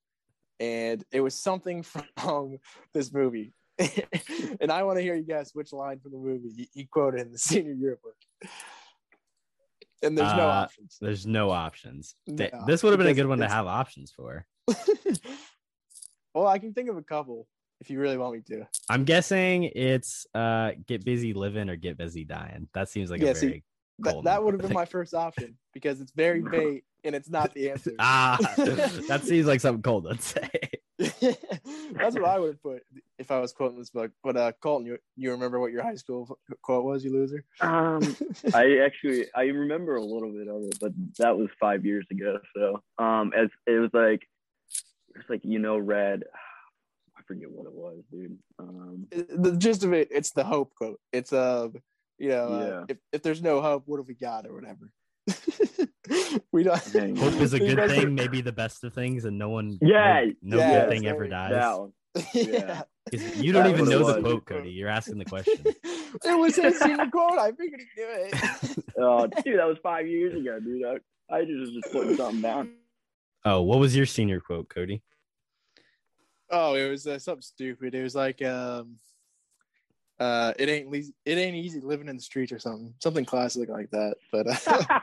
and 0.61 1.05
it 1.13 1.21
was 1.21 1.35
something 1.35 1.83
from 2.17 2.59
this 2.93 3.13
movie. 3.13 3.53
and 4.61 4.71
I 4.73 4.83
want 4.83 4.99
to 4.99 5.03
hear 5.03 5.15
you 5.15 5.23
guess 5.23 5.55
which 5.55 5.73
line 5.73 6.01
from 6.01 6.13
the 6.13 6.19
movie 6.19 6.51
he, 6.57 6.69
he 6.73 6.85
quoted 6.85 7.21
in 7.21 7.33
the 7.33 7.39
senior 7.51 7.75
yearbook. 7.75 8.17
And 10.03 10.17
there's 10.17 10.35
no 10.35 10.49
Uh, 10.49 10.53
options. 10.53 10.99
There's 11.01 11.27
no 11.27 11.51
options. 11.51 12.15
Th- 12.27 12.53
No, 12.53 12.65
this 12.67 12.83
would 12.83 12.91
have 12.91 12.99
been 12.99 13.07
a 13.09 13.15
good 13.15 13.27
one 13.27 13.39
to 13.39 13.49
have 13.49 13.67
options 13.67 14.11
for. 14.13 14.47
well, 16.35 16.47
I 16.47 16.59
can 16.59 16.73
think 16.75 16.89
of 16.89 16.97
a 16.97 17.03
couple 17.03 17.47
if 17.81 17.91
you 17.91 17.99
really 18.01 18.17
want 18.19 18.35
me 18.35 18.43
to. 18.57 18.67
I'm 18.89 19.05
guessing 19.05 19.65
it's 19.65 20.27
uh 20.35 20.73
get 20.87 21.05
busy 21.05 21.35
living 21.35 21.69
or 21.69 21.77
get 21.77 21.99
busy 21.99 22.25
dying. 22.25 22.69
That 22.75 22.89
seems 22.89 23.11
like 23.11 23.21
Yeah, 23.21 23.31
a 23.31 23.35
see, 23.35 23.47
very 23.47 23.65
That, 24.01 24.25
that 24.25 24.43
would 24.45 24.55
have 24.55 24.63
been 24.63 24.73
my 24.73 24.85
first 24.85 25.15
option 25.15 25.57
because 25.75 26.01
it's 26.01 26.13
very 26.13 26.41
vague 26.41 26.85
and 27.07 27.15
it's 27.15 27.31
not 27.31 27.55
the 27.55 27.71
answer. 27.71 27.93
ah 27.99 28.37
that 29.09 29.23
seems 29.25 29.47
like 29.47 29.61
something 29.61 29.83
Colt 29.83 30.05
would 30.05 30.23
say. 30.23 30.51
That's 30.99 32.15
what 32.15 32.25
I 32.25 32.39
would 32.39 32.53
have 32.53 32.63
put 32.63 32.83
if 33.19 33.31
I 33.31 33.39
was 33.39 33.53
quoting 33.53 33.79
this 33.79 33.91
book. 33.91 34.13
But 34.25 34.37
uh, 34.37 34.53
Colton, 34.61 34.87
you 34.87 34.99
you 35.17 35.31
remember 35.31 35.61
what 35.61 35.73
your 35.73 35.83
high 35.83 35.95
school 35.95 36.39
quote 36.63 36.85
was, 36.85 37.05
you 37.05 37.13
loser? 37.13 37.45
Um, 37.61 38.01
I 38.55 38.79
actually 38.79 39.27
I 39.35 39.45
remember 39.45 39.97
a 39.97 40.03
little 40.03 40.33
bit 40.33 40.49
of 40.49 40.63
it, 40.63 40.79
but 40.81 40.93
that 41.19 41.37
was 41.37 41.49
five 41.61 41.85
years 41.85 42.07
ago. 42.11 42.39
So 42.57 42.83
um, 42.99 43.33
as 43.37 43.49
it 43.67 43.79
was 43.79 43.91
like 43.93 44.23
it 45.11 45.19
was 45.19 45.27
like 45.29 45.45
you 45.45 45.59
know 45.59 45.77
red. 45.77 46.25
I 47.17 47.23
forget 47.27 47.51
what 47.51 47.67
it 47.67 47.73
was, 47.73 48.03
dude. 48.11 48.39
Um, 48.59 49.07
the 49.11 49.57
gist 49.57 49.85
of 49.85 49.93
it, 49.93 50.09
it's 50.11 50.31
the 50.31 50.45
hope 50.45 50.75
quote. 50.75 51.01
It's 51.13 51.33
uh, 51.33 51.69
you 52.19 52.31
know, 52.31 52.47
uh, 52.49 52.85
if 52.89 52.99
if 53.13 53.23
there's 53.23 53.43
no 53.43 53.61
hope, 53.61 53.83
what 53.87 53.99
have 53.99 54.09
we 54.09 54.15
got 54.15 54.47
or 54.47 54.55
whatever. 54.55 54.91
we 56.53 56.63
don't. 56.63 56.79
Hope 57.19 57.35
is 57.41 57.53
a 57.53 57.59
good 57.59 57.89
thing, 57.91 58.05
are- 58.07 58.11
maybe 58.23 58.41
the 58.41 58.53
best 58.53 58.85
of 58.85 58.95
things, 58.95 59.25
and 59.25 59.37
no 59.39 59.49
one 59.49 59.79
Yeah, 59.81 60.27
no, 60.43 60.57
no 60.57 60.59
yeah, 60.59 60.81
good 60.81 60.89
thing 60.91 61.07
ever 61.07 61.27
dies. 61.29 61.53
that 61.53 61.79
one. 61.79 61.93
You 63.43 63.53
don't 63.53 63.65
That 63.65 63.71
even 63.73 63.89
know 63.89 64.05
the 64.11 64.19
it 64.19 64.23
quote. 64.23 64.47
Cody. 64.47 64.71
You're 64.71 64.89
asking 64.89 65.19
the 65.19 65.25
question. 65.27 65.55
it 65.65 66.39
was 66.39 66.57
his 66.57 66.79
senior 66.79 67.07
quote. 67.11 67.39
I 67.39 67.53
figured 67.53 67.81
he 67.95 68.01
knew 68.03 68.09
it. 68.11 68.85
Oh, 68.99 69.27
dude, 69.45 69.59
that 69.59 69.67
was 69.67 69.79
five 69.83 70.07
years 70.07 70.35
ago, 70.35 70.59
dude. 70.59 70.83
I, 70.85 71.35
I 71.37 71.45
just 71.45 71.61
was 71.61 71.71
just 71.71 71.93
putting 71.93 72.17
something 72.17 72.41
down. 72.41 72.71
Oh, 73.45 73.63
what 73.63 73.79
was 73.79 73.95
your 73.95 74.07
senior 74.07 74.41
quote, 74.41 74.69
Cody? 74.69 75.03
Oh, 76.51 76.75
it 76.75 76.89
was 76.89 77.07
uh, 77.07 77.19
something 77.19 77.43
stupid. 77.43 77.95
It 77.95 78.03
was 78.03 78.15
like, 78.15 78.43
um, 78.43 78.97
uh, 80.19 80.53
it 80.59 80.69
ain't 80.69 80.91
le- 80.91 80.99
it 81.25 81.39
ain't 81.39 81.57
easy 81.57 81.81
living 81.81 82.09
in 82.09 82.17
the 82.17 82.23
streets 82.23 82.53
or 82.53 82.59
something, 82.59 82.95
something 83.01 83.25
classic 83.25 83.69
like 83.69 83.91
that. 83.91 84.17
But 84.33 84.47
uh, 84.67 85.01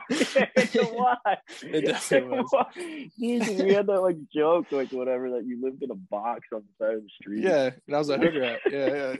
Why? 0.92 1.16
It 1.62 1.82
definitely 1.86 2.38
was. 2.40 2.50
Dude, 3.18 3.42
'cause 3.42 3.62
we 3.62 3.72
had 3.72 3.86
that 3.86 4.00
like 4.00 4.16
joke, 4.34 4.66
like 4.72 4.90
whatever, 4.92 5.30
that 5.30 5.46
you 5.46 5.60
lived 5.62 5.82
in 5.82 5.90
a 5.90 5.94
box 5.94 6.48
on 6.52 6.62
the 6.78 6.84
side 6.84 6.94
of 6.96 7.02
the 7.02 7.08
street. 7.20 7.42
yeah, 7.44 7.70
and 7.86 7.94
I 7.94 7.98
was 7.98 8.08
a 8.10 8.18
hood 8.18 8.34
rat. 8.36 8.60
Yeah, 8.70 8.88
yeah. 8.94 9.16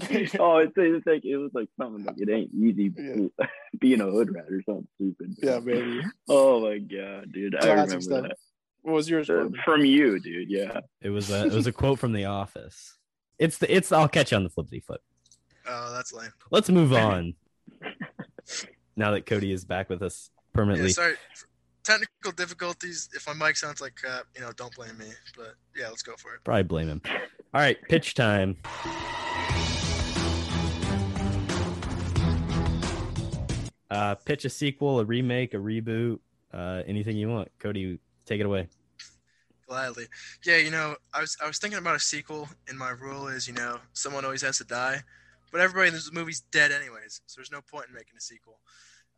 oh, 0.40 0.58
it's, 0.58 0.72
it's 0.76 1.06
like 1.06 1.24
it 1.24 1.36
was 1.36 1.50
like 1.54 1.68
something 1.80 2.04
like 2.04 2.16
it 2.18 2.28
ain't 2.28 2.50
easy 2.54 2.92
Yeah. 2.96 3.46
being 3.80 4.00
a 4.00 4.06
hood 4.10 4.32
rat 4.34 4.46
or 4.50 4.62
something 4.62 4.86
stupid. 4.96 5.36
yeah, 5.42 5.58
baby. 5.60 6.02
Oh 6.28 6.60
my 6.60 6.78
god, 6.78 7.32
dude, 7.32 7.56
I 7.56 7.68
remember 7.70 8.00
stuff. 8.00 8.22
that 8.22 8.36
What 8.82 8.94
was 8.94 9.08
yours? 9.10 9.28
Uh, 9.30 9.48
from 9.64 9.84
you, 9.84 10.18
dude. 10.20 10.50
Yeah. 10.50 10.80
It 11.00 11.10
was 11.10 11.30
a 11.30 11.46
it 11.46 11.52
was 11.52 11.66
a 11.66 11.72
quote 11.72 11.98
from 11.98 12.12
The 12.12 12.26
Office. 12.26 12.94
It's 13.38 13.58
the 13.58 13.74
it's 13.74 13.92
I'll 13.92 14.08
catch 14.08 14.32
you 14.32 14.36
on 14.36 14.44
the 14.44 14.50
flippity 14.50 14.80
flip. 14.80 15.00
Oh, 15.66 15.92
that's 15.94 16.12
lame. 16.12 16.32
Let's 16.50 16.70
move 16.70 16.92
on. 16.92 17.34
now 18.96 19.12
that 19.12 19.26
Cody 19.26 19.52
is 19.52 19.64
back 19.64 19.88
with 19.88 20.02
us 20.02 20.30
permanently. 20.52 20.88
Yeah, 20.88 20.94
sorry. 20.94 21.14
Technical 21.84 22.32
difficulties. 22.32 23.08
If 23.14 23.26
my 23.26 23.46
mic 23.46 23.56
sounds 23.56 23.80
like 23.80 23.94
crap, 23.96 24.24
you 24.34 24.40
know, 24.40 24.50
don't 24.52 24.74
blame 24.74 24.96
me. 24.98 25.06
But 25.36 25.54
yeah, 25.76 25.88
let's 25.88 26.02
go 26.02 26.14
for 26.18 26.34
it. 26.34 26.40
Probably 26.44 26.64
blame 26.64 26.88
him. 26.88 27.02
All 27.54 27.60
right, 27.60 27.78
pitch 27.88 28.14
time. 28.14 28.56
Uh, 33.90 34.14
pitch 34.16 34.44
a 34.44 34.50
sequel, 34.50 35.00
a 35.00 35.04
remake, 35.04 35.54
a 35.54 35.56
reboot, 35.56 36.18
uh, 36.52 36.82
anything 36.86 37.16
you 37.16 37.28
want. 37.28 37.50
Cody, 37.58 37.98
take 38.26 38.40
it 38.40 38.46
away. 38.46 38.68
Gladly. 39.68 40.06
Yeah, 40.46 40.56
you 40.56 40.70
know, 40.70 40.96
I 41.12 41.20
was 41.20 41.36
I 41.42 41.46
was 41.46 41.58
thinking 41.58 41.78
about 41.78 41.96
a 41.96 42.00
sequel, 42.00 42.48
and 42.68 42.78
my 42.78 42.90
rule 42.90 43.28
is, 43.28 43.46
you 43.46 43.52
know, 43.52 43.78
someone 43.92 44.24
always 44.24 44.40
has 44.42 44.56
to 44.58 44.64
die, 44.64 45.02
but 45.52 45.60
everybody 45.60 45.88
in 45.88 45.94
this 45.94 46.10
movie's 46.10 46.40
dead 46.40 46.72
anyways, 46.72 47.20
so 47.26 47.38
there's 47.38 47.52
no 47.52 47.60
point 47.60 47.86
in 47.88 47.94
making 47.94 48.14
a 48.16 48.20
sequel. 48.20 48.60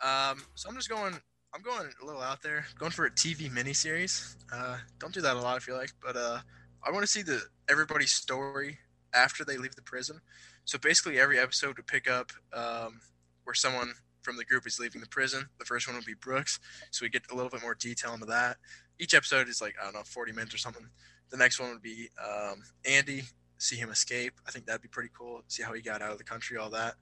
Um, 0.02 0.42
so 0.56 0.68
I'm 0.68 0.74
just 0.74 0.88
going. 0.88 1.14
I'm 1.52 1.62
going 1.62 1.88
a 2.00 2.04
little 2.06 2.22
out 2.22 2.42
there, 2.42 2.64
going 2.78 2.92
for 2.92 3.06
a 3.06 3.10
TV 3.10 3.50
miniseries. 3.50 4.36
Uh, 4.52 4.78
don't 5.00 5.12
do 5.12 5.20
that 5.20 5.34
a 5.34 5.40
lot 5.40 5.56
if 5.56 5.66
you 5.66 5.74
like, 5.74 5.90
but 6.00 6.16
uh, 6.16 6.38
I 6.86 6.90
want 6.92 7.02
to 7.02 7.08
see 7.10 7.22
the 7.22 7.42
everybody's 7.68 8.12
story 8.12 8.78
after 9.14 9.44
they 9.44 9.56
leave 9.56 9.74
the 9.74 9.82
prison. 9.82 10.20
So 10.64 10.78
basically, 10.78 11.18
every 11.18 11.38
episode 11.38 11.76
would 11.76 11.86
pick 11.86 12.08
up 12.10 12.30
um, 12.52 13.00
where 13.44 13.54
someone 13.54 13.94
from 14.30 14.36
the 14.36 14.44
group 14.44 14.64
is 14.64 14.78
leaving 14.78 15.00
the 15.00 15.08
prison. 15.08 15.48
The 15.58 15.64
first 15.64 15.88
one 15.88 15.96
would 15.96 16.04
be 16.04 16.14
Brooks, 16.14 16.60
so 16.92 17.04
we 17.04 17.08
get 17.08 17.22
a 17.32 17.34
little 17.34 17.50
bit 17.50 17.62
more 17.62 17.74
detail 17.74 18.14
into 18.14 18.26
that. 18.26 18.58
Each 19.00 19.12
episode 19.12 19.48
is 19.48 19.60
like 19.60 19.74
I 19.80 19.84
don't 19.84 19.94
know, 19.94 20.02
40 20.04 20.30
minutes 20.32 20.54
or 20.54 20.58
something. 20.58 20.86
The 21.30 21.36
next 21.36 21.58
one 21.58 21.70
would 21.70 21.82
be 21.82 22.10
um, 22.24 22.62
Andy, 22.88 23.22
see 23.58 23.74
him 23.74 23.90
escape. 23.90 24.34
I 24.46 24.52
think 24.52 24.66
that'd 24.66 24.82
be 24.82 24.88
pretty 24.88 25.10
cool. 25.16 25.42
See 25.48 25.64
how 25.64 25.72
he 25.72 25.82
got 25.82 26.00
out 26.00 26.12
of 26.12 26.18
the 26.18 26.24
country, 26.24 26.58
all 26.58 26.70
that. 26.70 26.94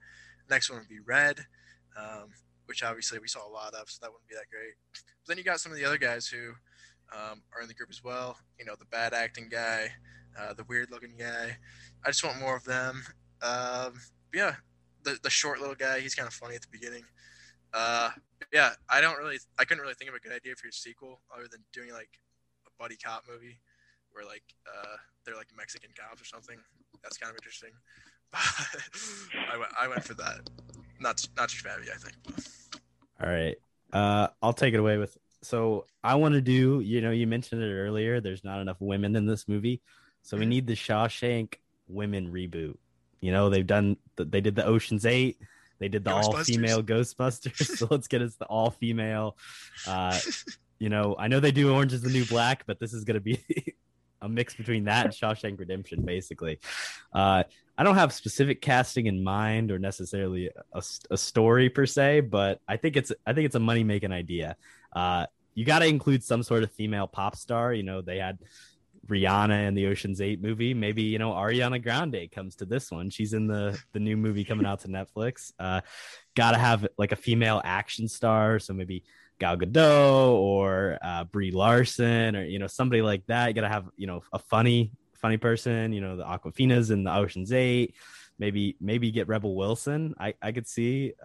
Next 0.49 0.71
one 0.71 0.79
would 0.79 0.89
be 0.89 1.01
Red, 1.01 1.41
um, 1.99 2.31
which 2.65 2.83
obviously 2.83 3.19
we 3.19 3.29
saw 3.29 3.47
a 3.47 3.53
lot 3.53 3.75
of, 3.75 3.91
so 3.91 3.99
that 4.01 4.11
wouldn't 4.11 4.29
be 4.29 4.35
that 4.35 4.51
great. 4.51 4.75
But 4.93 5.29
then 5.29 5.37
you 5.37 5.45
got 5.45 5.61
some 5.61 5.71
of 5.71 5.77
the 5.77 5.85
other 5.85 5.99
guys 5.99 6.27
who 6.27 6.53
um, 7.13 7.43
are 7.55 7.61
in 7.61 7.69
the 7.69 7.75
group 7.75 7.91
as 7.91 8.03
well. 8.03 8.39
You 8.59 8.65
know, 8.65 8.75
the 8.79 8.87
bad 8.87 9.13
acting 9.13 9.51
guy, 9.51 9.91
uh, 10.41 10.55
the 10.55 10.65
weird 10.65 10.91
looking 10.91 11.17
guy. 11.19 11.59
I 12.05 12.09
just 12.09 12.25
want 12.25 12.41
more 12.41 12.57
of 12.57 12.65
them. 12.65 13.03
Um, 13.43 14.01
yeah, 14.33 14.55
the 15.03 15.19
the 15.23 15.31
short 15.31 15.61
little 15.61 15.75
guy. 15.75 16.01
He's 16.01 16.15
kind 16.15 16.27
of 16.27 16.35
funny 16.35 16.55
at 16.55 16.63
the 16.63 16.69
beginning. 16.71 17.05
Uh, 17.75 18.11
yeah, 18.53 18.71
I 18.89 19.01
don't 19.01 19.19
really, 19.19 19.39
I 19.59 19.65
couldn't 19.65 19.83
really 19.83 19.95
think 19.95 20.11
of 20.11 20.17
a 20.17 20.21
good 20.21 20.33
idea 20.33 20.55
for 20.57 20.67
your 20.67 20.73
sequel 20.73 21.21
other 21.35 21.49
than 21.51 21.61
doing 21.73 21.93
like 21.93 22.11
a 22.67 22.71
buddy 22.83 22.97
cop 22.97 23.25
movie 23.29 23.59
where 24.13 24.25
like 24.25 24.43
uh, 24.67 24.97
they're 25.25 25.37
like 25.37 25.49
Mexican 25.57 25.91
cops 25.99 26.23
or 26.23 26.25
something. 26.25 26.59
That's 27.03 27.17
kind 27.17 27.31
of 27.31 27.37
interesting. 27.37 27.71
I 28.35 29.59
went, 29.59 29.73
I 29.81 29.89
went 29.89 30.05
for 30.05 30.15
that. 30.15 30.49
Not 31.01 31.25
not 31.37 31.49
too 31.49 31.59
shabby, 31.59 31.87
I 31.93 31.97
think. 31.97 32.17
All 33.23 33.31
right. 33.31 33.57
Uh, 33.93 34.29
I'll 34.43 34.53
take 34.53 34.75
it 34.75 34.81
away 34.81 34.99
with. 34.99 35.17
So 35.43 35.87
I 36.03 36.17
want 36.17 36.35
to 36.35 36.41
do. 36.41 36.81
You 36.81 37.01
know, 37.01 37.11
you 37.11 37.27
mentioned 37.27 37.63
it 37.63 37.73
earlier. 37.73 38.21
There's 38.21 38.45
not 38.45 38.61
enough 38.61 38.77
women 38.81 39.17
in 39.17 39.27
this 39.27 39.49
movie, 39.49 39.81
so 40.23 40.37
we 40.37 40.47
need 40.47 40.67
the 40.67 40.75
Shawshank 40.75 41.55
women 41.89 42.33
reboot. 42.33 42.77
You 43.21 43.33
know, 43.33 43.49
they've 43.51 43.67
done. 43.67 43.97
They 44.17 44.41
did 44.41 44.57
the 44.57 44.67
Ocean's 44.67 45.07
Eight. 45.07 45.39
They 45.79 45.89
did 45.89 46.05
the 46.05 46.13
all 46.13 46.37
female 46.39 46.83
Ghostbusters. 46.83 47.77
so 47.79 47.87
let's 47.91 48.09
get 48.09 48.23
us 48.23 48.35
the 48.35 48.47
all 48.47 48.71
female. 48.71 49.37
Uh, 49.87 50.19
you 50.79 50.89
know, 50.89 51.17
I 51.19 51.29
know 51.29 51.41
they 51.41 51.53
do 51.53 51.73
Orange 51.73 51.93
is 51.93 52.03
the 52.03 52.11
New 52.11 52.25
Black, 52.25 52.65
but 52.67 52.79
this 52.79 52.93
is 52.93 53.05
going 53.05 53.15
to 53.15 53.21
be 53.21 53.43
a 54.23 54.29
mix 54.29 54.55
between 54.55 54.85
that 54.85 55.07
and 55.07 55.15
Shawshank 55.15 55.59
Redemption, 55.59 56.03
basically. 56.03 56.59
Uh, 57.13 57.45
I 57.77 57.85
don't 57.85 57.95
have 57.95 58.13
specific 58.13 58.61
casting 58.61 59.07
in 59.07 59.23
mind 59.23 59.71
or 59.71 59.79
necessarily 59.79 60.51
a, 60.73 60.83
a 61.11 61.17
story 61.17 61.71
per 61.71 61.87
se, 61.87 62.21
but 62.21 62.61
I 62.67 62.77
think 62.77 62.97
it's 62.97 63.13
I 63.25 63.33
think 63.33 63.47
it's 63.47 63.55
a 63.55 63.61
money 63.61 63.85
making 63.85 64.13
idea. 64.13 64.57
Uh, 64.93 65.27
you 65.55 65.65
got 65.65 65.81
to 65.81 65.87
include 65.87 66.25
some 66.25 66.43
sort 66.43 66.63
of 66.63 66.73
female 66.73 67.07
pop 67.07 67.37
star. 67.37 67.73
You 67.73 67.85
know, 67.85 68.01
they 68.01 68.19
had 68.19 68.39
Rihanna 69.09 69.67
in 69.67 69.75
the 69.75 69.87
Ocean's 69.87 70.21
Eight 70.21 70.43
movie. 70.43 70.75
Maybe 70.75 71.03
you 71.03 71.19
know 71.19 71.33
Ariana 71.33 71.83
Grande 71.83 72.31
comes 72.31 72.57
to 72.57 72.65
this 72.65 72.91
one. 72.91 73.11
She's 73.11 73.33
in 73.33 73.47
the 73.47 73.79
the 73.93 74.01
new 74.01 74.17
movie 74.17 74.45
coming 74.45 74.67
out 74.67 74.81
to 74.81 74.89
Netflix. 74.89 75.53
Uh, 75.59 75.81
Got 76.35 76.53
to 76.53 76.59
have 76.59 76.87
like 76.97 77.13
a 77.13 77.17
female 77.17 77.61
action 77.65 78.07
star, 78.07 78.59
so 78.59 78.73
maybe 78.73 79.03
Gal 79.41 79.57
Gadot 79.57 80.33
or 80.33 80.99
uh, 81.03 81.25
Brie 81.25 81.51
Larson 81.51 82.37
or 82.37 82.45
you 82.45 82.59
know 82.59 82.67
somebody 82.67 83.03
like 83.03 83.27
that. 83.27 83.49
You 83.49 83.55
got 83.55 83.63
to 83.63 83.69
have 83.69 83.89
you 83.97 84.07
know 84.07 84.23
a 84.33 84.39
funny 84.39 84.93
funny 85.15 85.37
person. 85.37 85.93
You 85.93 86.01
know 86.01 86.17
the 86.17 86.25
Awkwafinas 86.25 86.91
in 86.91 87.05
the 87.05 87.15
Ocean's 87.15 87.53
Eight. 87.53 87.95
Maybe 88.39 88.77
maybe 88.81 89.11
get 89.11 89.27
Rebel 89.27 89.55
Wilson. 89.55 90.15
I 90.19 90.35
I 90.41 90.53
could 90.53 90.69
see. 90.69 91.15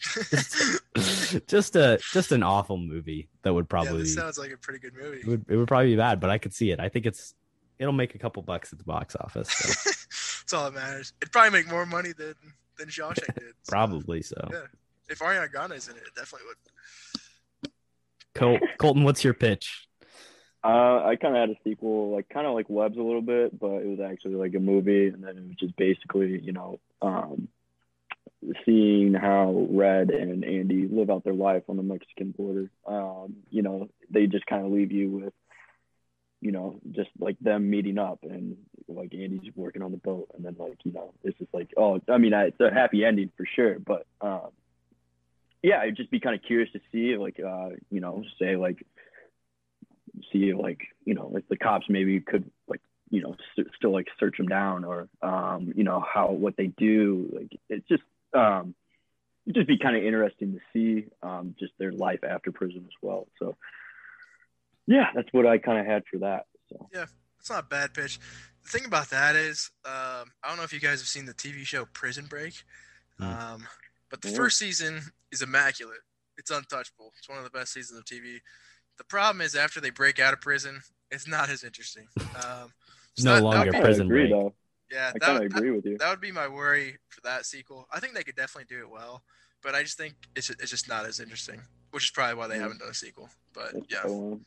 just 1.46 1.76
a 1.76 1.98
just 2.12 2.32
an 2.32 2.42
awful 2.42 2.76
movie 2.76 3.28
that 3.42 3.52
would 3.52 3.68
probably 3.68 4.00
yeah, 4.00 4.14
sounds 4.14 4.38
like 4.38 4.52
a 4.52 4.56
pretty 4.56 4.78
good 4.78 4.94
movie. 4.94 5.18
It 5.18 5.26
would, 5.26 5.44
it 5.48 5.56
would 5.56 5.68
probably 5.68 5.88
be 5.88 5.96
bad, 5.96 6.20
but 6.20 6.30
I 6.30 6.38
could 6.38 6.54
see 6.54 6.70
it. 6.70 6.80
I 6.80 6.88
think 6.88 7.06
it's 7.06 7.34
it'll 7.78 7.92
make 7.92 8.14
a 8.14 8.18
couple 8.18 8.42
bucks 8.42 8.72
at 8.72 8.78
the 8.78 8.84
box 8.84 9.16
office. 9.16 9.50
So. 9.50 9.90
That's 10.40 10.52
all 10.52 10.70
that 10.70 10.74
matters. 10.74 11.12
It'd 11.20 11.32
probably 11.32 11.50
make 11.50 11.68
more 11.68 11.86
money 11.86 12.12
than 12.12 12.34
than 12.78 12.88
Shawshank 12.88 13.34
did. 13.34 13.54
So. 13.62 13.70
probably 13.70 14.22
so. 14.22 14.48
Yeah, 14.50 14.62
if 15.08 15.18
Ariana 15.20 15.50
Grande 15.50 15.72
is 15.74 15.88
in 15.88 15.96
it, 15.96 16.02
it 16.02 16.14
definitely 16.16 16.48
would. 16.48 16.56
Col- 18.34 18.68
Colton, 18.78 19.04
what's 19.04 19.22
your 19.24 19.34
pitch? 19.34 19.88
Uh, 20.62 21.04
I 21.04 21.16
kind 21.16 21.34
of 21.34 21.40
had 21.40 21.50
a 21.50 21.56
sequel, 21.64 22.10
like 22.10 22.28
kind 22.28 22.46
of 22.46 22.54
like 22.54 22.68
Webs 22.68 22.98
a 22.98 23.02
little 23.02 23.22
bit, 23.22 23.58
but 23.58 23.76
it 23.76 23.86
was 23.86 24.00
actually 24.00 24.34
like 24.34 24.54
a 24.54 24.60
movie, 24.60 25.08
and 25.08 25.24
then 25.24 25.38
it 25.38 25.46
was 25.46 25.56
just 25.58 25.74
basically, 25.76 26.38
you 26.40 26.52
know, 26.52 26.80
um, 27.00 27.48
seeing 28.64 29.14
how 29.14 29.66
Red 29.70 30.10
and 30.10 30.44
Andy 30.44 30.88
live 30.88 31.10
out 31.10 31.24
their 31.24 31.34
life 31.34 31.64
on 31.68 31.76
the 31.76 31.82
Mexican 31.82 32.32
border. 32.32 32.70
Um, 32.86 33.36
you 33.50 33.62
know, 33.62 33.88
they 34.10 34.26
just 34.26 34.46
kind 34.46 34.64
of 34.64 34.72
leave 34.72 34.92
you 34.92 35.10
with, 35.10 35.34
you 36.40 36.52
know, 36.52 36.80
just 36.92 37.10
like 37.18 37.38
them 37.40 37.68
meeting 37.68 37.98
up 37.98 38.20
and 38.22 38.56
like 38.88 39.14
Andy's 39.14 39.54
working 39.54 39.82
on 39.82 39.92
the 39.92 39.98
boat, 39.98 40.28
and 40.34 40.44
then 40.44 40.56
like 40.58 40.78
you 40.84 40.92
know, 40.92 41.12
it's 41.22 41.38
just 41.38 41.52
like, 41.52 41.70
oh, 41.76 42.00
I 42.08 42.18
mean, 42.18 42.32
it's 42.32 42.60
a 42.60 42.72
happy 42.72 43.04
ending 43.04 43.30
for 43.36 43.46
sure, 43.54 43.78
but 43.78 44.06
um, 44.20 44.48
yeah, 45.62 45.80
I'd 45.80 45.96
just 45.96 46.10
be 46.10 46.20
kind 46.20 46.34
of 46.34 46.42
curious 46.42 46.72
to 46.72 46.80
see, 46.90 47.18
like, 47.18 47.38
uh, 47.38 47.70
you 47.90 48.00
know, 48.00 48.24
say 48.38 48.56
like 48.56 48.84
see 50.32 50.52
like 50.54 50.80
you 51.04 51.14
know 51.14 51.28
like 51.28 51.48
the 51.48 51.56
cops 51.56 51.86
maybe 51.88 52.20
could 52.20 52.50
like 52.68 52.80
you 53.10 53.22
know 53.22 53.36
st- 53.52 53.68
still 53.76 53.92
like 53.92 54.06
search 54.18 54.36
them 54.36 54.46
down 54.46 54.84
or 54.84 55.08
um 55.22 55.72
you 55.74 55.84
know 55.84 56.00
how 56.00 56.30
what 56.30 56.56
they 56.56 56.66
do. 56.66 57.30
Like 57.32 57.52
it's 57.68 57.86
just 57.88 58.02
um 58.34 58.74
it'd 59.46 59.56
just 59.56 59.68
be 59.68 59.78
kind 59.78 59.96
of 59.96 60.04
interesting 60.04 60.52
to 60.52 60.60
see 60.72 61.06
um 61.22 61.54
just 61.58 61.72
their 61.78 61.92
life 61.92 62.20
after 62.24 62.52
prison 62.52 62.84
as 62.84 62.94
well 63.02 63.26
so 63.38 63.56
yeah 64.86 65.08
that's 65.14 65.28
what 65.32 65.46
i 65.46 65.58
kind 65.58 65.78
of 65.78 65.86
had 65.86 66.02
for 66.10 66.18
that 66.18 66.46
so 66.68 66.88
yeah 66.92 67.06
it's 67.38 67.50
not 67.50 67.64
a 67.64 67.66
bad 67.66 67.92
pitch 67.94 68.18
the 68.62 68.68
thing 68.68 68.84
about 68.84 69.10
that 69.10 69.36
is 69.36 69.70
um 69.84 70.30
i 70.42 70.48
don't 70.48 70.56
know 70.56 70.64
if 70.64 70.72
you 70.72 70.80
guys 70.80 71.00
have 71.00 71.08
seen 71.08 71.24
the 71.24 71.34
tv 71.34 71.64
show 71.64 71.86
prison 71.92 72.26
break 72.28 72.54
mm. 73.20 73.24
um 73.24 73.66
but 74.10 74.20
the 74.20 74.28
yeah. 74.28 74.36
first 74.36 74.58
season 74.58 75.00
is 75.32 75.42
immaculate 75.42 76.00
it's 76.36 76.50
untouchable 76.50 77.12
it's 77.18 77.28
one 77.28 77.38
of 77.38 77.44
the 77.44 77.50
best 77.50 77.72
seasons 77.72 77.98
of 77.98 78.04
tv 78.04 78.40
the 79.00 79.04
problem 79.04 79.40
is 79.40 79.54
after 79.54 79.80
they 79.80 79.88
break 79.88 80.20
out 80.20 80.34
of 80.34 80.42
prison, 80.42 80.82
it's 81.10 81.26
not 81.26 81.48
as 81.48 81.64
interesting. 81.64 82.06
Um, 82.18 82.70
no 83.18 83.36
that, 83.36 83.42
longer 83.42 83.72
prison 83.72 84.08
agree, 84.08 84.28
break. 84.28 84.30
Though. 84.30 84.54
Yeah, 84.90 85.12
I 85.14 85.18
kind 85.18 85.38
of 85.38 85.44
agree 85.44 85.70
with 85.70 85.86
you. 85.86 85.98
That 85.98 86.10
would 86.10 86.20
be 86.20 86.32
my 86.32 86.48
worry 86.48 86.98
for 87.08 87.20
that 87.22 87.46
sequel. 87.46 87.86
I 87.92 88.00
think 88.00 88.14
they 88.14 88.24
could 88.24 88.36
definitely 88.36 88.74
do 88.74 88.82
it 88.82 88.90
well, 88.90 89.22
but 89.62 89.74
I 89.74 89.82
just 89.82 89.96
think 89.96 90.14
it's 90.34 90.50
it's 90.50 90.70
just 90.70 90.88
not 90.88 91.06
as 91.06 91.20
interesting, 91.20 91.60
which 91.92 92.04
is 92.04 92.10
probably 92.10 92.34
why 92.34 92.48
they 92.48 92.58
haven't 92.58 92.80
done 92.80 92.90
a 92.90 92.94
sequel. 92.94 93.28
But 93.54 93.72
That's 93.72 93.86
yeah, 93.88 94.02
so, 94.02 94.40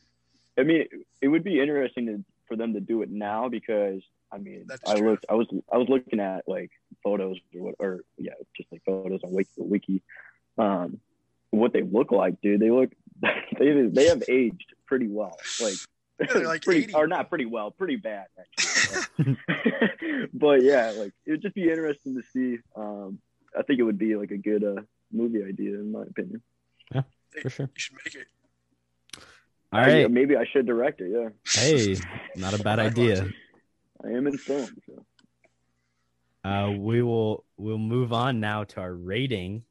I 0.58 0.62
mean, 0.62 0.86
it 1.20 1.28
would 1.28 1.44
be 1.44 1.60
interesting 1.60 2.06
to, 2.06 2.24
for 2.46 2.56
them 2.56 2.74
to 2.74 2.80
do 2.80 3.02
it 3.02 3.10
now 3.10 3.48
because 3.48 4.02
I 4.32 4.38
mean, 4.38 4.66
I 4.86 4.96
true. 4.96 5.10
looked, 5.10 5.26
I 5.28 5.34
was, 5.34 5.46
I 5.72 5.76
was 5.76 5.88
looking 5.88 6.20
at 6.20 6.48
like 6.48 6.70
photos 7.02 7.38
or 7.54 7.62
what, 7.62 7.74
or 7.78 8.00
yeah, 8.18 8.32
just 8.56 8.70
like 8.72 8.82
photos 8.84 9.20
on 9.22 9.32
Wiki, 9.32 9.50
Wiki, 9.56 10.02
um, 10.58 11.00
what 11.50 11.72
they 11.72 11.82
look 11.82 12.10
like, 12.12 12.40
dude. 12.40 12.60
They 12.60 12.70
look 12.70 12.90
they 13.58 13.86
they 13.86 14.06
have 14.06 14.22
aged 14.28 14.74
pretty 14.86 15.06
well. 15.06 15.38
Like, 15.60 15.74
yeah, 15.74 15.93
like 16.34 16.62
pretty, 16.62 16.92
or 16.94 17.06
not 17.06 17.28
pretty 17.28 17.46
well, 17.46 17.70
pretty 17.70 17.96
bad 17.96 18.26
actually. 18.38 19.36
but 20.34 20.62
yeah, 20.62 20.92
like 20.96 21.12
it 21.26 21.30
would 21.32 21.42
just 21.42 21.54
be 21.54 21.68
interesting 21.68 22.14
to 22.14 22.22
see. 22.32 22.58
Um, 22.76 23.18
I 23.58 23.62
think 23.62 23.78
it 23.78 23.82
would 23.82 23.98
be 23.98 24.16
like 24.16 24.30
a 24.30 24.36
good 24.36 24.64
uh, 24.64 24.82
movie 25.12 25.44
idea 25.44 25.74
in 25.74 25.92
my 25.92 26.02
opinion. 26.02 26.42
Yeah, 26.92 27.02
for 27.42 27.50
sure. 27.50 27.66
You 27.74 27.80
should 27.80 27.96
make 28.04 28.14
it. 28.14 28.26
All 29.72 29.80
right. 29.80 30.02
Yeah, 30.02 30.06
maybe 30.06 30.36
I 30.36 30.44
should 30.44 30.66
direct 30.66 31.00
it. 31.00 31.10
Yeah. 31.10 31.30
Hey, 31.48 31.96
not 32.36 32.58
a 32.58 32.62
bad 32.62 32.78
idea. 32.80 33.28
I 34.04 34.08
am 34.08 34.26
in 34.26 34.38
film. 34.38 34.68
So. 34.86 35.04
Uh, 36.48 36.70
we 36.78 37.02
will 37.02 37.44
we'll 37.56 37.78
move 37.78 38.12
on 38.12 38.38
now 38.38 38.64
to 38.64 38.80
our 38.80 38.94
rating 38.94 39.64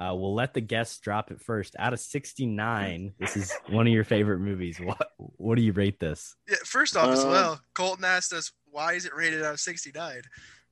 Uh, 0.00 0.14
we'll 0.14 0.34
let 0.34 0.54
the 0.54 0.60
guests 0.62 0.98
drop 0.98 1.30
it 1.30 1.40
first. 1.42 1.76
Out 1.78 1.92
of 1.92 2.00
69, 2.00 3.12
this 3.20 3.36
is 3.36 3.52
one 3.68 3.86
of 3.86 3.92
your 3.92 4.04
favorite 4.04 4.38
movies. 4.38 4.80
What 4.80 5.10
what 5.18 5.56
do 5.56 5.62
you 5.62 5.72
rate 5.74 6.00
this? 6.00 6.34
Yeah, 6.48 6.56
first 6.64 6.96
off, 6.96 7.08
uh, 7.08 7.12
as 7.12 7.24
well, 7.26 7.60
Colton 7.74 8.04
asked 8.06 8.32
us 8.32 8.50
why 8.70 8.94
is 8.94 9.04
it 9.04 9.14
rated 9.14 9.42
out 9.42 9.52
of 9.52 9.60
69. 9.60 10.22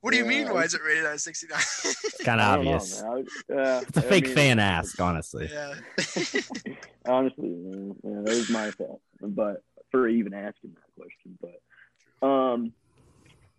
What 0.01 0.11
do 0.11 0.17
you 0.17 0.25
mean? 0.25 0.51
Why 0.51 0.63
is 0.63 0.73
it 0.73 0.81
rated 0.81 1.05
out 1.05 1.13
of 1.13 1.21
69? 1.21 1.59
It's 1.59 2.23
kind 2.23 2.39
of 2.41 2.47
I 2.51 2.55
don't 2.55 2.65
know, 2.65 2.71
obvious. 2.73 3.03
would- 3.05 3.27
yeah, 3.49 3.81
It's 3.81 3.97
a 3.97 3.99
I 3.99 4.09
fake 4.09 4.25
mean, 4.27 4.35
fan 4.35 4.59
ask, 4.59 4.99
honestly. 4.99 5.49
yeah. 5.51 5.75
Honestly, 7.05 7.49
man, 7.49 7.95
yeah, 8.03 8.21
that 8.23 8.35
was 8.35 8.49
my 8.49 8.71
fault. 8.71 9.01
But 9.21 9.63
for 9.91 10.07
even 10.07 10.33
asking 10.33 10.75
that 10.75 11.01
question, 11.01 11.37
but 11.41 12.27
um, 12.27 12.73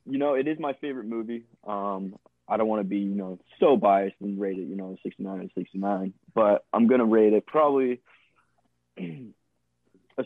you 0.06 0.18
know, 0.18 0.34
it 0.34 0.46
is 0.48 0.58
my 0.58 0.72
favorite 0.74 1.06
movie. 1.06 1.44
Um, 1.66 2.16
I 2.50 2.56
don't 2.56 2.66
want 2.66 2.80
to 2.80 2.88
be, 2.88 2.98
you 2.98 3.14
know, 3.14 3.38
so 3.60 3.76
biased 3.76 4.16
and 4.20 4.40
rate 4.40 4.58
it, 4.58 4.68
you 4.68 4.76
know, 4.76 4.96
69 5.04 5.40
and 5.40 5.50
69, 5.56 6.12
but 6.34 6.64
I'm 6.72 6.88
gonna 6.88 7.04
rate 7.04 7.32
it 7.32 7.46
probably 7.46 8.00
a, 8.98 10.24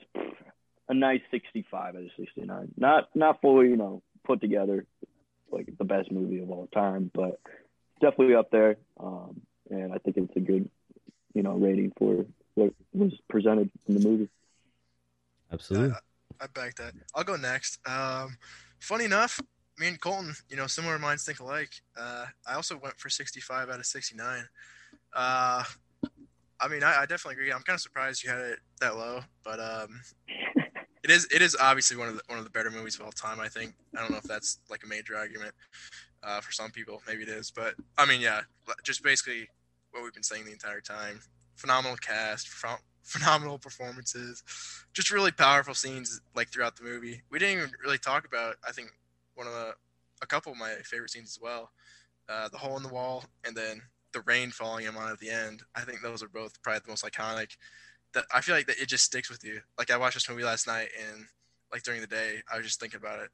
a 0.89 0.95
nice 0.95 1.21
65 1.31 1.97
out 1.97 2.03
of 2.03 2.11
69. 2.17 2.73
Not 2.77 3.15
not 3.15 3.41
fully, 3.41 3.69
you 3.69 3.77
know, 3.77 4.03
put 4.25 4.41
together 4.41 4.87
like 5.51 5.69
the 5.79 5.85
best 5.85 6.11
movie 6.11 6.41
of 6.41 6.51
all 6.51 6.67
time, 6.73 7.11
but 7.15 7.41
definitely 8.01 8.35
up 8.35 8.51
there. 8.51 8.77
Um, 8.99 9.43
and 9.71 9.93
I 9.93 9.99
think 9.99 10.17
it's 10.17 10.37
a 10.37 10.41
good, 10.41 10.69
you 11.35 11.43
know, 11.43 11.53
rating 11.53 11.93
for 11.99 12.25
what 12.55 12.73
was 12.93 13.13
presented 13.29 13.71
in 13.87 13.95
the 13.95 14.09
movie. 14.09 14.29
Absolutely. 15.53 15.95
I 16.41 16.47
back 16.49 16.75
that. 16.77 16.95
I'll 17.15 17.25
go 17.25 17.37
next. 17.37 17.79
Um, 17.87 18.37
funny 18.81 19.05
enough, 19.05 19.41
me 19.79 19.89
and 19.89 20.01
Colton, 20.01 20.35
you 20.49 20.57
know, 20.57 20.67
similar 20.67 20.99
minds 20.99 21.25
think 21.25 21.41
alike. 21.41 21.71
Uh, 21.97 22.27
I 22.47 22.55
also 22.55 22.77
went 22.77 22.97
for 22.99 23.09
65 23.09 23.71
out 23.71 23.79
of 23.79 23.87
69. 23.87 24.45
Uh, 25.13 25.65
I 26.61 26.69
mean, 26.69 26.83
I, 26.83 27.03
I 27.03 27.07
definitely 27.07 27.35
agree. 27.35 27.53
I'm 27.53 27.63
kind 27.63 27.77
of 27.77 27.81
surprised 27.81 28.23
you 28.23 28.31
had 28.31 28.41
it 28.41 28.59
that 28.81 28.97
low, 28.97 29.21
but 29.45 29.61
um, 29.61 30.01
it 31.03 31.11
is 31.11 31.27
it 31.33 31.43
is 31.43 31.57
obviously 31.61 31.97
one 31.97 32.09
of 32.09 32.15
the 32.15 32.23
one 32.29 32.39
of 32.39 32.45
the 32.45 32.51
better 32.51 32.71
movies 32.71 32.95
of 32.95 33.03
all 33.03 33.13
time. 33.13 33.41
I 33.41 33.49
think. 33.49 33.75
I 33.97 34.01
don't 34.01 34.11
know 34.11 34.19
if 34.19 34.25
that's 34.25 34.59
like 34.71 34.83
a 34.85 34.87
major 34.87 35.17
argument 35.17 35.53
uh, 36.23 36.41
for 36.41 36.53
some 36.53 36.71
people. 36.71 37.03
Maybe 37.07 37.23
it 37.23 37.29
is, 37.29 37.51
but 37.51 37.75
I 37.99 38.07
mean, 38.07 38.21
yeah, 38.21 38.43
just 38.83 39.03
basically 39.03 39.49
what 39.91 40.03
we've 40.03 40.15
been 40.15 40.23
saying 40.23 40.45
the 40.47 40.53
entire 40.53 40.81
time. 40.81 41.21
Phenomenal 41.57 41.97
cast, 41.97 42.49
phen- 42.49 42.81
phenomenal 43.03 43.59
performances, 43.59 44.43
just 44.93 45.11
really 45.11 45.33
powerful 45.33 45.75
scenes 45.75 46.21
like 46.35 46.49
throughout 46.49 46.77
the 46.77 46.85
movie. 46.85 47.23
We 47.31 47.39
didn't 47.39 47.59
even 47.59 47.71
really 47.85 47.99
talk 47.99 48.27
about. 48.27 48.57
I 48.67 48.73
think 48.73 48.91
one 49.35 49.47
of 49.47 49.53
the 49.53 49.75
a 50.23 50.27
couple 50.27 50.53
of 50.53 50.59
my 50.59 50.75
favorite 50.85 51.11
scenes 51.11 51.31
as 51.31 51.41
well. 51.41 51.71
Uh, 52.29 52.49
the 52.49 52.59
hole 52.59 52.77
in 52.77 52.83
the 52.83 52.89
wall, 52.89 53.25
and 53.45 53.57
then 53.57 53.83
the 54.13 54.23
rain 54.23 54.51
falling 54.51 54.89
on 54.89 55.11
at 55.11 55.19
the 55.19 55.31
end. 55.31 55.63
I 55.75 55.83
think 55.83 56.01
those 56.01 56.23
are 56.23 56.29
both 56.29 56.61
probably 56.63 56.81
the 56.85 56.91
most 56.91 57.05
iconic. 57.05 57.57
That 58.15 58.25
I 58.33 58.41
feel 58.41 58.55
like 58.55 58.67
that 58.67 58.81
it 58.81 58.89
just 58.89 59.05
sticks 59.05 59.29
with 59.29 59.45
you. 59.45 59.61
Like 59.79 59.91
I 59.91 59.97
watched 59.97 60.15
this 60.15 60.29
movie 60.29 60.45
last 60.45 60.67
night, 60.67 60.89
and 61.11 61.27
like 61.73 61.83
during 61.83 62.01
the 62.01 62.07
day, 62.07 62.37
I 62.51 62.57
was 62.57 62.67
just 62.67 62.81
thinking 62.81 62.99
about 62.99 63.19
it 63.19 63.31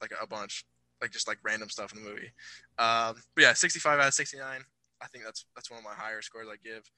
like 0.00 0.12
a 0.20 0.26
bunch, 0.26 0.64
like 1.00 1.12
just 1.12 1.28
like 1.28 1.38
random 1.42 1.70
stuff 1.70 1.92
in 1.94 2.02
the 2.02 2.08
movie. 2.08 2.32
Um, 2.78 3.22
but 3.34 3.42
yeah, 3.42 3.52
65 3.52 4.00
out 4.00 4.08
of 4.08 4.14
69. 4.14 4.60
I 5.00 5.06
think 5.06 5.24
that's 5.24 5.46
that's 5.54 5.70
one 5.70 5.78
of 5.78 5.84
my 5.84 5.94
higher 5.94 6.22
scores 6.22 6.48
I 6.50 6.56
give. 6.62 6.90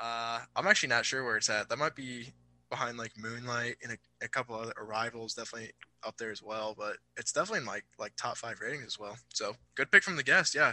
Uh, 0.00 0.40
I'm 0.56 0.66
actually 0.66 0.88
not 0.88 1.04
sure 1.04 1.24
where 1.24 1.36
it's 1.36 1.50
at. 1.50 1.68
That 1.68 1.78
might 1.78 1.94
be 1.94 2.32
behind 2.72 2.96
like 2.96 3.12
Moonlight 3.18 3.76
and 3.82 3.92
a, 3.92 4.24
a 4.24 4.28
couple 4.28 4.56
other 4.56 4.72
Arrivals, 4.78 5.34
definitely 5.34 5.70
up 6.04 6.16
there 6.16 6.30
as 6.30 6.42
well. 6.42 6.74
But 6.76 6.96
it's 7.18 7.30
definitely 7.30 7.60
in 7.60 7.66
like 7.66 7.84
like 7.98 8.12
top 8.16 8.38
five 8.38 8.60
ratings 8.60 8.86
as 8.86 8.98
well. 8.98 9.16
So 9.34 9.54
good 9.74 9.92
pick 9.92 10.02
from 10.02 10.16
the 10.16 10.22
guest. 10.22 10.54
Yeah, 10.54 10.72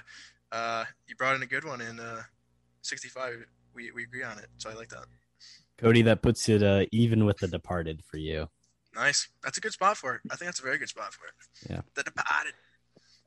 uh, 0.52 0.86
you 1.08 1.16
brought 1.16 1.36
in 1.36 1.44
a 1.44 1.46
good 1.46 1.66
one 1.66 1.82
in 1.82 2.00
uh, 2.00 2.22
65. 2.84 3.46
We 3.76 3.92
we 3.92 4.04
agree 4.04 4.24
on 4.24 4.40
it, 4.40 4.48
so 4.58 4.70
I 4.70 4.74
like 4.74 4.90
that. 4.90 5.06
Cody, 5.78 6.02
that 6.04 6.22
puts 6.22 6.48
it 6.50 6.64
uh, 6.64 6.86
even 6.92 7.26
with 7.26 7.38
The 7.38 7.48
Departed 7.48 8.02
for 8.06 8.18
you. 8.18 8.48
Nice. 8.96 9.30
That's 9.44 9.58
a 9.58 9.62
good 9.62 9.72
spot 9.72 9.98
for 9.98 10.16
it. 10.16 10.22
I 10.30 10.36
think 10.36 10.48
that's 10.48 10.60
a 10.60 10.64
very 10.64 10.78
good 10.78 10.90
spot 10.90 11.14
for 11.14 11.26
it. 11.26 11.70
Yeah. 11.70 11.82
The 11.96 12.04
Departed. 12.04 12.54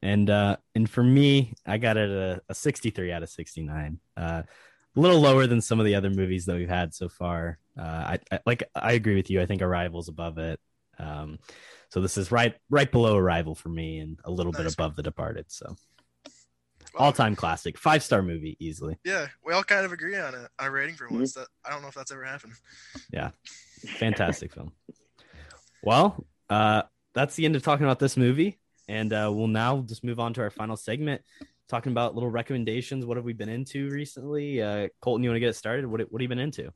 And 0.03 0.29
uh, 0.29 0.57
and 0.75 0.89
for 0.91 1.03
me, 1.03 1.55
I 1.67 1.79
got 1.79 1.97
it 1.97 2.11
a, 2.11 2.41
a 2.49 2.55
63 2.55 3.13
out 3.13 3.23
of 3.23 3.31
69. 3.31 4.01
Uh, 4.17 4.43
a 4.95 5.01
little 5.01 5.21
lower 5.21 5.47
than 5.47 5.61
some 5.61 5.79
of 5.79 5.87
the 5.87 5.95
other 5.95 6.11
movies 6.11 6.45
that 6.47 6.57
we've 6.57 6.69
had 6.69 6.93
so 6.95 7.09
far. 7.09 7.59
Uh, 7.79 7.83
I, 7.83 8.19
I 8.31 8.41
like 8.45 8.65
I 8.75 8.93
agree 8.93 9.15
with 9.15 9.31
you. 9.31 9.41
I 9.41 9.47
think 9.47 9.63
Arrival's 9.63 10.09
above 10.09 10.39
it. 10.39 10.61
Um, 10.99 11.39
so 11.89 12.01
this 12.01 12.17
is 12.19 12.31
right 12.31 12.55
right 12.71 12.91
below 12.91 13.17
Arrival 13.17 13.55
for 13.55 13.69
me, 13.69 13.99
and 13.99 14.19
a 14.25 14.31
little 14.31 14.53
bit 14.53 14.71
above 14.73 14.97
The 14.97 15.03
Departed. 15.03 15.47
So 15.49 15.75
Well, 16.95 17.05
all 17.05 17.13
time 17.13 17.35
classic, 17.35 17.79
five 17.79 18.03
star 18.03 18.23
movie 18.23 18.57
easily. 18.61 18.99
Yeah, 19.05 19.29
we 19.45 19.55
all 19.55 19.65
kind 19.65 19.87
of 19.87 19.93
agree 19.93 20.17
on 20.19 20.35
a, 20.35 20.49
on 20.59 20.67
a 20.67 20.71
rating 20.71 20.97
for 20.97 21.09
once. 21.09 21.33
That 21.33 21.49
I 21.65 21.71
don't 21.71 21.83
know 21.83 21.89
if 21.89 21.95
that's 21.95 22.13
ever 22.13 22.25
happened. 22.25 22.55
Yeah, 23.11 23.31
fantastic 23.99 24.53
film. 24.53 24.73
Well, 25.83 26.27
uh, 26.51 26.83
that's 27.15 27.35
the 27.35 27.45
end 27.45 27.57
of 27.57 27.63
talking 27.63 27.85
about 27.85 27.99
this 27.99 28.17
movie, 28.17 28.59
and 28.89 29.13
uh, 29.13 29.31
we'll 29.33 29.49
now 29.49 29.81
just 29.81 30.05
move 30.05 30.21
on 30.21 30.35
to 30.35 30.43
our 30.43 30.51
final 30.51 30.77
segment, 30.77 31.23
talking 31.69 31.93
about 31.93 32.15
little 32.15 32.31
recommendations. 32.31 33.05
What 33.05 33.17
have 33.17 33.25
we 33.25 33.33
been 33.33 33.49
into 33.49 33.89
recently? 33.89 34.63
Uh, 34.63 34.89
Colton, 35.01 35.25
you 35.25 35.31
want 35.31 35.37
to 35.37 35.41
get 35.41 35.51
it 35.51 35.57
started? 35.57 35.87
What 35.87 36.01
what 36.13 36.21
have 36.21 36.23
you 36.23 36.29
been 36.29 36.39
into? 36.39 36.71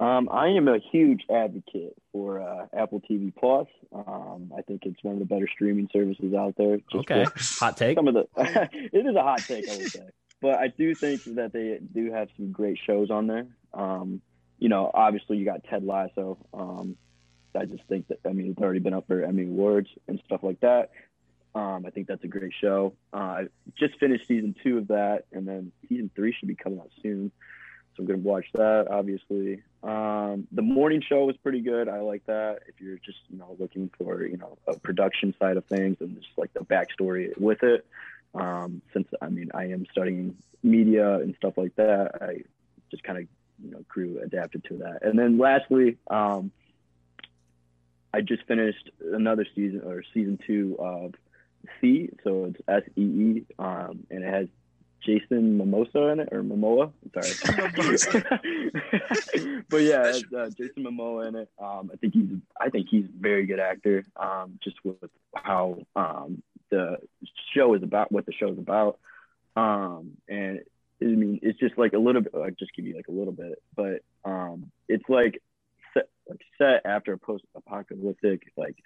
Um, 0.00 0.30
I 0.32 0.48
am 0.48 0.66
a 0.66 0.78
huge 0.78 1.24
advocate 1.30 1.94
for 2.10 2.40
uh, 2.40 2.66
Apple 2.72 3.02
TV 3.02 3.32
Plus. 3.38 3.68
Um, 3.92 4.50
I 4.56 4.62
think 4.62 4.86
it's 4.86 5.04
one 5.04 5.12
of 5.12 5.18
the 5.18 5.26
better 5.26 5.46
streaming 5.46 5.90
services 5.92 6.32
out 6.32 6.54
there. 6.56 6.78
Just 6.90 7.10
Okay, 7.10 7.26
hot 7.36 7.76
take. 7.76 7.98
Some 7.98 8.08
of 8.08 8.14
the 8.14 8.26
it 8.72 9.06
is 9.06 9.14
a 9.14 9.22
hot 9.22 9.40
take, 9.40 9.68
I 9.68 9.76
would 9.76 9.90
say, 9.90 10.08
but 10.40 10.54
I 10.54 10.68
do 10.68 10.94
think 10.94 11.24
that 11.34 11.52
they 11.52 11.80
do 11.94 12.10
have 12.12 12.28
some 12.36 12.50
great 12.50 12.78
shows 12.84 13.10
on 13.10 13.26
there. 13.26 13.46
Um, 13.74 14.22
you 14.58 14.70
know, 14.70 14.90
obviously 14.92 15.36
you 15.36 15.44
got 15.44 15.64
Ted 15.64 15.84
Lasso. 15.84 16.38
Um, 16.54 16.96
I 17.54 17.66
just 17.66 17.84
think 17.84 18.08
that 18.08 18.20
I 18.24 18.32
mean 18.32 18.52
it's 18.52 18.62
already 18.62 18.80
been 18.80 18.94
up 18.94 19.06
for 19.06 19.22
Emmy 19.22 19.42
awards 19.42 19.88
and 20.08 20.18
stuff 20.24 20.40
like 20.42 20.60
that. 20.60 20.92
Um, 21.54 21.84
I 21.86 21.90
think 21.90 22.06
that's 22.06 22.24
a 22.24 22.28
great 22.28 22.52
show. 22.58 22.94
Uh, 23.12 23.16
I 23.16 23.46
just 23.78 23.98
finished 23.98 24.28
season 24.28 24.54
two 24.62 24.78
of 24.78 24.88
that, 24.88 25.24
and 25.32 25.46
then 25.46 25.72
season 25.88 26.10
three 26.14 26.34
should 26.38 26.48
be 26.48 26.54
coming 26.54 26.78
out 26.78 26.90
soon. 27.02 27.32
I'm 28.00 28.06
gonna 28.06 28.18
watch 28.18 28.46
that. 28.54 28.88
Obviously, 28.90 29.62
um, 29.82 30.48
the 30.52 30.62
morning 30.62 31.02
show 31.06 31.26
was 31.26 31.36
pretty 31.36 31.60
good. 31.60 31.86
I 31.86 32.00
like 32.00 32.24
that. 32.26 32.60
If 32.66 32.80
you're 32.80 32.96
just 32.96 33.18
you 33.28 33.38
know 33.38 33.54
looking 33.58 33.90
for 33.98 34.24
you 34.24 34.38
know 34.38 34.56
a 34.66 34.78
production 34.78 35.34
side 35.38 35.58
of 35.58 35.66
things 35.66 35.98
and 36.00 36.16
just 36.16 36.36
like 36.38 36.52
the 36.54 36.60
backstory 36.60 37.38
with 37.38 37.62
it, 37.62 37.86
um, 38.34 38.80
since 38.94 39.06
I 39.20 39.28
mean 39.28 39.50
I 39.52 39.64
am 39.64 39.84
studying 39.92 40.36
media 40.62 41.16
and 41.16 41.34
stuff 41.36 41.58
like 41.58 41.76
that, 41.76 42.22
I 42.22 42.38
just 42.90 43.04
kind 43.04 43.18
of 43.18 43.24
you 43.62 43.70
know 43.72 43.84
grew 43.86 44.18
adapted 44.24 44.64
to 44.64 44.78
that. 44.78 45.02
And 45.02 45.18
then 45.18 45.36
lastly, 45.36 45.98
um, 46.08 46.50
I 48.14 48.22
just 48.22 48.44
finished 48.44 48.90
another 49.12 49.46
season 49.54 49.82
or 49.84 50.02
season 50.14 50.38
two 50.46 50.76
of 50.78 51.14
See, 51.80 52.08
so 52.24 52.46
it's 52.46 52.60
S 52.68 52.90
E 52.96 53.02
E, 53.02 53.46
um, 53.58 54.06
and 54.10 54.24
it 54.24 54.32
has 54.32 54.48
Jason 55.04 55.58
Mimosa 55.58 56.08
in 56.08 56.20
it 56.20 56.28
or 56.32 56.42
Momoa. 56.42 56.92
Sorry, 57.14 57.30
but 59.68 59.78
yeah, 59.78 60.06
it 60.06 60.14
has, 60.14 60.24
uh, 60.36 60.50
Jason 60.56 60.84
Momoa 60.84 61.28
in 61.28 61.36
it. 61.36 61.48
Um, 61.58 61.90
I 61.92 61.96
think 61.96 62.14
he's 62.14 62.28
I 62.60 62.70
think 62.70 62.88
he's 62.90 63.06
a 63.06 63.20
very 63.20 63.46
good 63.46 63.60
actor. 63.60 64.04
Um, 64.16 64.58
just 64.62 64.76
with 64.84 64.96
how 65.34 65.78
um, 65.96 66.42
the 66.70 66.98
show 67.54 67.74
is 67.74 67.82
about, 67.82 68.12
what 68.12 68.26
the 68.26 68.32
show 68.32 68.52
is 68.52 68.58
about, 68.58 68.98
um, 69.56 70.16
and 70.28 70.60
I 71.02 71.06
mean 71.06 71.40
it's 71.42 71.58
just 71.58 71.78
like 71.78 71.92
a 71.92 71.98
little 71.98 72.22
bit. 72.22 72.34
I'll 72.34 72.50
just 72.50 72.74
give 72.74 72.86
you 72.86 72.96
like 72.96 73.08
a 73.08 73.12
little 73.12 73.32
bit, 73.32 73.62
but 73.74 74.02
um, 74.24 74.70
it's 74.88 75.08
like 75.08 75.42
set, 75.94 76.08
like 76.28 76.40
set 76.58 76.82
after 76.84 77.12
a 77.12 77.18
post-apocalyptic 77.18 78.52
like 78.56 78.76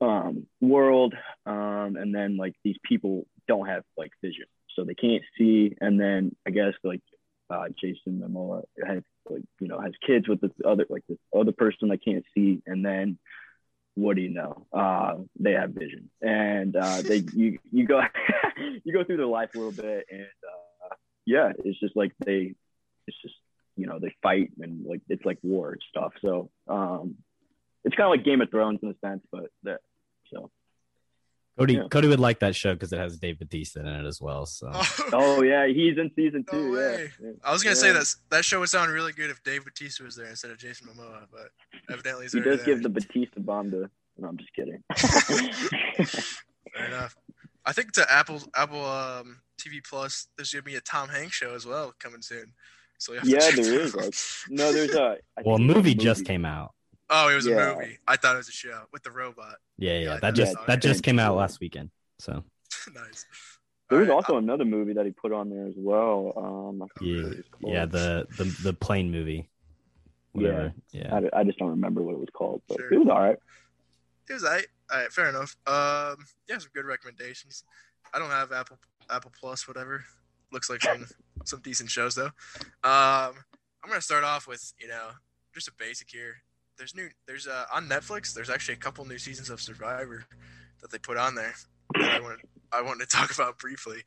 um, 0.00 0.46
world, 0.60 1.14
um, 1.46 1.96
and 1.96 2.14
then 2.14 2.36
like 2.36 2.54
these 2.64 2.76
people 2.82 3.26
don't 3.46 3.66
have 3.66 3.84
like 3.96 4.12
vision, 4.22 4.46
so 4.74 4.84
they 4.84 4.94
can't 4.94 5.22
see. 5.38 5.76
And 5.80 6.00
then 6.00 6.34
I 6.46 6.50
guess 6.50 6.74
like 6.82 7.00
uh, 7.50 7.66
Jason 7.80 8.22
Momoa 8.22 8.62
has 8.86 9.02
like 9.28 9.42
you 9.60 9.68
know 9.68 9.80
has 9.80 9.92
kids 10.06 10.28
with 10.28 10.40
this 10.40 10.50
other 10.64 10.86
like 10.88 11.04
this 11.08 11.18
other 11.34 11.52
person 11.52 11.88
that 11.88 12.04
can't 12.04 12.24
see, 12.34 12.62
and 12.66 12.84
then 12.84 13.18
what 13.94 14.16
do 14.16 14.22
you 14.22 14.30
know? 14.30 14.66
Uh, 14.72 15.16
they 15.38 15.52
have 15.52 15.70
vision, 15.70 16.10
and 16.20 16.76
uh, 16.76 17.02
they 17.06 17.24
you 17.34 17.58
you 17.70 17.86
go 17.86 18.02
you 18.84 18.92
go 18.92 19.04
through 19.04 19.18
their 19.18 19.26
life 19.26 19.50
a 19.54 19.58
little 19.58 19.72
bit, 19.72 20.06
and 20.10 20.22
uh, 20.22 20.94
yeah, 21.26 21.52
it's 21.64 21.80
just 21.80 21.96
like 21.96 22.12
they 22.24 22.54
it's 23.06 23.22
just 23.22 23.34
you 23.76 23.86
know 23.86 23.98
they 23.98 24.14
fight 24.22 24.50
and 24.60 24.84
like 24.86 25.00
it's 25.08 25.24
like 25.24 25.38
war 25.42 25.72
and 25.72 25.82
stuff. 25.88 26.12
So 26.22 26.50
um, 26.68 27.16
it's 27.84 27.96
kind 27.96 28.06
of 28.06 28.10
like 28.10 28.24
Game 28.24 28.40
of 28.40 28.50
Thrones 28.50 28.80
in 28.82 28.90
a 28.90 29.06
sense, 29.06 29.22
but 29.30 29.50
that 29.62 29.80
so 30.32 30.50
Cody 31.58 31.74
Yeah. 31.74 31.88
Cody 31.90 32.08
would 32.08 32.18
like 32.20 32.40
that 32.40 32.56
show 32.56 32.74
because 32.74 32.92
it 32.92 32.98
has 32.98 33.16
Dave 33.18 33.38
Batista 33.38 33.80
in 33.80 33.86
it 33.86 34.06
as 34.06 34.20
well. 34.20 34.44
So 34.46 34.70
oh 35.12 35.42
yeah, 35.42 35.66
he's 35.66 35.96
in 35.98 36.10
season 36.16 36.44
No 36.52 36.58
two. 36.58 36.72
way. 36.72 37.10
yeah. 37.22 37.30
I 37.44 37.52
was 37.52 37.62
gonna 37.62 37.76
Yeah. 37.76 37.80
say 37.80 37.92
that 37.92 38.14
that 38.30 38.44
show 38.44 38.60
would 38.60 38.68
sound 38.68 38.90
really 38.92 39.12
good 39.12 39.30
if 39.30 39.42
Dave 39.44 39.64
Bautista 39.64 40.02
was 40.02 40.16
there 40.16 40.26
instead 40.26 40.50
of 40.50 40.58
Jason 40.58 40.88
Momoa, 40.88 41.26
but 41.30 41.50
evidently 41.90 42.24
he's 42.24 42.32
He 42.32 42.40
does 42.40 42.58
there. 42.64 42.74
give 42.74 42.82
the 42.82 42.88
Batista 42.88 43.40
bomb 43.40 43.70
to. 43.70 43.88
No, 44.18 44.28
I'm 44.28 44.36
just 44.36 44.52
kidding. 44.54 44.82
Fair 46.74 46.86
enough. 46.86 47.16
I 47.66 47.72
think 47.72 47.92
to 47.92 48.10
Apple 48.12 48.40
Apple 48.56 48.84
um, 48.84 49.40
TV 49.58 49.82
Plus, 49.88 50.26
there's 50.36 50.52
gonna 50.52 50.62
be 50.62 50.74
a 50.76 50.80
Tom 50.80 51.08
Hanks 51.08 51.34
show 51.36 51.54
as 51.54 51.66
well 51.66 51.94
coming 51.98 52.20
soon. 52.22 52.52
So 52.98 53.12
you 53.12 53.18
have 53.18 53.28
to 53.28 53.34
yeah, 53.34 53.40
check 53.40 53.54
there 53.56 53.64
that 53.64 53.80
is. 53.80 53.94
out. 53.94 54.02
Like, 54.04 54.14
no, 54.50 54.72
there's 54.72 54.94
a. 54.94 55.00
I 55.36 55.42
well, 55.44 55.54
a 55.54 55.58
think 55.58 55.68
there's 55.68 55.76
movie 55.76 55.94
just 55.94 56.24
came 56.24 56.44
out. 56.44 56.72
Oh, 57.10 57.28
it 57.28 57.34
was 57.34 57.46
Yeah. 57.46 57.72
a 57.72 57.76
movie. 57.76 57.98
I 58.06 58.16
thought 58.16 58.34
it 58.34 58.38
was 58.38 58.48
a 58.48 58.52
show 58.52 58.84
with 58.92 59.02
the 59.02 59.10
robot. 59.10 59.56
Yeah, 59.78 59.92
Yeah, 59.92 59.98
yeah, 59.98 60.16
that 60.20 60.34
just 60.34 60.56
that 60.66 60.80
just 60.82 61.02
came 61.02 61.18
out 61.18 61.36
last 61.36 61.60
weekend. 61.60 61.90
So 62.18 62.44
nice. 62.94 63.26
There 63.90 63.98
was 63.98 64.08
All 64.08 64.14
right, 64.16 64.24
also 64.24 64.38
another 64.38 64.64
movie 64.64 64.94
that 64.94 65.04
he 65.04 65.12
put 65.12 65.32
on 65.32 65.50
there 65.50 65.66
as 65.66 65.74
well. 65.76 66.32
Um, 66.36 66.82
I 66.82 66.86
Yeah, 67.04 67.22
what 67.60 67.72
yeah, 67.72 67.84
the 67.86 68.26
the 68.38 68.44
the 68.62 68.72
plane 68.72 69.10
movie. 69.10 69.50
Whatever. 70.32 70.72
Yeah. 70.90 71.14
I, 71.32 71.40
I 71.40 71.44
just 71.44 71.58
don't 71.58 71.68
remember 71.70 72.02
what 72.02 72.14
it 72.14 72.18
was 72.18 72.28
called, 72.32 72.62
but 72.68 72.78
Sure. 72.78 72.92
it 72.92 72.98
was 72.98 73.08
all 73.08 73.20
right. 73.20 73.38
It 74.28 74.32
was 74.32 74.44
alright. 74.44 74.66
All 74.90 74.98
right, 75.00 75.12
fair 75.12 75.28
enough. 75.28 75.56
Um, 75.66 76.16
yeah, 76.48 76.58
some 76.58 76.70
good 76.74 76.86
recommendations. 76.86 77.62
I 78.12 78.18
don't 78.18 78.30
have 78.30 78.50
Apple 78.52 78.78
Apple 79.10 79.30
Plus, 79.38 79.68
whatever. 79.68 80.04
Looks 80.50 80.70
like 80.70 80.82
some 80.82 81.06
some 81.44 81.60
decent 81.60 81.90
shows 81.90 82.14
though. 82.14 82.30
Um, 82.82 83.34
I'm 83.82 83.88
gonna 83.90 84.00
start 84.00 84.24
off 84.24 84.46
with 84.48 84.72
you 84.80 84.88
know 84.88 85.10
just 85.54 85.68
a 85.68 85.72
basic 85.78 86.10
here. 86.10 86.36
There's 86.78 86.94
new. 86.94 87.08
There's 87.26 87.46
uh 87.46 87.64
on 87.72 87.88
Netflix. 87.88 88.34
There's 88.34 88.50
actually 88.50 88.74
a 88.74 88.78
couple 88.78 89.04
new 89.04 89.18
seasons 89.18 89.50
of 89.50 89.60
Survivor 89.60 90.24
that 90.80 90.90
they 90.90 90.98
put 90.98 91.16
on 91.16 91.34
there. 91.34 91.54
That 91.94 92.14
I 92.14 92.20
want 92.20 92.40
I 92.72 92.82
wanted 92.82 93.08
to 93.08 93.16
talk 93.16 93.34
about 93.34 93.58
briefly. 93.58 94.02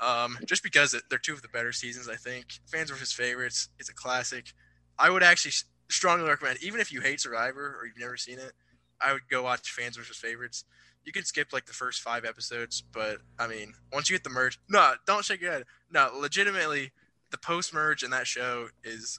Um, 0.00 0.38
just 0.46 0.62
because 0.64 1.00
they're 1.08 1.18
two 1.18 1.32
of 1.32 1.42
the 1.42 1.48
better 1.48 1.72
seasons, 1.72 2.08
I 2.08 2.16
think. 2.16 2.46
Fans 2.66 2.90
versus 2.90 3.12
favorites. 3.12 3.68
It's 3.78 3.88
a 3.88 3.94
classic. 3.94 4.52
I 4.98 5.10
would 5.10 5.22
actually 5.22 5.52
strongly 5.90 6.28
recommend, 6.28 6.58
even 6.62 6.80
if 6.80 6.92
you 6.92 7.00
hate 7.00 7.20
Survivor 7.20 7.76
or 7.78 7.86
you've 7.86 7.98
never 7.98 8.16
seen 8.16 8.38
it, 8.38 8.52
I 9.00 9.12
would 9.12 9.28
go 9.30 9.42
watch 9.42 9.70
Fans 9.70 9.96
versus 9.96 10.16
Favorites. 10.16 10.64
You 11.04 11.12
can 11.12 11.24
skip 11.24 11.52
like 11.52 11.66
the 11.66 11.72
first 11.72 12.00
five 12.00 12.24
episodes, 12.24 12.82
but 12.92 13.18
I 13.38 13.46
mean, 13.46 13.74
once 13.92 14.08
you 14.08 14.14
hit 14.14 14.24
the 14.24 14.30
merge, 14.30 14.58
no, 14.68 14.94
don't 15.06 15.24
shake 15.24 15.40
your 15.40 15.52
head. 15.52 15.64
No, 15.90 16.10
legitimately, 16.14 16.92
the 17.30 17.38
post 17.38 17.74
merge 17.74 18.02
in 18.02 18.10
that 18.10 18.26
show 18.26 18.68
is 18.84 19.18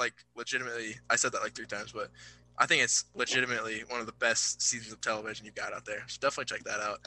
like 0.00 0.14
legitimately. 0.34 0.96
I 1.08 1.14
said 1.14 1.30
that 1.32 1.42
like 1.42 1.52
three 1.52 1.66
times, 1.66 1.92
but 1.92 2.10
I 2.58 2.66
think 2.66 2.82
it's 2.82 3.04
legitimately 3.14 3.84
one 3.88 4.00
of 4.00 4.06
the 4.06 4.12
best 4.12 4.60
seasons 4.60 4.92
of 4.92 5.00
television 5.00 5.46
you've 5.46 5.54
got 5.54 5.72
out 5.72 5.84
there. 5.84 6.02
So 6.08 6.18
definitely 6.20 6.56
check 6.56 6.64
that 6.64 6.80
out. 6.80 6.98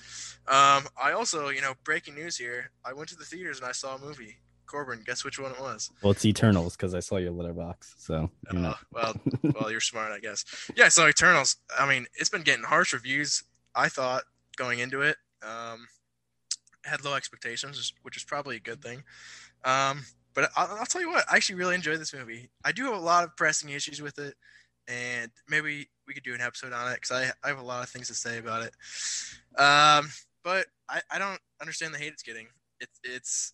Um, 0.48 0.88
I 1.02 1.12
also, 1.12 1.50
you 1.50 1.62
know, 1.62 1.74
breaking 1.84 2.16
news 2.16 2.38
here. 2.38 2.72
I 2.86 2.94
went 2.94 3.10
to 3.10 3.16
the 3.16 3.26
theaters 3.26 3.60
and 3.60 3.68
I 3.68 3.74
saw 3.74 3.96
a 3.96 4.00
movie. 4.00 4.38
Corbin, 4.66 5.04
guess 5.06 5.24
which 5.24 5.38
one 5.38 5.52
it 5.52 5.60
was? 5.60 5.92
Well, 6.02 6.12
it's 6.12 6.26
Eternals 6.26 6.76
because 6.76 6.96
I 6.96 7.00
saw 7.00 7.18
your 7.18 7.34
Letterboxd. 7.34 7.94
So 7.98 8.32
you 8.52 8.60
know. 8.60 8.70
Uh, 8.70 8.76
well, 8.92 9.16
well, 9.60 9.72
you're 9.72 9.82
smart, 9.82 10.12
I 10.12 10.20
guess. 10.20 10.46
Yeah, 10.76 10.88
so 10.88 11.08
Eternals. 11.08 11.58
I 11.78 11.88
mean, 11.88 12.08
it's 12.16 12.30
been 12.30 12.42
getting 12.42 12.64
harsh 12.64 12.94
reviews. 12.94 13.44
I 13.76 13.90
thought 13.90 14.24
going 14.56 14.80
into 14.80 15.02
it, 15.02 15.18
um, 15.44 15.88
had 16.86 17.04
low 17.04 17.14
expectations, 17.14 17.94
which 18.02 18.18
is 18.18 18.24
probably 18.24 18.56
a 18.56 18.60
good 18.60 18.82
thing. 18.82 19.04
Um, 19.64 20.06
but 20.34 20.50
I'll, 20.56 20.78
I'll 20.78 20.86
tell 20.86 21.02
you 21.02 21.10
what, 21.10 21.26
I 21.32 21.36
actually 21.36 21.56
really 21.56 21.76
enjoyed 21.76 22.00
this 22.00 22.14
movie. 22.14 22.50
I 22.64 22.72
do 22.72 22.86
have 22.86 22.96
a 22.96 23.06
lot 23.06 23.24
of 23.24 23.36
pressing 23.36 23.70
issues 23.70 24.02
with 24.02 24.18
it, 24.20 24.36
and 24.88 25.32
maybe 25.48 25.90
we 26.08 26.14
could 26.14 26.24
do 26.24 26.34
an 26.34 26.42
episode 26.42 26.74
on 26.74 26.92
it 26.92 26.96
because 26.96 27.12
I, 27.12 27.32
I 27.44 27.48
have 27.50 27.60
a 27.60 27.64
lot 27.64 27.84
of 27.84 27.90
things 27.90 28.08
to 28.08 28.14
say 28.14 28.38
about 28.38 28.64
it. 28.64 28.74
Um, 29.60 30.10
but 30.44 30.68
I, 30.90 31.02
I 31.12 31.20
don't 31.20 31.40
understand 31.62 31.94
the 31.94 32.00
hate 32.00 32.14
it's 32.14 32.24
getting. 32.24 32.48
It's 32.80 33.00
it's 33.04 33.54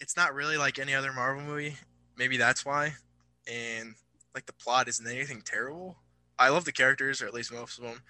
it's 0.00 0.16
not 0.16 0.34
really 0.34 0.56
like 0.56 0.78
any 0.78 0.94
other 0.94 1.12
Marvel 1.12 1.42
movie. 1.42 1.76
Maybe 2.16 2.36
that's 2.36 2.64
why. 2.64 2.94
And 3.50 3.94
like 4.34 4.46
the 4.46 4.52
plot 4.52 4.88
isn't 4.88 5.06
anything 5.06 5.42
terrible. 5.44 5.96
I 6.38 6.48
love 6.48 6.64
the 6.64 6.72
characters, 6.72 7.20
or 7.20 7.26
at 7.26 7.34
least 7.34 7.52
most 7.52 7.78
of 7.78 7.84
them. 7.84 8.02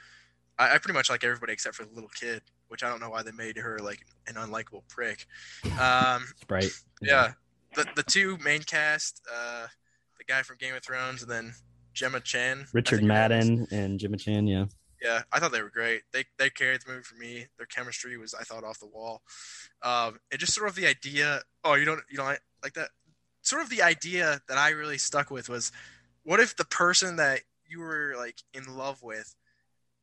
I, 0.58 0.74
I 0.74 0.78
pretty 0.78 0.94
much 0.94 1.10
like 1.10 1.24
everybody 1.24 1.52
except 1.52 1.74
for 1.74 1.84
the 1.84 1.94
little 1.94 2.10
kid, 2.10 2.42
which 2.68 2.84
I 2.84 2.88
don't 2.88 3.00
know 3.00 3.10
why 3.10 3.22
they 3.22 3.32
made 3.32 3.56
her 3.56 3.78
like 3.78 4.00
an 4.26 4.34
unlikable 4.34 4.82
prick. 4.88 5.26
Um, 5.80 6.26
Sprite. 6.40 6.72
yeah, 7.00 7.32
the 7.74 7.86
the 7.96 8.02
two 8.02 8.38
main 8.38 8.62
cast, 8.62 9.20
uh, 9.32 9.66
the 10.18 10.24
guy 10.24 10.42
from 10.42 10.56
Game 10.58 10.74
of 10.74 10.82
Thrones, 10.82 11.22
and 11.22 11.30
then 11.30 11.54
Gemma 11.92 12.20
Chan, 12.20 12.66
Richard 12.72 13.00
think 13.00 13.10
her 13.10 13.28
name 13.28 13.40
is. 13.40 13.48
Madden 13.50 13.66
and 13.70 13.98
Gemma 13.98 14.16
Chan. 14.16 14.46
Yeah. 14.46 14.66
Yeah, 15.02 15.22
I 15.32 15.38
thought 15.38 15.50
they 15.52 15.62
were 15.62 15.70
great. 15.70 16.02
They 16.12 16.24
they 16.38 16.50
carried 16.50 16.82
the 16.82 16.92
movie 16.92 17.04
for 17.04 17.16
me. 17.16 17.46
Their 17.56 17.64
chemistry 17.64 18.18
was, 18.18 18.34
I 18.34 18.42
thought, 18.42 18.64
off 18.64 18.80
the 18.80 18.86
wall. 18.86 19.22
Um, 19.82 20.18
and 20.30 20.38
just 20.38 20.52
sort 20.52 20.68
of 20.68 20.74
the 20.74 20.86
idea. 20.86 21.40
Oh, 21.64 21.72
you 21.72 21.86
don't 21.86 22.02
you 22.10 22.18
don't 22.18 22.26
like, 22.26 22.42
like 22.62 22.74
that. 22.74 22.90
Sort 23.40 23.62
of 23.62 23.70
the 23.70 23.80
idea 23.80 24.40
that 24.46 24.58
I 24.58 24.70
really 24.70 24.98
stuck 24.98 25.30
with 25.30 25.48
was, 25.48 25.72
what 26.22 26.38
if 26.38 26.54
the 26.54 26.66
person 26.66 27.16
that 27.16 27.40
you 27.66 27.80
were 27.80 28.12
like 28.18 28.42
in 28.52 28.76
love 28.76 29.02
with 29.02 29.34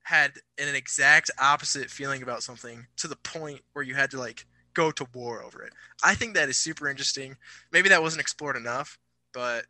had 0.01 0.31
an 0.57 0.73
exact 0.73 1.29
opposite 1.39 1.91
feeling 1.91 2.23
about 2.23 2.41
something 2.41 2.87
to 2.95 3.07
the 3.07 3.17
point 3.17 3.61
where 3.73 3.85
you 3.85 3.93
had 3.93 4.09
to 4.09 4.17
like 4.17 4.47
go 4.77 4.91
to 4.91 5.07
war 5.13 5.43
over 5.43 5.63
it. 5.63 5.73
I 6.03 6.13
think 6.13 6.35
that 6.35 6.49
is 6.49 6.57
super 6.57 6.87
interesting. 6.87 7.35
Maybe 7.71 7.89
that 7.89 8.01
wasn't 8.03 8.21
explored 8.21 8.55
enough, 8.55 8.99
but 9.33 9.65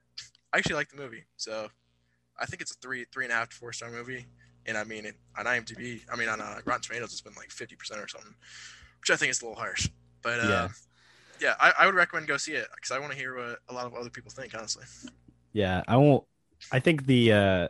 I 0.53 0.57
actually 0.57 0.75
like 0.75 0.89
the 0.89 0.97
movie. 0.97 1.23
So 1.37 1.69
I 2.39 2.45
think 2.45 2.61
it's 2.61 2.71
a 2.71 2.75
three, 2.75 3.05
three 3.13 3.25
and 3.25 3.31
a 3.31 3.35
half 3.35 3.49
to 3.49 3.55
four 3.55 3.71
star 3.73 3.89
movie. 3.89 4.27
And 4.65 4.77
I 4.77 4.83
mean, 4.83 5.05
it, 5.05 5.15
on 5.37 5.45
IMDb, 5.45 6.01
I 6.11 6.17
mean, 6.17 6.27
on 6.27 6.41
uh, 6.41 6.59
Rotten 6.65 6.81
Tomatoes, 6.81 7.13
it's 7.13 7.21
been 7.21 7.35
like 7.35 7.49
50% 7.49 8.03
or 8.03 8.09
something, 8.09 8.35
which 8.99 9.09
I 9.09 9.15
think 9.15 9.31
is 9.31 9.41
a 9.41 9.45
little 9.45 9.57
harsh. 9.59 9.89
But 10.21 10.41
uh, 10.41 10.43
Yeah. 10.49 10.67
yeah, 11.39 11.55
I, 11.59 11.73
I 11.79 11.85
would 11.85 11.95
recommend 11.95 12.27
go 12.27 12.37
see 12.37 12.53
it 12.53 12.67
because 12.75 12.91
I 12.91 12.99
want 12.99 13.13
to 13.13 13.17
hear 13.17 13.37
what 13.37 13.59
a 13.69 13.73
lot 13.73 13.85
of 13.85 13.93
other 13.95 14.09
people 14.09 14.31
think, 14.31 14.53
honestly. 14.55 14.85
Yeah, 15.53 15.83
I 15.87 15.97
won't. 15.97 16.25
I 16.71 16.79
think 16.79 17.05
the 17.05 17.31
uh 17.33 17.67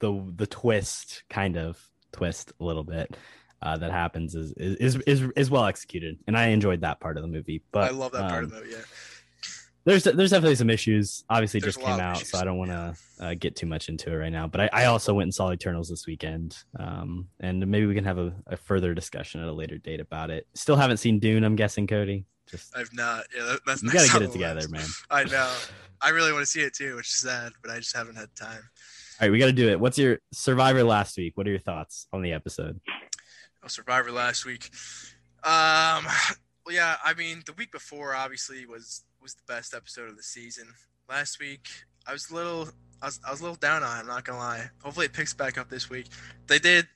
the 0.00 0.32
the 0.36 0.46
twist, 0.46 1.24
kind 1.30 1.56
of 1.56 1.88
twist, 2.12 2.52
a 2.60 2.64
little 2.64 2.84
bit 2.84 3.16
uh, 3.62 3.76
that 3.78 3.90
happens 3.90 4.34
is 4.34 4.52
is 4.56 4.96
is 5.06 5.22
is 5.36 5.50
well 5.50 5.64
executed, 5.64 6.18
and 6.26 6.36
I 6.36 6.48
enjoyed 6.48 6.80
that 6.82 7.00
part 7.00 7.16
of 7.16 7.22
the 7.22 7.28
movie. 7.28 7.62
But 7.72 7.84
I 7.84 7.94
love 7.94 8.12
that 8.12 8.28
part 8.28 8.44
of 8.44 8.52
it. 8.54 8.64
Yeah. 8.70 8.78
There's 9.84 10.04
there's 10.04 10.30
definitely 10.30 10.54
some 10.54 10.70
issues. 10.70 11.24
Obviously, 11.28 11.58
There's 11.58 11.74
just 11.74 11.84
came 11.84 11.98
out, 11.98 12.16
issues. 12.16 12.30
so 12.30 12.38
I 12.38 12.44
don't 12.44 12.56
want 12.56 12.70
to 12.70 12.94
uh, 13.18 13.34
get 13.34 13.56
too 13.56 13.66
much 13.66 13.88
into 13.88 14.12
it 14.12 14.16
right 14.16 14.30
now. 14.30 14.46
But 14.46 14.60
I, 14.60 14.70
I 14.72 14.84
also 14.84 15.12
went 15.12 15.24
and 15.26 15.34
saw 15.34 15.50
Eternals 15.50 15.88
this 15.88 16.06
weekend, 16.06 16.56
um, 16.78 17.26
and 17.40 17.66
maybe 17.66 17.86
we 17.86 17.94
can 17.94 18.04
have 18.04 18.18
a, 18.18 18.32
a 18.46 18.56
further 18.56 18.94
discussion 18.94 19.40
at 19.42 19.48
a 19.48 19.52
later 19.52 19.78
date 19.78 19.98
about 19.98 20.30
it. 20.30 20.46
Still 20.54 20.76
haven't 20.76 20.98
seen 20.98 21.18
Dune. 21.18 21.42
I'm 21.42 21.56
guessing, 21.56 21.88
Cody. 21.88 22.26
Just 22.48 22.76
I've 22.76 22.92
not. 22.92 23.24
Yeah, 23.36 23.44
that, 23.44 23.60
that's 23.66 23.82
you 23.82 23.90
gotta 23.90 24.08
get 24.08 24.22
it 24.22 24.30
together, 24.30 24.68
man. 24.68 24.86
I 25.10 25.24
know. 25.24 25.52
I 26.00 26.10
really 26.10 26.32
want 26.32 26.42
to 26.42 26.50
see 26.50 26.60
it 26.60 26.74
too, 26.74 26.94
which 26.94 27.08
is 27.08 27.20
sad, 27.20 27.52
but 27.60 27.72
I 27.72 27.78
just 27.78 27.96
haven't 27.96 28.16
had 28.16 28.28
time. 28.36 28.62
All 29.20 29.28
right, 29.28 29.32
we 29.32 29.38
got 29.38 29.46
to 29.46 29.52
do 29.52 29.68
it. 29.68 29.78
What's 29.78 29.98
your 29.98 30.18
Survivor 30.32 30.82
last 30.82 31.16
week? 31.16 31.36
What 31.36 31.46
are 31.46 31.50
your 31.50 31.60
thoughts 31.60 32.08
on 32.12 32.22
the 32.22 32.32
episode? 32.32 32.80
Oh, 33.64 33.68
Survivor 33.68 34.10
last 34.10 34.44
week. 34.44 34.70
Um, 35.44 36.04
well, 36.64 36.74
yeah, 36.74 36.96
I 37.04 37.14
mean, 37.16 37.42
the 37.46 37.52
week 37.52 37.72
before 37.72 38.14
obviously 38.14 38.66
was 38.66 39.04
was 39.20 39.34
the 39.34 39.42
best 39.46 39.72
episode 39.74 40.08
of 40.08 40.16
the 40.16 40.22
season. 40.22 40.66
Last 41.08 41.38
week, 41.38 41.68
I 42.06 42.12
was 42.12 42.30
a 42.30 42.34
little, 42.34 42.68
I 43.00 43.06
was, 43.06 43.20
I 43.26 43.30
was 43.30 43.40
a 43.40 43.44
little 43.44 43.56
down 43.56 43.82
on. 43.82 43.96
it, 43.96 44.00
I'm 44.00 44.06
not 44.06 44.24
gonna 44.24 44.38
lie. 44.38 44.70
Hopefully, 44.82 45.06
it 45.06 45.12
picks 45.12 45.32
back 45.34 45.58
up 45.58 45.68
this 45.68 45.88
week. 45.90 46.06
They 46.48 46.58
did. 46.58 46.86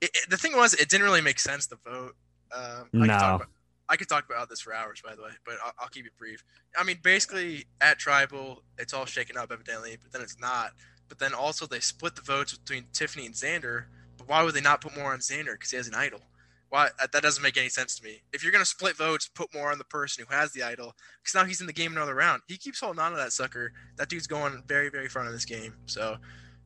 It, 0.00 0.10
it- 0.14 0.30
the 0.30 0.36
thing 0.36 0.56
was, 0.56 0.74
it 0.74 0.88
didn't 0.88 1.04
really 1.04 1.20
make 1.20 1.38
sense 1.40 1.66
to 1.68 1.76
vote. 1.84 2.14
Um, 2.54 2.88
I 2.94 2.98
could 2.98 3.00
No. 3.08 3.18
talk 3.18 3.34
about, 3.36 3.48
I 3.88 3.96
could 3.96 4.08
talk 4.08 4.24
about 4.26 4.48
this 4.48 4.60
for 4.60 4.74
hours, 4.74 5.00
by 5.04 5.14
the 5.16 5.22
way, 5.22 5.30
but 5.44 5.54
I'll, 5.64 5.72
I'll 5.80 5.88
keep 5.88 6.06
it 6.06 6.12
brief. 6.18 6.44
I 6.76 6.84
mean, 6.84 6.98
basically, 7.02 7.64
at 7.80 7.98
Tribal, 7.98 8.62
it's 8.78 8.92
all 8.92 9.06
shaken 9.06 9.36
up 9.36 9.50
evidently, 9.52 9.96
but 10.02 10.12
then 10.12 10.22
it's 10.22 10.38
not. 10.38 10.72
But 11.08 11.18
then 11.18 11.34
also, 11.34 11.66
they 11.66 11.80
split 11.80 12.14
the 12.16 12.22
votes 12.22 12.56
between 12.56 12.86
Tiffany 12.92 13.26
and 13.26 13.34
Xander. 13.34 13.84
Why 14.26 14.42
would 14.42 14.54
they 14.54 14.60
not 14.60 14.80
put 14.80 14.96
more 14.96 15.12
on 15.12 15.18
Xander? 15.18 15.52
Because 15.52 15.70
he 15.70 15.76
has 15.76 15.88
an 15.88 15.94
idol. 15.94 16.20
Why 16.68 16.86
uh, 16.86 17.06
that 17.12 17.22
doesn't 17.22 17.42
make 17.42 17.58
any 17.58 17.68
sense 17.68 17.96
to 17.96 18.04
me. 18.04 18.22
If 18.32 18.42
you're 18.42 18.52
gonna 18.52 18.64
split 18.64 18.96
votes, 18.96 19.28
put 19.28 19.52
more 19.52 19.70
on 19.70 19.78
the 19.78 19.84
person 19.84 20.24
who 20.26 20.34
has 20.34 20.52
the 20.52 20.62
idol. 20.62 20.94
Because 21.22 21.34
now 21.34 21.44
he's 21.44 21.60
in 21.60 21.66
the 21.66 21.72
game 21.72 21.92
another 21.92 22.14
round. 22.14 22.42
He 22.48 22.56
keeps 22.56 22.80
holding 22.80 23.00
on 23.00 23.10
to 23.10 23.16
that 23.18 23.32
sucker. 23.32 23.72
That 23.96 24.08
dude's 24.08 24.26
going 24.26 24.62
very, 24.66 24.88
very 24.88 25.08
far 25.08 25.26
in 25.26 25.32
this 25.32 25.44
game. 25.44 25.74
So 25.84 26.16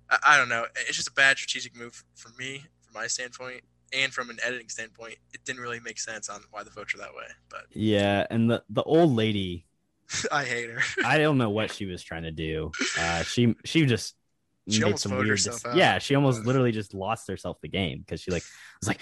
I, 0.08 0.18
I 0.24 0.36
don't 0.38 0.48
know. 0.48 0.64
It's 0.86 0.96
just 0.96 1.08
a 1.08 1.12
bad 1.12 1.38
strategic 1.38 1.76
move 1.76 2.04
for 2.14 2.30
me, 2.38 2.64
from 2.82 2.94
my 2.94 3.08
standpoint, 3.08 3.62
and 3.92 4.12
from 4.12 4.30
an 4.30 4.38
editing 4.44 4.68
standpoint. 4.68 5.16
It 5.32 5.44
didn't 5.44 5.60
really 5.60 5.80
make 5.80 5.98
sense 5.98 6.28
on 6.28 6.42
why 6.50 6.62
the 6.62 6.70
votes 6.70 6.94
are 6.94 6.98
that 6.98 7.14
way. 7.14 7.26
But 7.48 7.64
Yeah, 7.72 8.26
and 8.30 8.50
the 8.50 8.62
the 8.70 8.84
old 8.84 9.12
lady, 9.12 9.66
I 10.32 10.44
hate 10.44 10.70
her. 10.70 10.82
I 11.04 11.18
don't 11.18 11.38
know 11.38 11.50
what 11.58 11.72
she 11.72 11.86
was 11.86 12.02
trying 12.02 12.22
to 12.22 12.30
do. 12.30 12.70
Uh, 12.98 13.22
she 13.24 13.56
she 13.64 13.86
just 13.86 14.14
She 14.68 14.80
made 14.80 14.98
some 14.98 15.12
weird. 15.12 15.28
herself 15.28 15.62
dec- 15.62 15.70
out. 15.70 15.76
Yeah, 15.76 15.98
she 15.98 16.14
almost 16.14 16.44
literally 16.44 16.72
just 16.72 16.92
lost 16.94 17.28
herself 17.28 17.58
the 17.60 17.68
game 17.68 18.00
because 18.00 18.20
she 18.20 18.30
like 18.30 18.42
was 18.80 18.88
like, 18.88 19.00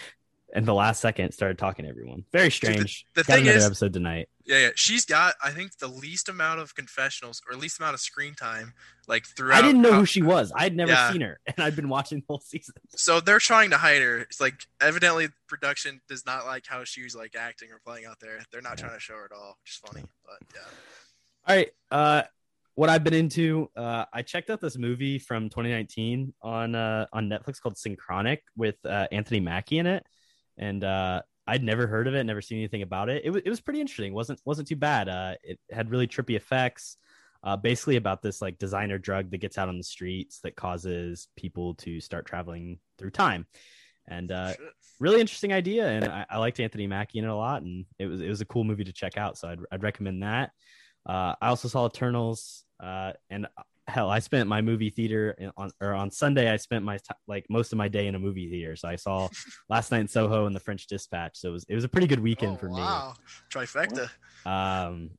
and 0.54 0.66
the 0.66 0.74
last 0.74 1.00
second 1.00 1.32
started 1.32 1.58
talking 1.58 1.84
to 1.84 1.88
everyone. 1.90 2.24
Very 2.32 2.50
strange. 2.50 3.06
the 3.14 3.24
Got 3.24 3.34
thing 3.36 3.42
another 3.44 3.58
is- 3.58 3.64
episode 3.66 3.92
tonight. 3.92 4.28
Yeah, 4.46 4.58
yeah. 4.58 4.68
She's 4.76 5.06
got, 5.06 5.36
I 5.42 5.52
think, 5.52 5.78
the 5.78 5.88
least 5.88 6.28
amount 6.28 6.60
of 6.60 6.74
confessionals 6.74 7.40
or 7.50 7.56
least 7.56 7.80
amount 7.80 7.94
of 7.94 8.00
screen 8.00 8.34
time, 8.34 8.74
like 9.08 9.24
throughout. 9.24 9.56
I 9.56 9.66
didn't 9.66 9.80
know 9.80 9.94
who 9.94 10.04
she 10.04 10.20
was. 10.20 10.52
I'd 10.54 10.76
never 10.76 10.92
Yeah. 10.92 11.10
seen 11.12 11.22
her, 11.22 11.40
and 11.46 11.56
I'd 11.64 11.74
been 11.74 11.88
watching 11.88 12.18
the 12.18 12.24
whole 12.28 12.40
season. 12.40 12.74
So 12.90 13.20
they're 13.20 13.38
trying 13.38 13.70
to 13.70 13.78
hide 13.78 14.02
her. 14.02 14.18
It's 14.18 14.42
like 14.42 14.66
evidently 14.82 15.28
production 15.48 16.02
does 16.10 16.26
not 16.26 16.44
like 16.44 16.66
how 16.66 16.84
she's 16.84 17.16
like 17.16 17.34
acting 17.34 17.70
or 17.72 17.80
playing 17.86 18.04
out 18.04 18.20
there. 18.20 18.40
They're 18.52 18.60
not 18.60 18.78
Yeah. 18.78 18.84
trying 18.88 18.96
to 18.96 19.00
show 19.00 19.14
her 19.14 19.24
at 19.24 19.32
all, 19.32 19.56
which 19.62 19.70
is 19.72 19.76
funny. 19.78 20.04
But 20.26 20.46
yeah. 20.54 20.60
All 21.48 21.56
right. 21.56 21.70
Uh, 21.90 22.22
what 22.74 22.90
I've 22.90 23.04
been 23.04 23.14
into, 23.14 23.70
uh, 23.76 24.04
I 24.12 24.22
checked 24.22 24.50
out 24.50 24.60
this 24.60 24.76
movie 24.76 25.18
from 25.18 25.48
2019 25.48 26.34
on 26.42 26.74
uh, 26.74 27.06
on 27.12 27.28
Netflix 27.28 27.60
called 27.60 27.76
Synchronic 27.76 28.40
with 28.56 28.76
uh, 28.84 29.06
Anthony 29.12 29.40
Mackie 29.40 29.78
in 29.78 29.86
it, 29.86 30.04
and 30.58 30.82
uh, 30.82 31.22
I'd 31.46 31.62
never 31.62 31.86
heard 31.86 32.08
of 32.08 32.14
it, 32.14 32.24
never 32.24 32.42
seen 32.42 32.58
anything 32.58 32.82
about 32.82 33.08
it. 33.08 33.22
It 33.24 33.30
was 33.30 33.42
it 33.44 33.50
was 33.50 33.60
pretty 33.60 33.80
interesting. 33.80 34.12
wasn't 34.12 34.40
wasn't 34.44 34.68
too 34.68 34.76
bad. 34.76 35.08
Uh, 35.08 35.34
it 35.42 35.58
had 35.70 35.90
really 35.90 36.06
trippy 36.06 36.36
effects. 36.36 36.96
Uh, 37.44 37.58
basically 37.58 37.96
about 37.96 38.22
this 38.22 38.40
like 38.40 38.58
designer 38.58 38.96
drug 38.96 39.30
that 39.30 39.36
gets 39.36 39.58
out 39.58 39.68
on 39.68 39.76
the 39.76 39.84
streets 39.84 40.40
that 40.40 40.56
causes 40.56 41.28
people 41.36 41.74
to 41.74 42.00
start 42.00 42.24
traveling 42.24 42.78
through 42.96 43.10
time. 43.10 43.46
and 44.08 44.32
uh, 44.32 44.54
really 44.98 45.20
interesting 45.20 45.52
idea. 45.52 45.86
And 45.86 46.06
I, 46.06 46.24
I, 46.30 46.38
liked 46.38 46.58
Anthony 46.58 46.86
Mackie 46.86 47.18
in 47.18 47.26
it 47.26 47.28
a 47.28 47.34
lot, 47.34 47.60
and 47.60 47.84
it 47.98 48.06
was 48.06 48.22
it 48.22 48.28
was 48.30 48.40
a 48.40 48.46
cool 48.46 48.64
movie 48.64 48.84
to 48.84 48.92
check 48.94 49.18
out. 49.18 49.36
So 49.36 49.48
I'd, 49.48 49.58
I'd 49.70 49.82
recommend 49.82 50.22
that. 50.22 50.52
Uh, 51.06 51.34
I 51.40 51.48
also 51.48 51.68
saw 51.68 51.86
Eternals, 51.86 52.64
uh, 52.80 53.12
and 53.30 53.46
hell, 53.86 54.08
I 54.08 54.18
spent 54.18 54.48
my 54.48 54.62
movie 54.62 54.90
theater 54.90 55.52
on 55.56 55.70
or 55.80 55.92
on 55.92 56.10
Sunday. 56.10 56.50
I 56.50 56.56
spent 56.56 56.84
my 56.84 56.96
t- 56.96 57.04
like 57.26 57.46
most 57.50 57.72
of 57.72 57.78
my 57.78 57.88
day 57.88 58.06
in 58.06 58.14
a 58.14 58.18
movie 58.18 58.48
theater. 58.48 58.76
So 58.76 58.88
I 58.88 58.96
saw 58.96 59.28
last 59.68 59.90
night 59.90 60.00
in 60.00 60.08
Soho 60.08 60.46
and 60.46 60.54
The 60.54 60.60
French 60.60 60.86
Dispatch. 60.86 61.36
So 61.36 61.50
it 61.50 61.52
was 61.52 61.64
it 61.68 61.74
was 61.74 61.84
a 61.84 61.88
pretty 61.88 62.06
good 62.06 62.20
weekend 62.20 62.54
oh, 62.54 62.56
for 62.56 62.68
wow. 62.70 62.76
me. 62.76 62.82
Wow, 62.82 63.14
trifecta. 63.50 64.10
Um, 64.46 65.10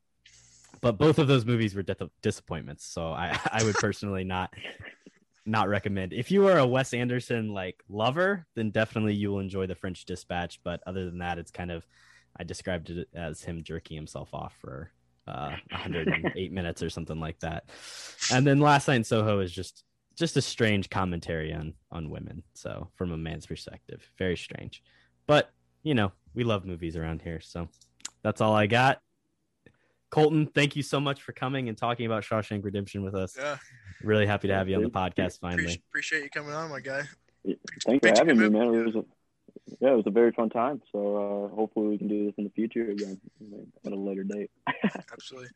but 0.81 0.97
both 0.97 1.19
of 1.19 1.27
those 1.27 1.45
movies 1.45 1.75
were 1.75 1.83
dis- 1.83 1.97
disappointments. 2.21 2.85
So 2.85 3.09
I 3.11 3.39
I 3.51 3.63
would 3.63 3.75
personally 3.79 4.23
not 4.23 4.53
not 5.45 5.69
recommend. 5.69 6.11
If 6.11 6.31
you 6.31 6.47
are 6.47 6.57
a 6.57 6.65
Wes 6.65 6.93
Anderson 6.93 7.53
like 7.53 7.83
lover, 7.87 8.47
then 8.55 8.71
definitely 8.71 9.13
you 9.13 9.29
will 9.29 9.39
enjoy 9.39 9.67
The 9.67 9.75
French 9.75 10.05
Dispatch. 10.05 10.59
But 10.63 10.81
other 10.87 11.05
than 11.05 11.19
that, 11.19 11.37
it's 11.37 11.51
kind 11.51 11.71
of 11.71 11.85
I 12.37 12.43
described 12.43 12.89
it 12.89 13.07
as 13.13 13.43
him 13.43 13.63
jerking 13.63 13.95
himself 13.95 14.33
off 14.33 14.55
for 14.59 14.91
uh 15.27 15.55
108 15.71 16.51
minutes 16.51 16.83
or 16.83 16.89
something 16.89 17.19
like 17.19 17.39
that. 17.39 17.69
And 18.31 18.45
then 18.45 18.59
Last 18.59 18.87
Night 18.87 18.95
in 18.95 19.03
Soho 19.03 19.39
is 19.39 19.51
just 19.51 19.83
just 20.15 20.37
a 20.37 20.41
strange 20.41 20.89
commentary 20.89 21.53
on 21.53 21.73
on 21.91 22.09
women. 22.09 22.43
So 22.53 22.89
from 22.95 23.11
a 23.11 23.17
man's 23.17 23.45
perspective, 23.45 24.01
very 24.17 24.37
strange. 24.37 24.83
But 25.27 25.51
you 25.83 25.93
know, 25.93 26.11
we 26.33 26.43
love 26.43 26.65
movies 26.65 26.95
around 26.95 27.21
here, 27.21 27.39
so 27.39 27.67
that's 28.23 28.41
all 28.41 28.53
I 28.53 28.67
got. 28.67 29.01
Colton, 30.09 30.47
thank 30.47 30.75
you 30.75 30.83
so 30.83 30.99
much 30.99 31.21
for 31.21 31.33
coming 31.33 31.67
and 31.67 31.77
talking 31.77 32.05
about 32.05 32.23
Shawshank 32.23 32.63
Redemption 32.63 33.03
with 33.03 33.15
us. 33.15 33.35
Yeah. 33.37 33.57
Really 34.01 34.25
happy 34.25 34.47
to 34.47 34.53
have 34.53 34.69
you 34.69 34.77
on 34.77 34.83
the 34.83 34.89
podcast 34.89 35.39
finally. 35.39 35.63
Appreciate, 35.63 35.83
appreciate 35.89 36.23
you 36.23 36.29
coming 36.29 36.53
on, 36.53 36.69
my 36.69 36.79
guy. 36.79 37.03
Thanks 37.85 38.07
for 38.07 38.15
having 38.17 38.39
me, 38.39 38.49
man. 38.49 38.73
It 38.73 38.85
was 38.85 38.95
a, 38.95 39.05
yeah, 39.79 39.91
it 39.91 39.95
was 39.95 40.07
a 40.07 40.11
very 40.11 40.31
fun 40.31 40.49
time. 40.49 40.81
So 40.91 40.99
uh, 41.51 41.55
hopefully 41.55 41.87
we 41.87 41.97
can 41.97 42.07
do 42.07 42.25
this 42.25 42.35
in 42.37 42.43
the 42.43 42.49
future 42.51 42.91
again 42.91 43.19
at 43.85 43.91
a 43.91 43.95
later 43.95 44.23
date. 44.23 44.51
absolutely. 45.11 45.49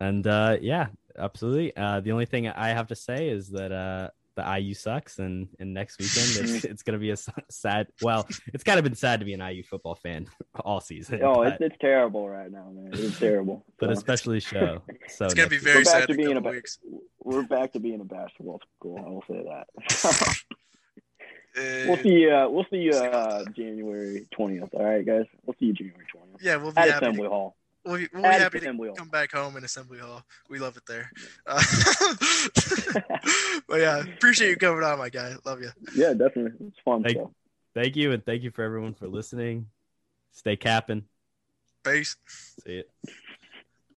And 0.00 0.26
uh, 0.26 0.56
yeah, 0.60 0.88
absolutely. 1.18 1.76
Uh, 1.76 2.00
the 2.00 2.12
only 2.12 2.26
thing 2.26 2.48
I 2.48 2.68
have 2.68 2.88
to 2.88 2.96
say 2.96 3.28
is 3.28 3.50
that 3.50 3.72
uh, 3.72 4.08
the 4.34 4.58
IU 4.58 4.74
sucks, 4.74 5.18
and 5.18 5.48
and 5.58 5.74
next 5.74 5.98
weekend 5.98 6.50
it's, 6.50 6.64
it's 6.72 6.82
gonna 6.82 6.98
be 6.98 7.10
a 7.10 7.16
sad. 7.50 7.88
Well, 8.00 8.26
it's 8.52 8.64
kind 8.64 8.78
of 8.78 8.84
been 8.84 8.94
sad 8.94 9.20
to 9.20 9.26
be 9.26 9.34
an 9.34 9.40
IU 9.40 9.62
football 9.62 9.94
fan 9.94 10.26
all 10.64 10.80
season. 10.80 11.20
Oh, 11.22 11.36
but, 11.36 11.54
it's, 11.54 11.60
it's 11.60 11.76
terrible 11.80 12.28
right 12.28 12.50
now, 12.50 12.70
man. 12.72 12.90
It's 12.92 13.18
terrible. 13.18 13.64
but 13.78 13.86
so. 13.86 13.92
especially 13.92 14.40
show. 14.40 14.82
So 15.08 15.26
it's 15.26 15.34
gonna 15.34 15.48
be 15.48 15.58
very 15.58 15.78
we're 15.78 15.84
sad. 15.84 16.00
Back 16.00 16.08
to 16.08 16.14
being 16.14 16.36
a, 16.36 16.40
weeks. 16.40 16.78
We're 17.22 17.44
back 17.44 17.72
to 17.72 17.80
being 17.80 18.00
a 18.00 18.04
basketball 18.04 18.60
school. 18.76 18.98
I 18.98 19.08
will 19.08 19.24
say 19.28 19.44
that. 19.44 19.66
Uh, 21.56 21.84
we'll 21.86 22.02
see. 22.02 22.28
Uh, 22.28 22.48
we'll 22.48 22.66
see 22.70 22.78
you 22.78 22.92
uh, 22.92 23.44
January 23.54 24.26
twentieth. 24.30 24.70
All 24.72 24.84
right, 24.84 25.04
guys. 25.04 25.26
We'll 25.44 25.54
see 25.60 25.66
you 25.66 25.72
January 25.74 26.06
twentieth. 26.10 26.42
Yeah, 26.42 26.56
we'll 26.56 26.72
be 26.72 26.80
at 26.80 26.88
happy 26.88 27.06
Assembly 27.06 27.24
to, 27.24 27.28
Hall. 27.28 27.56
We'll 27.84 27.96
be, 27.98 28.08
we'll 28.12 28.22
be 28.22 28.28
happy 28.28 28.60
to 28.60 28.72
Hall. 28.72 28.94
come 28.94 29.08
back 29.08 29.32
home 29.32 29.56
in 29.56 29.64
Assembly 29.64 29.98
Hall. 29.98 30.22
We 30.48 30.58
love 30.58 30.76
it 30.76 30.84
there. 30.86 31.10
Uh, 31.46 31.62
but 33.68 33.80
yeah, 33.80 33.98
appreciate 33.98 34.50
you 34.50 34.56
coming 34.56 34.82
on, 34.82 34.98
my 34.98 35.10
guy. 35.10 35.34
Love 35.44 35.60
you. 35.60 35.70
Yeah, 35.94 36.14
definitely. 36.14 36.68
It's 36.68 36.78
fun. 36.84 37.02
Thank, 37.02 37.16
so. 37.16 37.34
thank 37.74 37.96
you, 37.96 38.12
and 38.12 38.24
thank 38.24 38.42
you 38.42 38.50
for 38.50 38.62
everyone 38.62 38.94
for 38.94 39.08
listening. 39.08 39.66
Stay 40.30 40.56
capping. 40.56 41.04
Peace. 41.84 42.16
See 42.64 42.78
it. 42.78 42.90